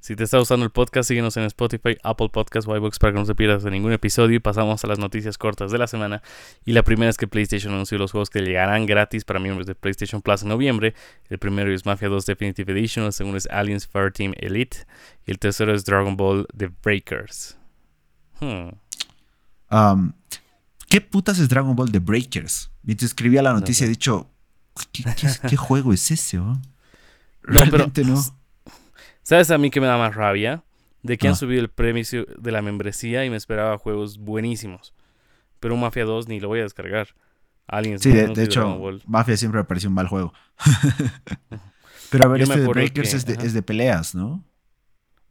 Si 0.00 0.14
te 0.14 0.24
está 0.24 0.38
gustando 0.38 0.64
el 0.64 0.70
podcast, 0.70 1.08
síguenos 1.08 1.36
en 1.36 1.42
Spotify, 1.44 1.96
Apple 2.04 2.28
Podcasts 2.28 2.68
o 2.68 2.76
iVoox 2.76 2.98
para 2.98 3.12
que 3.12 3.18
no 3.18 3.26
te 3.26 3.34
pierdas 3.34 3.64
de 3.64 3.72
ningún 3.72 3.92
episodio. 3.92 4.36
Y 4.36 4.38
pasamos 4.38 4.84
a 4.84 4.86
las 4.86 5.00
noticias 5.00 5.36
cortas 5.36 5.72
de 5.72 5.78
la 5.78 5.88
semana. 5.88 6.22
Y 6.64 6.72
la 6.72 6.84
primera 6.84 7.10
es 7.10 7.16
que 7.16 7.26
PlayStation 7.26 7.72
anunció 7.72 7.98
los 7.98 8.12
juegos 8.12 8.30
que 8.30 8.40
llegarán 8.40 8.86
gratis 8.86 9.24
para 9.24 9.40
miembros 9.40 9.66
de 9.66 9.74
PlayStation 9.74 10.22
Plus 10.22 10.42
en 10.42 10.48
noviembre. 10.48 10.94
El 11.28 11.38
primero 11.38 11.72
es 11.72 11.84
Mafia 11.84 12.08
2 12.08 12.24
Definitive 12.24 12.72
Edition, 12.72 13.06
el 13.06 13.12
segundo 13.12 13.38
es 13.38 13.48
Aliens 13.50 13.88
Team 14.14 14.34
Elite 14.36 14.86
y 15.26 15.32
el 15.32 15.38
tercero 15.40 15.74
es 15.74 15.84
Dragon 15.84 16.16
Ball 16.16 16.46
The 16.56 16.70
Breakers. 16.82 17.55
Hmm. 18.40 18.68
Um, 19.70 20.12
¿Qué 20.88 21.00
putas 21.00 21.38
es 21.38 21.48
Dragon 21.48 21.74
Ball 21.74 21.90
The 21.90 21.98
Breakers? 21.98 22.70
Mientras 22.82 23.10
escribía 23.10 23.42
la 23.42 23.52
noticia 23.52 23.86
he 23.86 23.88
dicho, 23.88 24.30
¿qué, 24.92 25.56
juego 25.56 25.92
es 25.92 26.10
ese? 26.10 26.40
Realmente 27.42 28.04
no, 28.04 28.22
¿Sabes 29.22 29.50
a 29.50 29.58
mí 29.58 29.70
que 29.70 29.80
me 29.80 29.88
da 29.88 29.98
más 29.98 30.14
rabia? 30.14 30.62
De 31.02 31.18
que 31.18 31.26
han 31.26 31.32
ah. 31.32 31.36
subido 31.36 31.60
el 31.60 31.68
premio 31.68 32.04
de 32.38 32.52
la 32.52 32.62
membresía 32.62 33.24
y 33.24 33.30
me 33.30 33.36
esperaba 33.36 33.76
juegos 33.76 34.18
buenísimos. 34.18 34.94
Pero 35.58 35.74
un 35.74 35.80
Mafia 35.80 36.04
2 36.04 36.28
ni 36.28 36.38
lo 36.38 36.46
voy 36.46 36.60
a 36.60 36.62
descargar. 36.62 37.08
Alguien 37.66 37.98
sí, 37.98 38.12
de, 38.12 38.44
hecho, 38.44 38.78
Mafia 39.06 39.36
siempre 39.36 39.60
me 39.60 39.64
pareció 39.64 39.88
un 39.88 39.96
mal 39.96 40.06
juego. 40.06 40.32
Pero 42.10 42.24
a 42.24 42.28
ver, 42.28 42.42
este 42.42 42.60
The 42.60 42.66
Breakers 42.68 43.14
es, 43.14 43.26
de, 43.26 43.34
es 43.34 43.52
de 43.52 43.62
peleas, 43.62 44.14
¿no? 44.14 44.44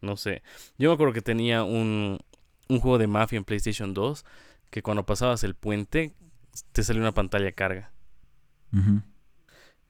No 0.02 0.18
sé. 0.18 0.44
Yo 0.78 0.90
me 0.90 0.96
acuerdo 0.96 1.14
que 1.14 1.22
tenía 1.22 1.64
un, 1.64 2.20
un 2.68 2.80
juego 2.80 2.98
de 2.98 3.08
mafia 3.08 3.38
en 3.38 3.44
PlayStation 3.44 3.94
2 3.94 4.26
que 4.70 4.82
cuando 4.82 5.06
pasabas 5.06 5.44
el 5.44 5.56
puente 5.56 6.14
te 6.72 6.84
salió 6.84 7.02
una 7.02 7.14
pantalla 7.14 7.46
de 7.46 7.54
carga. 7.54 7.92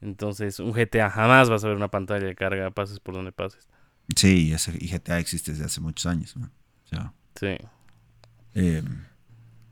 Entonces, 0.02 0.60
un 0.60 0.74
GTA 0.74 1.10
jamás 1.10 1.50
vas 1.50 1.64
a 1.64 1.68
ver 1.68 1.76
una 1.76 1.90
pantalla 1.90 2.26
de 2.26 2.36
carga, 2.36 2.70
pases 2.70 3.00
por 3.00 3.16
donde 3.16 3.32
pases. 3.32 3.68
Sí, 4.16 4.54
ese, 4.54 4.78
y 4.80 4.88
GTA 4.88 5.20
existe 5.20 5.52
desde 5.52 5.66
hace 5.66 5.82
muchos 5.82 6.06
años. 6.06 6.36
sí. 7.40 7.58
Em, 8.54 9.04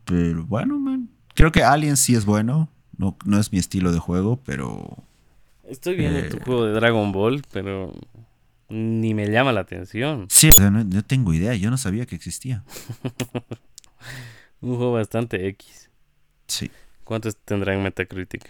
pero 0.04 0.46
bueno, 0.46 0.80
man. 0.80 1.10
Creo 1.36 1.52
que 1.52 1.64
Alien 1.64 1.96
sí 1.96 2.16
es 2.16 2.26
bueno. 2.26 2.70
No, 2.98 3.18
no 3.26 3.40
es 3.40 3.52
mi 3.52 3.60
estilo 3.60 3.92
de 3.92 4.00
juego, 4.00 4.42
pero. 4.44 5.04
Estoy 5.64 5.96
viendo 5.96 6.28
tu 6.30 6.38
eh, 6.38 6.42
juego 6.44 6.66
de 6.66 6.74
Dragon 6.74 7.12
Ball, 7.12 7.44
pero 7.52 7.94
Ni 8.74 9.14
me 9.14 9.30
llama 9.30 9.52
la 9.52 9.60
atención. 9.60 10.26
Sí, 10.32 10.50
o 10.50 10.52
sea, 10.52 10.72
no, 10.72 10.84
no 10.84 11.04
tengo 11.04 11.32
idea, 11.32 11.54
yo 11.54 11.70
no 11.70 11.78
sabía 11.78 12.08
que 12.08 12.16
existía. 12.16 12.64
Un 14.62 14.78
juego 14.78 14.94
bastante 14.94 15.48
X. 15.50 15.92
Sí. 16.48 16.72
¿Cuántos 17.04 17.38
tendrá 17.38 17.76
en 17.76 17.84
Metacritic? 17.84 18.50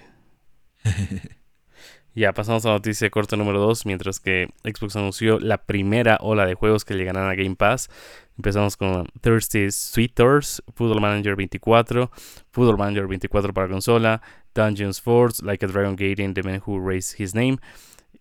ya 2.16 2.32
pasamos 2.32 2.66
a 2.66 2.70
la 2.70 2.76
noticia 2.76 3.10
corta 3.10 3.36
número 3.36 3.60
2, 3.60 3.86
mientras 3.86 4.22
que 4.22 4.48
Xbox 4.64 4.96
anunció 4.96 5.42
la 5.42 5.66
primera 5.66 6.18
ola 6.22 6.46
de 6.46 6.54
juegos 6.54 6.86
que 6.86 6.94
llegarán 6.94 7.30
a 7.30 7.36
Game 7.36 7.58
Pass. 7.58 7.90
Empezamos 8.38 8.78
con 8.78 9.06
Thirsty 9.20 9.72
Sweeters, 9.72 10.64
Football 10.74 11.02
Manager 11.02 11.36
24, 11.36 12.10
Football 12.50 12.78
Manager 12.78 13.08
24 13.08 13.54
para 13.54 13.68
consola, 13.68 14.22
Dungeons 14.56 15.02
Force, 15.02 15.44
Like 15.44 15.66
a 15.66 15.68
Dragon 15.68 15.98
Gaiden, 15.98 16.34
The 16.34 16.44
Man 16.44 16.62
Who 16.66 16.80
Raised 16.80 17.20
His 17.20 17.36
Name, 17.36 17.58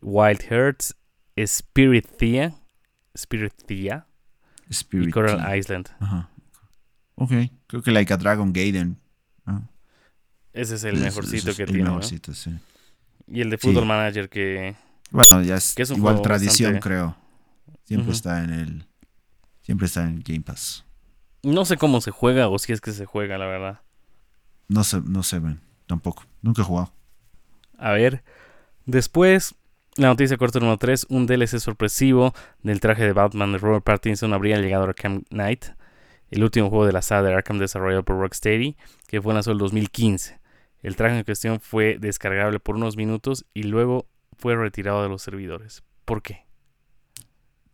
Wild 0.00 0.42
Hearts, 0.50 0.96
Spirit 1.36 2.06
Thea, 2.18 2.54
Spirit 3.14 3.54
Thea 3.66 4.06
Spirit 4.70 5.08
y 5.08 5.10
Coral. 5.12 5.58
Island. 5.58 5.88
Ajá. 6.00 6.28
Ok, 7.14 7.32
creo 7.66 7.82
que 7.82 7.90
Like 7.90 8.12
a 8.12 8.16
Dragon 8.16 8.52
Gaiden. 8.52 8.98
ah, 9.46 9.62
Ese 10.52 10.74
es 10.76 10.84
el 10.84 10.96
es- 10.96 11.02
mejorcito 11.02 11.50
es 11.50 11.56
que 11.56 11.62
el 11.64 11.68
tiene. 11.68 11.84
¿no? 11.84 11.90
mejorcito, 11.96 12.32
sí. 12.34 12.50
Y 13.26 13.40
el 13.40 13.50
de 13.50 13.56
Sí. 13.58 13.66
Football 13.68 13.86
Manager 13.86 14.28
que 14.28 14.74
Bueno, 15.10 15.42
ya 15.42 15.56
es, 15.56 15.74
Que 15.74 15.82
es 15.82 15.90
un 15.90 15.98
igual 15.98 16.22
tradición, 16.22 16.72
bastante- 16.74 16.88
creo. 16.88 17.16
Siempre 17.84 18.12
está 18.12 18.42
en 18.44 18.50
el. 18.50 18.86
Siempre 19.60 19.86
está 19.86 20.04
en 20.04 20.20
Game 20.24 20.40
Pass. 20.40 20.84
no 21.44 21.64
sé 21.64 21.76
cómo 21.76 22.00
se 22.00 22.10
juega 22.12 22.48
o 22.48 22.58
si 22.58 22.72
es 22.72 22.80
que 22.80 22.92
se 22.92 23.04
juega, 23.04 23.36
la 23.36 23.46
verdad. 23.46 23.80
No 24.68 24.84
sé, 24.84 25.00
no 25.02 25.22
sé, 25.22 25.40
man, 25.40 25.60
tampoco. 25.86 26.24
Nunca 26.40 26.62
he 26.62 26.64
jugado. 26.64 26.92
A 27.78 27.90
ver. 27.92 28.22
Después, 28.86 29.54
la 29.96 30.08
noticia 30.08 30.36
corta 30.36 30.58
número 30.58 30.78
3. 30.78 31.06
Un 31.10 31.26
DLC 31.26 31.58
sorpresivo 31.58 32.34
del 32.62 32.80
traje 32.80 33.04
de 33.04 33.12
Batman 33.12 33.52
de 33.52 33.58
Robert 33.58 33.84
Pattinson 33.84 34.32
habría 34.32 34.58
llegado 34.58 34.84
a 34.84 34.88
Arkham 34.88 35.24
Knight. 35.30 35.66
El 36.30 36.42
último 36.42 36.70
juego 36.70 36.86
de 36.86 36.92
la 36.92 37.02
saga 37.02 37.28
de 37.28 37.34
Arkham 37.34 37.58
desarrollado 37.58 38.04
por 38.04 38.16
Rocksteady, 38.16 38.76
que 39.06 39.20
fue 39.20 39.34
lanzado 39.34 39.52
en 39.52 39.56
el 39.56 39.60
2015. 39.60 40.40
El 40.82 40.96
traje 40.96 41.18
en 41.18 41.24
cuestión 41.24 41.60
fue 41.60 41.98
descargable 42.00 42.58
por 42.58 42.76
unos 42.76 42.96
minutos 42.96 43.44
y 43.52 43.64
luego 43.64 44.08
fue 44.38 44.56
retirado 44.56 45.02
de 45.02 45.08
los 45.08 45.22
servidores. 45.22 45.84
¿Por 46.04 46.22
qué? 46.22 46.46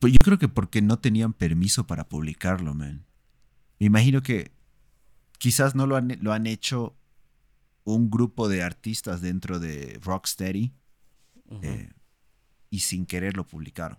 Pues 0.00 0.12
yo 0.12 0.18
creo 0.22 0.38
que 0.38 0.48
porque 0.48 0.82
no 0.82 0.98
tenían 0.98 1.32
permiso 1.32 1.86
para 1.86 2.08
publicarlo, 2.08 2.74
man. 2.74 3.06
Me 3.78 3.86
imagino 3.86 4.22
que 4.22 4.50
quizás 5.38 5.74
no 5.74 5.86
lo 5.86 5.96
han, 5.96 6.18
lo 6.20 6.32
han 6.32 6.46
hecho 6.46 6.96
un 7.84 8.10
grupo 8.10 8.48
de 8.48 8.62
artistas 8.62 9.22
dentro 9.22 9.60
de 9.60 9.98
Rocksteady 10.02 10.72
eh, 11.62 11.90
y 12.70 12.80
sin 12.80 13.06
querer 13.06 13.36
lo 13.36 13.46
publicaron. 13.46 13.98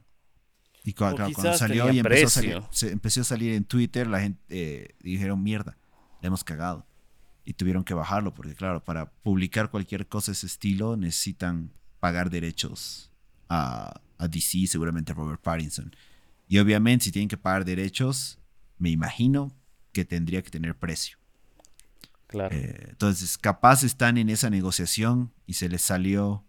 Y 0.84 0.94
cua- 0.94 1.14
O 1.14 1.16
claro, 1.16 1.32
cuando 1.34 1.58
salió 1.58 1.92
y 1.92 2.00
empezó 2.00 2.28
a, 2.28 2.30
salir, 2.30 2.64
se 2.72 2.92
empezó 2.92 3.22
a 3.22 3.24
salir 3.26 3.54
en 3.54 3.66
Twitter, 3.66 4.08
la 4.08 4.22
gente 4.22 4.40
eh, 4.50 4.96
dijeron, 5.02 5.42
mierda, 5.44 5.78
le 6.22 6.28
hemos 6.28 6.44
cagado. 6.44 6.86
Y 7.46 7.54
tuvieron 7.54 7.84
que 7.84 7.94
bajarlo, 7.94 8.34
porque 8.34 8.54
claro, 8.56 8.84
para 8.84 9.12
publicar 9.12 9.72
cualquier 9.72 10.08
cosa 10.08 10.32
de 10.32 10.34
ese 10.34 10.48
estilo 10.48 10.96
necesitan 10.98 11.72
pagar 12.00 12.30
derechos 12.30 13.12
a, 13.50 14.02
a 14.18 14.28
DC, 14.28 14.68
seguramente 14.68 15.12
a 15.12 15.16
Robert 15.16 15.42
Pattinson. 15.42 15.96
Y 16.48 16.60
obviamente 16.60 17.06
si 17.06 17.12
tienen 17.12 17.28
que 17.28 17.38
pagar 17.38 17.66
derechos, 17.66 18.40
me 18.78 18.90
imagino 18.90 19.56
que 19.92 20.06
tendría 20.06 20.42
que 20.42 20.50
tener 20.52 20.78
precio. 20.78 21.18
Claro. 22.28 22.56
Eh, 22.56 22.88
entonces, 22.90 23.38
capaz 23.38 23.84
están 23.84 24.18
en 24.18 24.30
esa 24.30 24.50
negociación 24.52 25.34
y 25.48 25.54
se 25.54 25.68
les 25.68 25.82
salió 25.82 26.46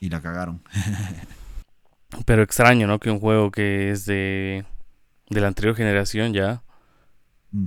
y 0.00 0.08
la 0.10 0.20
cagaron. 0.22 0.62
Pero 2.26 2.42
extraño, 2.42 2.86
¿no? 2.86 2.98
Que 2.98 3.10
un 3.10 3.20
juego 3.20 3.50
que 3.50 3.90
es 3.90 4.06
de, 4.06 4.64
de 5.28 5.40
la 5.40 5.48
anterior 5.48 5.74
generación 5.76 6.32
ya, 6.32 6.62
Mm. 7.50 7.66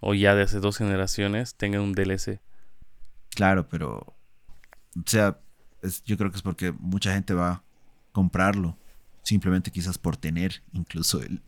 o 0.00 0.14
ya 0.14 0.34
de 0.36 0.42
hace 0.42 0.60
dos 0.60 0.76
generaciones, 0.78 1.54
tenga 1.56 1.80
un 1.80 1.92
DLC. 1.92 2.40
Claro, 3.34 3.68
pero. 3.68 3.98
O 4.96 5.02
sea, 5.06 5.38
es- 5.82 6.02
yo 6.04 6.16
creo 6.16 6.30
que 6.30 6.36
es 6.36 6.42
porque 6.42 6.72
mucha 6.72 7.12
gente 7.12 7.34
va 7.34 7.50
a 7.50 7.62
comprarlo. 8.12 8.76
Simplemente 9.22 9.70
quizás 9.72 9.98
por 9.98 10.16
tener 10.16 10.62
incluso 10.72 11.20
el. 11.20 11.42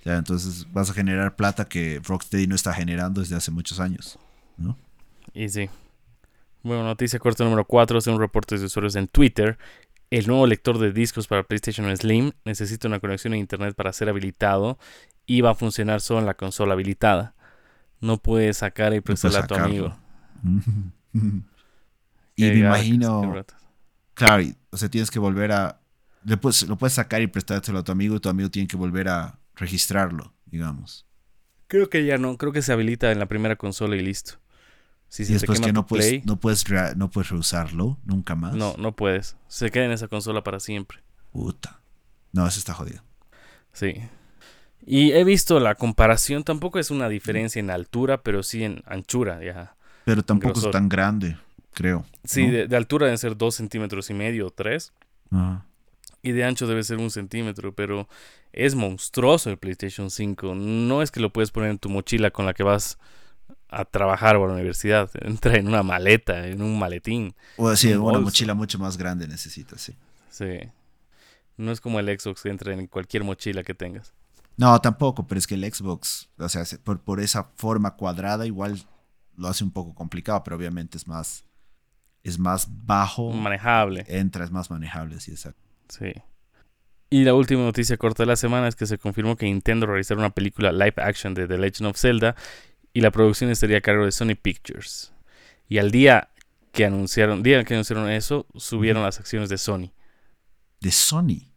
O 0.00 0.02
sea, 0.04 0.16
entonces 0.18 0.66
vas 0.72 0.90
a 0.90 0.94
generar 0.94 1.34
plata 1.34 1.64
que 1.68 2.00
Rocksteady 2.04 2.46
no 2.46 2.54
está 2.54 2.72
generando 2.72 3.20
desde 3.20 3.34
hace 3.36 3.50
muchos 3.50 3.80
años. 3.80 4.16
¿No? 4.56 4.78
Y 5.34 5.48
sí. 5.48 5.68
Bueno, 6.66 6.82
noticia 6.82 7.20
corta 7.20 7.44
número 7.44 7.64
4, 7.64 8.00
según 8.00 8.20
reportes 8.20 8.58
de 8.58 8.66
usuarios 8.66 8.96
en 8.96 9.06
Twitter. 9.06 9.56
El 10.10 10.26
nuevo 10.26 10.48
lector 10.48 10.78
de 10.78 10.92
discos 10.92 11.28
para 11.28 11.44
PlayStation 11.44 11.96
Slim 11.96 12.32
necesita 12.44 12.88
una 12.88 12.98
conexión 12.98 13.34
a 13.34 13.36
internet 13.36 13.76
para 13.76 13.92
ser 13.92 14.08
habilitado 14.08 14.76
y 15.26 15.42
va 15.42 15.50
a 15.50 15.54
funcionar 15.54 16.00
solo 16.00 16.18
en 16.20 16.26
la 16.26 16.34
consola 16.34 16.72
habilitada. 16.72 17.36
No 18.00 18.18
puedes 18.18 18.56
sacar 18.58 18.94
y 18.94 19.00
prestarle 19.00 19.38
a 19.38 19.46
tu 19.46 19.54
amigo. 19.54 19.96
y 22.34 22.42
me 22.42 22.54
imagino. 22.58 23.44
Claro, 24.14 24.42
o 24.70 24.76
sea, 24.76 24.88
tienes 24.88 25.10
que 25.12 25.20
volver 25.20 25.52
a. 25.52 25.80
puedes- 26.40 26.66
lo 26.68 26.76
puedes 26.76 26.94
sacar 26.94 27.22
y 27.22 27.28
prestárselo 27.28 27.78
a 27.78 27.84
tu 27.84 27.92
amigo 27.92 28.16
y 28.16 28.20
tu 28.20 28.28
amigo 28.28 28.50
tiene 28.50 28.66
que 28.66 28.76
volver 28.76 29.08
a 29.08 29.38
registrarlo, 29.54 30.32
digamos. 30.46 31.06
Creo 31.68 31.88
que 31.90 32.04
ya 32.04 32.18
no, 32.18 32.36
creo 32.36 32.50
que 32.50 32.62
se 32.62 32.72
habilita 32.72 33.12
en 33.12 33.20
la 33.20 33.26
primera 33.26 33.54
consola 33.54 33.94
y 33.94 34.00
listo. 34.00 34.40
Si 35.16 35.22
Y 35.22 35.26
se 35.26 35.32
después 35.34 35.60
que 35.60 35.72
no 35.72 35.86
puedes, 35.86 36.06
Play, 36.08 36.22
no, 36.26 36.36
puedes 36.38 36.64
rea- 36.68 36.94
no 36.94 37.10
puedes 37.10 37.30
reusarlo 37.30 37.96
nunca 38.04 38.34
más. 38.34 38.54
no, 38.54 38.74
no 38.78 38.92
puedes. 38.94 39.36
Se 39.48 39.70
queda 39.70 39.84
en 39.86 39.92
esa 39.92 40.08
consola 40.08 40.42
para 40.44 40.60
siempre. 40.60 40.98
Puta. 41.32 41.80
No, 42.32 42.46
eso 42.46 42.58
está 42.58 42.74
jodido. 42.74 43.02
Sí. 43.72 43.94
Y 44.84 45.12
he 45.12 45.24
visto 45.24 45.58
la 45.58 45.74
comparación, 45.74 46.44
tampoco 46.44 46.78
es 46.78 46.90
una 46.90 47.08
diferencia 47.08 47.60
en 47.60 47.70
altura, 47.70 48.22
pero 48.22 48.42
sí 48.42 48.62
en 48.64 48.82
anchura, 48.86 49.42
ya. 49.42 49.74
Pero 50.04 50.22
tampoco 50.22 50.52
Grosor. 50.54 50.68
es 50.70 50.72
tan 50.72 50.88
grande, 50.88 51.36
creo. 51.74 52.04
Sí, 52.24 52.46
¿no? 52.46 52.52
de, 52.52 52.66
de 52.68 52.76
altura 52.76 53.06
deben 53.06 53.18
ser 53.18 53.36
dos 53.36 53.54
centímetros 53.56 54.10
y 54.10 54.14
medio 54.14 54.46
o 54.46 54.50
tres. 54.50 54.92
Ajá. 55.30 55.64
Y 56.22 56.32
de 56.32 56.44
ancho 56.44 56.66
debe 56.66 56.82
ser 56.82 56.98
un 56.98 57.10
centímetro, 57.10 57.72
pero 57.74 58.08
es 58.52 58.74
monstruoso 58.74 59.48
el 59.50 59.58
PlayStation 59.58 60.10
5. 60.10 60.54
No 60.54 61.00
es 61.02 61.10
que 61.10 61.20
lo 61.20 61.32
puedes 61.32 61.50
poner 61.52 61.70
en 61.70 61.78
tu 61.78 61.88
mochila 61.88 62.30
con 62.32 62.46
la 62.46 62.52
que 62.54 62.62
vas 62.64 62.98
a 63.68 63.84
trabajar 63.84 64.36
o 64.36 64.44
a 64.44 64.48
la 64.48 64.54
universidad. 64.54 65.10
Entra 65.20 65.56
en 65.56 65.68
una 65.68 65.82
maleta, 65.82 66.46
en 66.46 66.62
un 66.62 66.78
maletín. 66.78 67.34
O 67.56 67.68
decir, 67.70 67.98
Un 67.98 68.06
una 68.06 68.18
mochila 68.20 68.54
mucho 68.54 68.78
más 68.78 68.96
grande 68.96 69.26
necesitas, 69.28 69.80
sí. 69.80 69.96
Sí. 70.30 70.58
No 71.56 71.72
es 71.72 71.80
como 71.80 71.98
el 72.00 72.06
Xbox 72.20 72.42
que 72.42 72.50
entra 72.50 72.74
en 72.74 72.86
cualquier 72.86 73.24
mochila 73.24 73.62
que 73.62 73.74
tengas. 73.74 74.12
No, 74.58 74.78
tampoco, 74.80 75.26
pero 75.26 75.38
es 75.38 75.46
que 75.46 75.54
el 75.54 75.64
Xbox, 75.72 76.28
o 76.38 76.48
sea, 76.48 76.64
se- 76.64 76.78
por, 76.78 77.00
por 77.00 77.20
esa 77.20 77.44
forma 77.56 77.94
cuadrada, 77.96 78.46
igual 78.46 78.78
lo 79.36 79.48
hace 79.48 79.64
un 79.64 79.70
poco 79.70 79.94
complicado, 79.94 80.42
pero 80.44 80.56
obviamente 80.56 80.96
es 80.98 81.06
más, 81.06 81.44
es 82.24 82.38
más 82.38 82.66
bajo. 82.86 83.30
Manejable. 83.32 84.04
Entra, 84.08 84.44
es 84.44 84.50
más 84.50 84.70
manejable, 84.70 85.20
sí, 85.20 85.30
exacto. 85.32 85.60
Sí. 85.88 86.12
Y 87.08 87.24
la 87.24 87.34
última 87.34 87.62
noticia 87.62 87.96
corta 87.96 88.22
de 88.24 88.26
la 88.28 88.36
semana 88.36 88.66
es 88.68 88.74
que 88.76 88.86
se 88.86 88.98
confirmó 88.98 89.36
que 89.36 89.46
Nintendo 89.46 89.86
realizará 89.86 90.18
una 90.20 90.30
película 90.30 90.72
live 90.72 90.94
action 90.96 91.34
de 91.34 91.46
The 91.46 91.56
Legend 91.58 91.90
of 91.90 91.96
Zelda 91.98 92.34
y 92.96 93.00
la 93.02 93.10
producción 93.10 93.50
estaría 93.50 93.78
a 93.78 93.80
cargo 93.82 94.04
de 94.06 94.12
Sony 94.12 94.34
Pictures. 94.40 95.12
Y 95.68 95.78
al 95.78 95.90
día 95.90 96.30
que 96.72 96.86
anunciaron, 96.86 97.42
día 97.42 97.62
que 97.64 97.74
anunciaron 97.74 98.08
eso, 98.10 98.46
subieron 98.54 99.02
las 99.02 99.18
acciones 99.20 99.48
de 99.50 99.58
Sony. 99.58 99.92
De 100.80 100.90
Sony. 100.90 101.52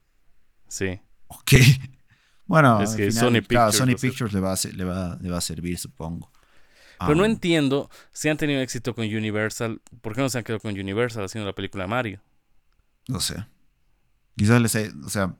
Sí. 0.67 0.99
Ok. 1.27 1.51
Bueno, 2.45 2.81
Es 2.81 2.95
que 2.95 3.11
final, 3.11 3.13
Sony 3.13 3.41
claro, 3.47 3.69
Pictures 3.71 3.75
Sony 3.77 3.95
Pictures 4.09 4.33
le 4.33 4.39
va 4.39 4.53
a, 4.53 4.57
le, 4.73 4.83
va, 4.83 5.17
le 5.21 5.29
va 5.29 5.37
a 5.37 5.41
servir, 5.41 5.77
supongo. 5.77 6.31
Pero 6.99 7.13
no 7.13 7.21
Ah, 7.23 7.27
entiendo 7.27 7.91
si 8.11 8.27
han 8.27 8.37
tenido 8.37 8.59
éxito 8.61 8.95
con 8.95 9.05
Universal, 9.05 9.79
¿por 10.01 10.15
qué 10.15 10.21
no 10.21 10.29
se 10.29 10.39
han 10.39 10.43
quedado 10.43 10.59
con 10.59 10.71
Universal 10.73 11.23
haciendo 11.25 11.45
la 11.47 11.53
película 11.53 11.83
de 11.83 11.89
Mario? 11.89 12.21
No 13.07 13.19
sé. 13.19 13.45
Quizás 14.35 14.59
les, 14.63 14.73
he- 14.73 14.91
o 15.05 15.09
sea, 15.09 15.35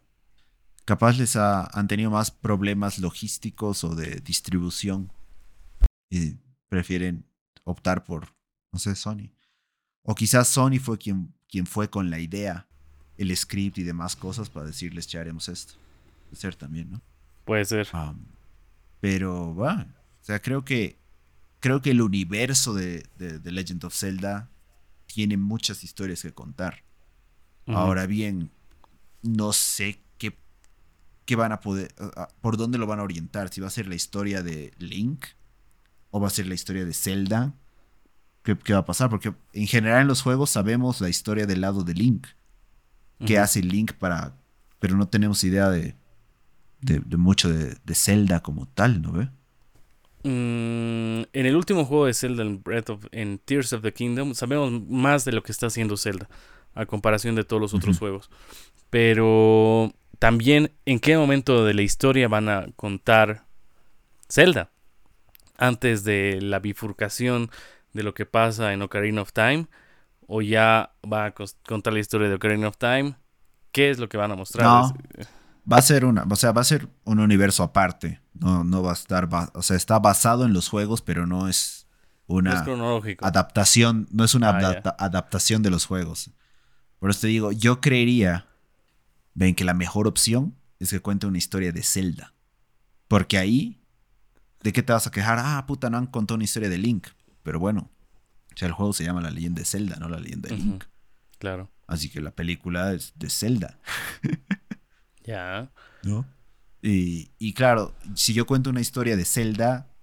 capaz 0.85 1.17
les 1.17 1.35
ha- 1.35 1.65
han 1.73 1.87
tenido 1.87 2.11
más 2.11 2.29
problemas 2.29 2.99
logísticos 2.99 3.83
o 3.83 3.95
de 3.95 4.21
distribución 4.21 5.11
y 6.09 6.37
prefieren 6.67 7.25
optar 7.63 8.03
por, 8.03 8.27
no 8.71 8.79
sé, 8.79 8.95
Sony. 8.95 9.31
O 10.03 10.15
quizás 10.15 10.47
Sony 10.47 10.79
fue 10.79 10.97
quien, 10.97 11.33
quien 11.47 11.65
fue 11.65 11.89
con 11.89 12.09
la 12.09 12.19
idea, 12.19 12.67
el 13.17 13.35
script 13.35 13.77
y 13.77 13.83
demás 13.83 14.15
cosas 14.15 14.49
para 14.49 14.65
decirles, 14.65 15.07
ya 15.07 15.21
haremos 15.21 15.49
esto. 15.49 15.73
Puede 16.29 16.41
ser 16.41 16.55
también, 16.55 16.91
¿no? 16.91 17.01
Puede 17.45 17.65
ser. 17.65 17.87
Um, 17.93 18.17
pero, 18.99 19.53
bueno, 19.53 19.85
o 20.21 20.23
sea, 20.23 20.41
creo 20.41 20.63
que, 20.63 20.97
creo 21.59 21.81
que 21.81 21.91
el 21.91 22.01
universo 22.01 22.73
de, 22.73 23.05
de, 23.17 23.39
de 23.39 23.51
Legend 23.51 23.83
of 23.85 23.95
Zelda 23.95 24.49
tiene 25.05 25.37
muchas 25.37 25.83
historias 25.83 26.21
que 26.21 26.33
contar. 26.33 26.83
Ahora 27.67 28.07
bien, 28.07 28.49
no 29.21 29.53
sé 29.53 30.01
qué, 30.17 30.35
qué 31.25 31.35
van 31.35 31.51
a 31.51 31.59
poder, 31.59 31.93
por 32.41 32.57
dónde 32.57 32.79
lo 32.79 32.87
van 32.87 32.99
a 32.99 33.03
orientar. 33.03 33.49
Si 33.49 33.61
va 33.61 33.67
a 33.67 33.71
ser 33.71 33.87
la 33.87 33.93
historia 33.93 34.41
de 34.41 34.73
Link 34.79 35.25
o 36.11 36.19
va 36.19 36.27
a 36.27 36.31
ser 36.31 36.47
la 36.47 36.55
historia 36.55 36.85
de 36.85 36.93
Zelda. 36.93 37.53
¿Qué, 38.43 38.57
qué 38.57 38.73
va 38.73 38.79
a 38.79 38.85
pasar? 38.85 39.09
Porque 39.09 39.33
en 39.53 39.67
general 39.67 40.01
en 40.01 40.07
los 40.07 40.21
juegos 40.21 40.49
sabemos 40.49 41.01
la 41.01 41.09
historia 41.09 41.45
del 41.45 41.61
lado 41.61 41.83
de 41.83 41.93
Link. 41.93 42.27
¿Qué 43.25 43.37
hace 43.37 43.61
Link 43.61 43.93
para 43.93 44.33
pero 44.79 44.95
no 44.95 45.07
tenemos 45.07 45.43
idea 45.43 45.69
de, 45.69 45.95
de, 46.81 47.01
de 47.05 47.17
mucho 47.17 47.49
de, 47.49 47.75
de 47.83 47.95
Zelda 47.95 48.41
como 48.41 48.65
tal, 48.65 49.01
¿no 49.01 49.11
ve? 49.11 49.29
Mm, 50.23 51.27
en 51.31 51.45
el 51.45 51.55
último 51.55 51.85
juego 51.85 52.05
de 52.05 52.13
Zelda, 52.13 52.43
en, 52.43 52.61
Breath 52.61 52.89
of, 52.89 53.05
en 53.11 53.39
Tears 53.39 53.73
of 53.73 53.81
the 53.81 53.93
Kingdom, 53.93 54.33
sabemos 54.33 54.71
más 54.87 55.25
de 55.25 55.33
lo 55.33 55.43
que 55.43 55.51
está 55.51 55.67
haciendo 55.67 55.97
Zelda 55.97 56.29
a 56.73 56.85
comparación 56.85 57.35
de 57.35 57.43
todos 57.43 57.61
los 57.61 57.73
otros 57.73 57.99
juegos. 57.99 58.29
Pero 58.89 59.93
también, 60.17 60.71
¿en 60.85 60.99
qué 60.99 61.17
momento 61.17 61.65
de 61.65 61.73
la 61.73 61.81
historia 61.81 62.27
van 62.27 62.49
a 62.49 62.67
contar 62.75 63.45
Zelda? 64.29 64.71
Antes 65.59 66.03
de 66.03 66.39
la 66.41 66.59
bifurcación 66.59 67.49
de 67.93 68.03
lo 68.03 68.13
que 68.13 68.25
pasa 68.25 68.73
en 68.73 68.81
Ocarina 68.81 69.21
of 69.21 69.33
Time, 69.33 69.67
o 70.27 70.41
ya 70.41 70.93
va 71.11 71.25
a 71.25 71.33
contar 71.67 71.93
la 71.93 71.99
historia 71.99 72.29
de 72.29 72.35
Ocarina 72.35 72.67
of 72.67 72.77
Time. 72.77 73.15
¿Qué 73.71 73.89
es 73.89 73.99
lo 73.99 74.09
que 74.09 74.17
van 74.17 74.31
a 74.31 74.35
mostrar? 74.35 74.65
No. 74.65 74.95
Es- 75.17 75.27
Va 75.71 75.77
a 75.77 75.81
ser 75.83 76.03
una, 76.05 76.25
o 76.27 76.35
sea, 76.35 76.51
va 76.51 76.61
a 76.61 76.63
ser 76.63 76.87
un 77.03 77.19
universo 77.19 77.61
aparte. 77.61 78.19
No, 78.33 78.63
no 78.63 78.81
va 78.81 78.91
a 78.91 78.93
estar, 78.93 79.29
o 79.53 79.61
sea, 79.61 79.77
está 79.77 79.99
basado 79.99 80.45
en 80.45 80.53
los 80.53 80.67
juegos, 80.67 81.03
pero 81.03 81.27
no 81.27 81.47
es 81.47 81.85
no 82.27 82.37
una 82.37 82.53
es 82.55 82.61
cronológico. 82.63 83.23
adaptación, 83.25 84.07
no 84.11 84.23
es 84.23 84.33
una 84.33 84.49
Ah, 84.49 84.95
adaptación 84.97 85.61
de 85.61 85.69
los 85.69 85.85
juegos. 85.85 86.31
Por 86.97 87.11
eso 87.11 87.21
te 87.21 87.27
digo, 87.27 87.51
yo 87.51 87.81
creería, 87.81 88.47
ven 89.35 89.53
que 89.53 89.63
la 89.63 89.75
mejor 89.75 90.07
opción 90.07 90.55
es 90.79 90.89
que 90.89 91.01
cuente 91.01 91.27
una 91.27 91.37
historia 91.37 91.71
de 91.71 91.83
Zelda. 91.83 92.33
Porque 93.07 93.37
ahí, 93.37 93.78
¿de 94.61 94.73
qué 94.73 94.83
te 94.83 94.93
vas 94.93 95.07
a 95.07 95.11
quejar? 95.11 95.39
Ah, 95.39 95.65
puta, 95.67 95.89
no 95.89 95.97
han 95.97 96.07
contado 96.07 96.35
una 96.35 96.43
historia 96.43 96.69
de 96.69 96.77
Link. 96.77 97.07
Pero 97.43 97.59
bueno, 97.59 97.89
o 98.53 98.57
sea, 98.57 98.67
el 98.67 98.73
juego 98.73 98.93
se 98.93 99.03
llama 99.03 99.21
La 99.21 99.31
leyenda 99.31 99.59
de 99.59 99.65
Zelda, 99.65 99.95
no 99.97 100.09
La 100.09 100.19
leyenda 100.19 100.49
de. 100.49 100.57
Link. 100.57 100.83
Claro. 101.37 101.71
Así 101.87 102.09
que 102.09 102.21
la 102.21 102.31
película 102.31 102.93
es 102.93 103.13
de 103.15 103.29
Zelda. 103.29 103.79
Ya. 105.23 105.71
¿no? 106.01 106.25
Y, 106.81 107.31
y 107.37 107.53
claro, 107.53 107.93
si 108.15 108.33
yo 108.33 108.47
cuento 108.47 108.71
una 108.71 108.81
historia 108.81 109.15
de 109.15 109.25
Zelda, 109.25 109.93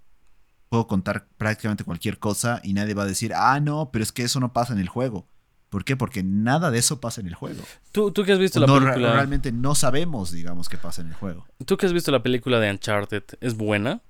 puedo 0.68 0.86
contar 0.86 1.26
prácticamente 1.36 1.82
cualquier 1.84 2.18
cosa 2.20 2.61
y 2.62 2.74
nadie 2.74 2.94
va 2.94 3.02
a 3.02 3.07
decir, 3.07 3.32
ah, 3.34 3.59
no, 3.61 3.90
pero 3.90 4.02
es 4.04 4.12
que 4.12 4.22
eso 4.22 4.38
no 4.38 4.52
pasa 4.52 4.72
en 4.72 4.78
el 4.78 4.88
juego. 4.88 5.26
¿Por 5.68 5.84
qué? 5.84 5.96
Porque 5.96 6.22
nada 6.22 6.70
de 6.70 6.78
eso 6.78 7.00
pasa 7.00 7.20
en 7.20 7.26
el 7.26 7.34
juego. 7.34 7.62
¿Tú, 7.90 8.12
tú 8.12 8.24
que 8.24 8.32
has 8.32 8.38
visto 8.38 8.59
O 8.59 8.61
la 8.61 8.66
no, 8.68 8.74
película? 8.78 9.14
realmente 9.14 9.50
no 9.50 9.74
sabemos, 9.74 10.30
digamos, 10.30 10.68
qué 10.68 10.78
pasa 10.78 11.02
en 11.02 11.09
el 11.09 11.14
juego. 11.14 11.44
¿Tú 11.64 11.76
que 11.76 11.86
has 11.86 11.92
visto 11.92 12.12
la 12.12 12.22
película 12.22 12.61
de 12.61 12.70
Uncharted? 12.70 13.24
¿Es 13.40 13.57
buena? 13.57 14.00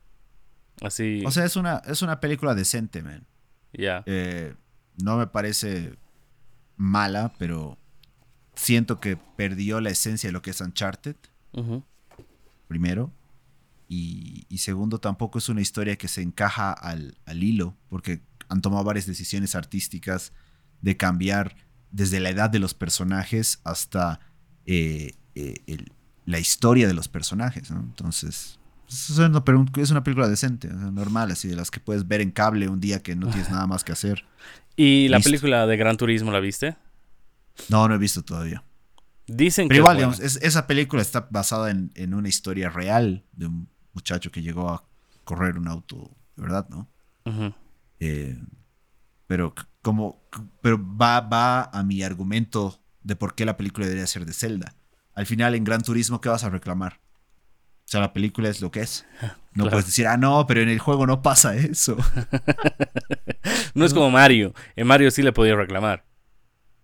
Así. 0.82 1.22
O 1.26 1.30
sea, 1.30 1.44
es 1.44 1.56
una, 1.56 1.78
es 1.86 2.02
una 2.02 2.20
película 2.20 2.54
decente, 2.54 3.02
man. 3.02 3.26
ya. 3.72 4.02
Eh, 4.06 4.54
no 5.02 5.16
me 5.18 5.26
parece 5.26 5.94
mala, 6.76 7.32
pero 7.38 7.78
siento 8.54 8.98
que 9.00 9.16
perdió 9.16 9.80
la 9.80 9.90
esencia 9.90 10.28
de 10.28 10.32
lo 10.32 10.40
que 10.42 10.50
es 10.50 10.60
Uncharted. 10.60 11.16
Primero. 12.68 13.12
Y, 13.88 14.44
y 14.48 14.58
segundo, 14.58 14.98
tampoco 14.98 15.38
es 15.38 15.48
una 15.48 15.60
historia 15.60 15.96
que 15.96 16.08
se 16.08 16.22
encaja 16.22 16.72
al, 16.72 17.16
al 17.24 17.42
hilo, 17.42 17.76
porque 17.88 18.20
han 18.48 18.60
tomado 18.60 18.82
varias 18.84 19.06
decisiones 19.06 19.54
artísticas 19.54 20.32
de 20.82 20.96
cambiar 20.96 21.56
desde 21.92 22.18
la 22.20 22.30
edad 22.30 22.50
de 22.50 22.58
los 22.58 22.74
personajes 22.74 23.60
hasta 23.64 24.20
eh, 24.66 25.12
eh, 25.34 25.54
el- 25.66 25.92
la 26.24 26.40
historia 26.40 26.88
de 26.88 26.94
los 26.94 27.08
personajes. 27.08 27.70
¿no? 27.70 27.78
Entonces, 27.80 28.58
es 28.88 29.18
una, 29.18 29.42
es 29.76 29.90
una 29.90 30.02
película 30.04 30.28
decente, 30.28 30.68
normal, 30.68 31.30
así 31.30 31.48
de 31.48 31.56
las 31.56 31.70
que 31.70 31.80
puedes 31.80 32.06
ver 32.06 32.20
en 32.20 32.30
cable 32.30 32.68
un 32.68 32.80
día 32.80 33.02
que 33.02 33.16
no 33.16 33.28
tienes 33.28 33.50
nada 33.50 33.66
más 33.66 33.84
que 33.84 33.92
hacer. 33.92 34.24
¿Y 34.76 35.08
la 35.08 35.18
Listo. 35.18 35.30
película 35.30 35.66
de 35.66 35.76
Gran 35.76 35.96
Turismo 35.96 36.30
la 36.30 36.40
viste? 36.40 36.76
No, 37.68 37.88
no 37.88 37.94
he 37.94 37.98
visto 37.98 38.22
todavía. 38.22 38.62
Dicen 39.26 39.66
Pero 39.68 39.76
que 39.76 39.78
igual, 39.80 39.96
es 39.96 39.98
digamos, 39.98 40.20
es- 40.20 40.42
esa 40.42 40.66
película 40.66 41.02
está 41.02 41.26
basada 41.30 41.70
en, 41.70 41.90
en 41.94 42.14
una 42.14 42.28
historia 42.28 42.68
real 42.70 43.24
de 43.32 43.46
un 43.46 43.68
muchacho 43.92 44.30
que 44.30 44.42
llegó 44.42 44.70
a 44.70 44.84
correr 45.24 45.58
un 45.58 45.66
auto, 45.68 46.10
de 46.36 46.42
verdad, 46.42 46.68
¿no? 46.68 46.88
Eh, 47.98 48.38
pero 49.26 49.54
como, 49.82 50.22
pero 50.62 50.78
va, 50.78 51.20
va 51.20 51.64
a 51.64 51.82
mi 51.82 52.02
argumento 52.02 52.80
de 53.02 53.16
por 53.16 53.34
qué 53.34 53.44
la 53.44 53.56
película 53.56 53.86
debería 53.86 54.06
ser 54.06 54.26
de 54.26 54.32
Zelda. 54.32 54.74
Al 55.14 55.26
final, 55.26 55.54
en 55.54 55.64
Gran 55.64 55.82
Turismo, 55.82 56.20
¿qué 56.20 56.28
vas 56.28 56.44
a 56.44 56.50
reclamar? 56.50 57.00
O 57.86 57.88
sea, 57.88 58.00
la 58.00 58.12
película 58.12 58.48
es 58.48 58.60
lo 58.60 58.70
que 58.72 58.80
es. 58.80 59.06
No 59.22 59.62
Claro. 59.64 59.70
puedes 59.70 59.86
decir, 59.86 60.06
ah, 60.08 60.16
no, 60.16 60.44
pero 60.46 60.60
en 60.60 60.68
el 60.68 60.78
juego 60.80 61.06
no 61.06 61.22
pasa 61.22 61.54
eso. 61.56 61.96
No 63.74 63.84
es 63.84 63.92
como 63.94 64.10
Mario. 64.10 64.54
En 64.74 64.86
Mario 64.86 65.10
sí 65.10 65.22
le 65.22 65.32
podía 65.32 65.54
reclamar. 65.54 66.04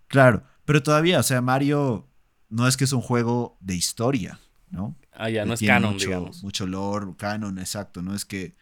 claro, 0.08 0.44
pero 0.64 0.82
todavía, 0.82 1.18
o 1.18 1.22
sea, 1.22 1.40
Mario 1.40 2.08
no 2.50 2.68
es 2.68 2.76
que 2.76 2.84
es 2.84 2.92
un 2.92 3.00
juego 3.00 3.56
de 3.60 3.74
historia, 3.74 4.38
¿no? 4.70 4.94
Ah, 5.12 5.28
ya, 5.30 5.44
no 5.44 5.54
es 5.54 5.60
canon, 5.60 5.94
mucho, 5.94 6.06
digamos. 6.06 6.42
Mucho 6.44 6.66
lore, 6.66 7.14
canon, 7.16 7.58
exacto. 7.58 8.00
No 8.02 8.14
es 8.14 8.24
que, 8.24 8.54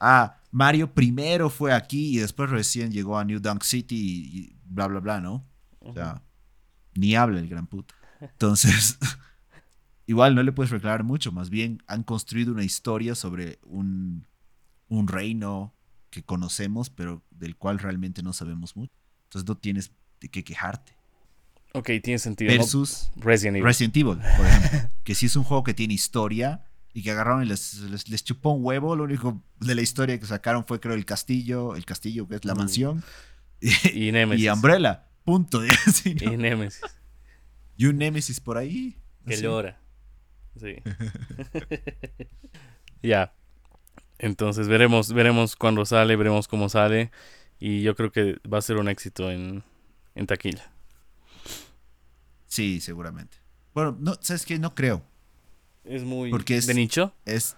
ah, 0.00 0.38
Mario 0.50 0.94
primero 0.94 1.50
fue 1.50 1.72
aquí 1.74 2.14
y 2.16 2.18
después 2.20 2.48
recién 2.50 2.90
llegó 2.92 3.18
a 3.18 3.24
New 3.24 3.40
Dunk 3.40 3.62
City 3.64 3.96
y, 3.96 4.38
y 4.38 4.56
bla, 4.64 4.86
bla, 4.86 5.00
bla, 5.00 5.20
¿no? 5.20 5.46
O 5.80 5.92
sea, 5.92 6.22
ni 6.94 7.14
habla 7.16 7.40
el 7.40 7.48
gran 7.48 7.66
puta. 7.66 7.94
Entonces, 8.20 8.98
igual 10.12 10.34
no 10.34 10.42
le 10.42 10.52
puedes 10.52 10.70
reclamar 10.70 11.04
mucho. 11.04 11.32
Más 11.32 11.48
bien 11.50 11.82
han 11.86 12.02
construido 12.02 12.52
una 12.52 12.64
historia 12.64 13.14
sobre 13.14 13.58
un, 13.64 14.26
un 14.88 15.08
reino 15.08 15.74
que 16.10 16.22
conocemos, 16.22 16.90
pero 16.90 17.22
del 17.30 17.56
cual 17.56 17.78
realmente 17.78 18.22
no 18.22 18.32
sabemos 18.32 18.76
mucho. 18.76 18.92
Entonces 19.24 19.48
no 19.48 19.56
tienes 19.56 19.90
de 20.20 20.28
qué 20.28 20.44
quejarte. 20.44 20.92
Ok, 21.74 21.88
tiene 22.02 22.18
sentido. 22.18 22.52
¿no? 22.52 22.58
Versus 22.58 23.10
Resident 23.16 23.56
Evil. 23.56 23.64
Resident 23.64 23.96
Evil, 23.96 24.18
por 24.36 24.46
ejemplo. 24.46 24.90
que 25.04 25.14
sí 25.14 25.26
es 25.26 25.36
un 25.36 25.44
juego 25.44 25.62
que 25.64 25.72
tiene 25.72 25.94
historia 25.94 26.64
y 26.92 27.02
que 27.02 27.10
agarraron 27.10 27.42
y 27.42 27.46
les, 27.46 27.78
les, 27.80 28.08
les 28.10 28.22
chupó 28.22 28.50
un 28.50 28.62
huevo. 28.62 28.94
Lo 28.94 29.04
único 29.04 29.42
de 29.60 29.74
la 29.74 29.80
historia 29.80 30.20
que 30.20 30.26
sacaron 30.26 30.66
fue, 30.66 30.78
creo, 30.80 30.94
el 30.94 31.06
castillo, 31.06 31.74
el 31.74 31.86
castillo 31.86 32.28
que 32.28 32.34
es 32.36 32.44
la 32.44 32.54
Mm. 32.54 32.58
mansión, 32.58 33.02
y 33.60 34.12
Nemesis. 34.12 34.44
y 34.44 34.48
Umbrella. 34.50 35.08
Punto. 35.24 35.62
Sí, 35.92 36.14
¿no? 36.14 36.32
Y 36.34 36.36
Nemesis. 36.36 36.82
Y 37.78 37.86
un 37.86 37.96
Nemesis 37.96 38.38
por 38.40 38.58
ahí. 38.58 38.98
Que 39.26 39.40
llora. 39.40 39.80
Sí. 40.56 40.76
ya. 43.02 43.32
Entonces 44.18 44.68
veremos, 44.68 45.12
veremos 45.12 45.56
cuándo 45.56 45.84
sale, 45.84 46.14
veremos 46.16 46.46
cómo 46.48 46.68
sale. 46.68 47.10
Y 47.58 47.82
yo 47.82 47.94
creo 47.94 48.12
que 48.12 48.38
va 48.52 48.58
a 48.58 48.62
ser 48.62 48.76
un 48.76 48.88
éxito 48.88 49.30
en, 49.30 49.62
en 50.14 50.26
taquilla. 50.26 50.72
Sí, 52.46 52.80
seguramente. 52.80 53.38
Bueno, 53.74 53.96
no, 53.98 54.14
¿sabes 54.20 54.44
qué? 54.44 54.58
No 54.58 54.74
creo. 54.74 55.02
Es 55.84 56.04
muy 56.04 56.30
Porque 56.30 56.56
es- 56.56 56.66
de 56.66 56.74
nicho. 56.74 57.14
Es, 57.24 57.56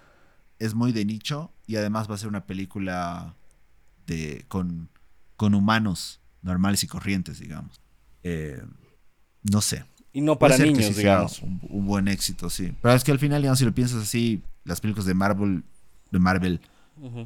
es 0.59 0.73
muy 0.73 0.91
de 0.91 1.05
nicho 1.05 1.51
y 1.67 1.75
además 1.75 2.09
va 2.09 2.15
a 2.15 2.17
ser 2.17 2.29
una 2.29 2.45
película 2.45 3.35
de, 4.07 4.45
con, 4.47 4.89
con 5.35 5.53
humanos 5.53 6.21
normales 6.41 6.83
y 6.83 6.87
corrientes, 6.87 7.39
digamos. 7.39 7.81
Eh, 8.23 8.61
no 9.43 9.61
sé. 9.61 9.85
Y 10.15 10.21
no 10.21 10.39
Puede 10.39 10.51
para 10.51 10.57
ser 10.57 10.67
que 10.67 10.71
niños, 10.71 10.87
sí 10.87 10.93
sea 10.93 11.01
digamos. 11.01 11.41
Un, 11.41 11.59
un 11.67 11.85
buen 11.85 12.07
éxito, 12.07 12.49
sí. 12.49 12.73
Pero 12.81 12.95
es 12.95 13.03
que 13.03 13.11
al 13.11 13.19
final, 13.19 13.41
digamos, 13.41 13.59
si 13.59 13.65
lo 13.65 13.73
piensas 13.75 14.01
así, 14.01 14.41
las 14.63 14.79
películas 14.79 15.05
de 15.05 15.13
Marvel, 15.13 15.63
de 16.09 16.19
Marvel 16.19 16.61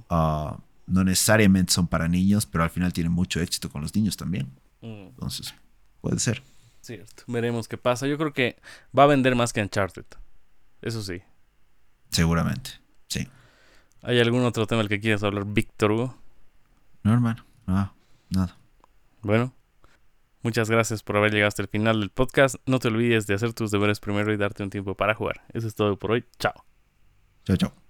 ah, 0.09 0.57
no 0.87 1.03
necesariamente 1.03 1.71
son 1.71 1.85
para 1.85 2.07
niños, 2.07 2.47
pero 2.47 2.63
al 2.63 2.71
final 2.71 2.91
tienen 2.91 3.11
mucho 3.11 3.39
éxito 3.41 3.69
con 3.69 3.83
los 3.83 3.93
niños 3.95 4.17
también. 4.17 4.47
Mm, 4.81 5.09
Entonces, 5.09 5.53
puede 6.01 6.17
ser. 6.19 6.41
cierto. 6.81 7.23
Veremos 7.27 7.67
qué 7.67 7.77
pasa. 7.77 8.07
Yo 8.07 8.17
creo 8.17 8.33
que 8.33 8.57
va 8.97 9.03
a 9.03 9.05
vender 9.05 9.35
más 9.35 9.53
que 9.53 9.61
Uncharted. 9.61 10.05
Eso 10.81 11.03
sí. 11.03 11.21
Seguramente. 12.09 12.71
Sí. 13.07 13.27
¿Hay 14.01 14.19
algún 14.19 14.43
otro 14.45 14.65
tema 14.65 14.79
del 14.79 14.89
que 14.89 14.99
quieras 14.99 15.21
hablar, 15.21 15.45
Víctor 15.45 15.91
Hugo? 15.91 16.17
No, 17.03 17.13
hermano. 17.13 17.45
No, 17.67 17.93
nada. 18.31 18.57
Bueno, 19.21 19.53
muchas 20.41 20.69
gracias 20.69 21.03
por 21.03 21.17
haber 21.17 21.31
llegado 21.31 21.47
hasta 21.47 21.61
el 21.61 21.67
final 21.67 21.99
del 21.99 22.09
podcast. 22.09 22.55
No 22.65 22.79
te 22.79 22.87
olvides 22.87 23.27
de 23.27 23.33
hacer 23.35 23.53
tus 23.53 23.71
deberes 23.71 23.99
primero 23.99 24.33
y 24.33 24.37
darte 24.37 24.63
un 24.63 24.69
tiempo 24.69 24.95
para 24.95 25.13
jugar. 25.15 25.41
Eso 25.53 25.67
es 25.67 25.75
todo 25.75 25.97
por 25.97 26.11
hoy. 26.11 26.25
Chao. 26.39 26.65
Chao, 27.45 27.57
chao. 27.57 27.88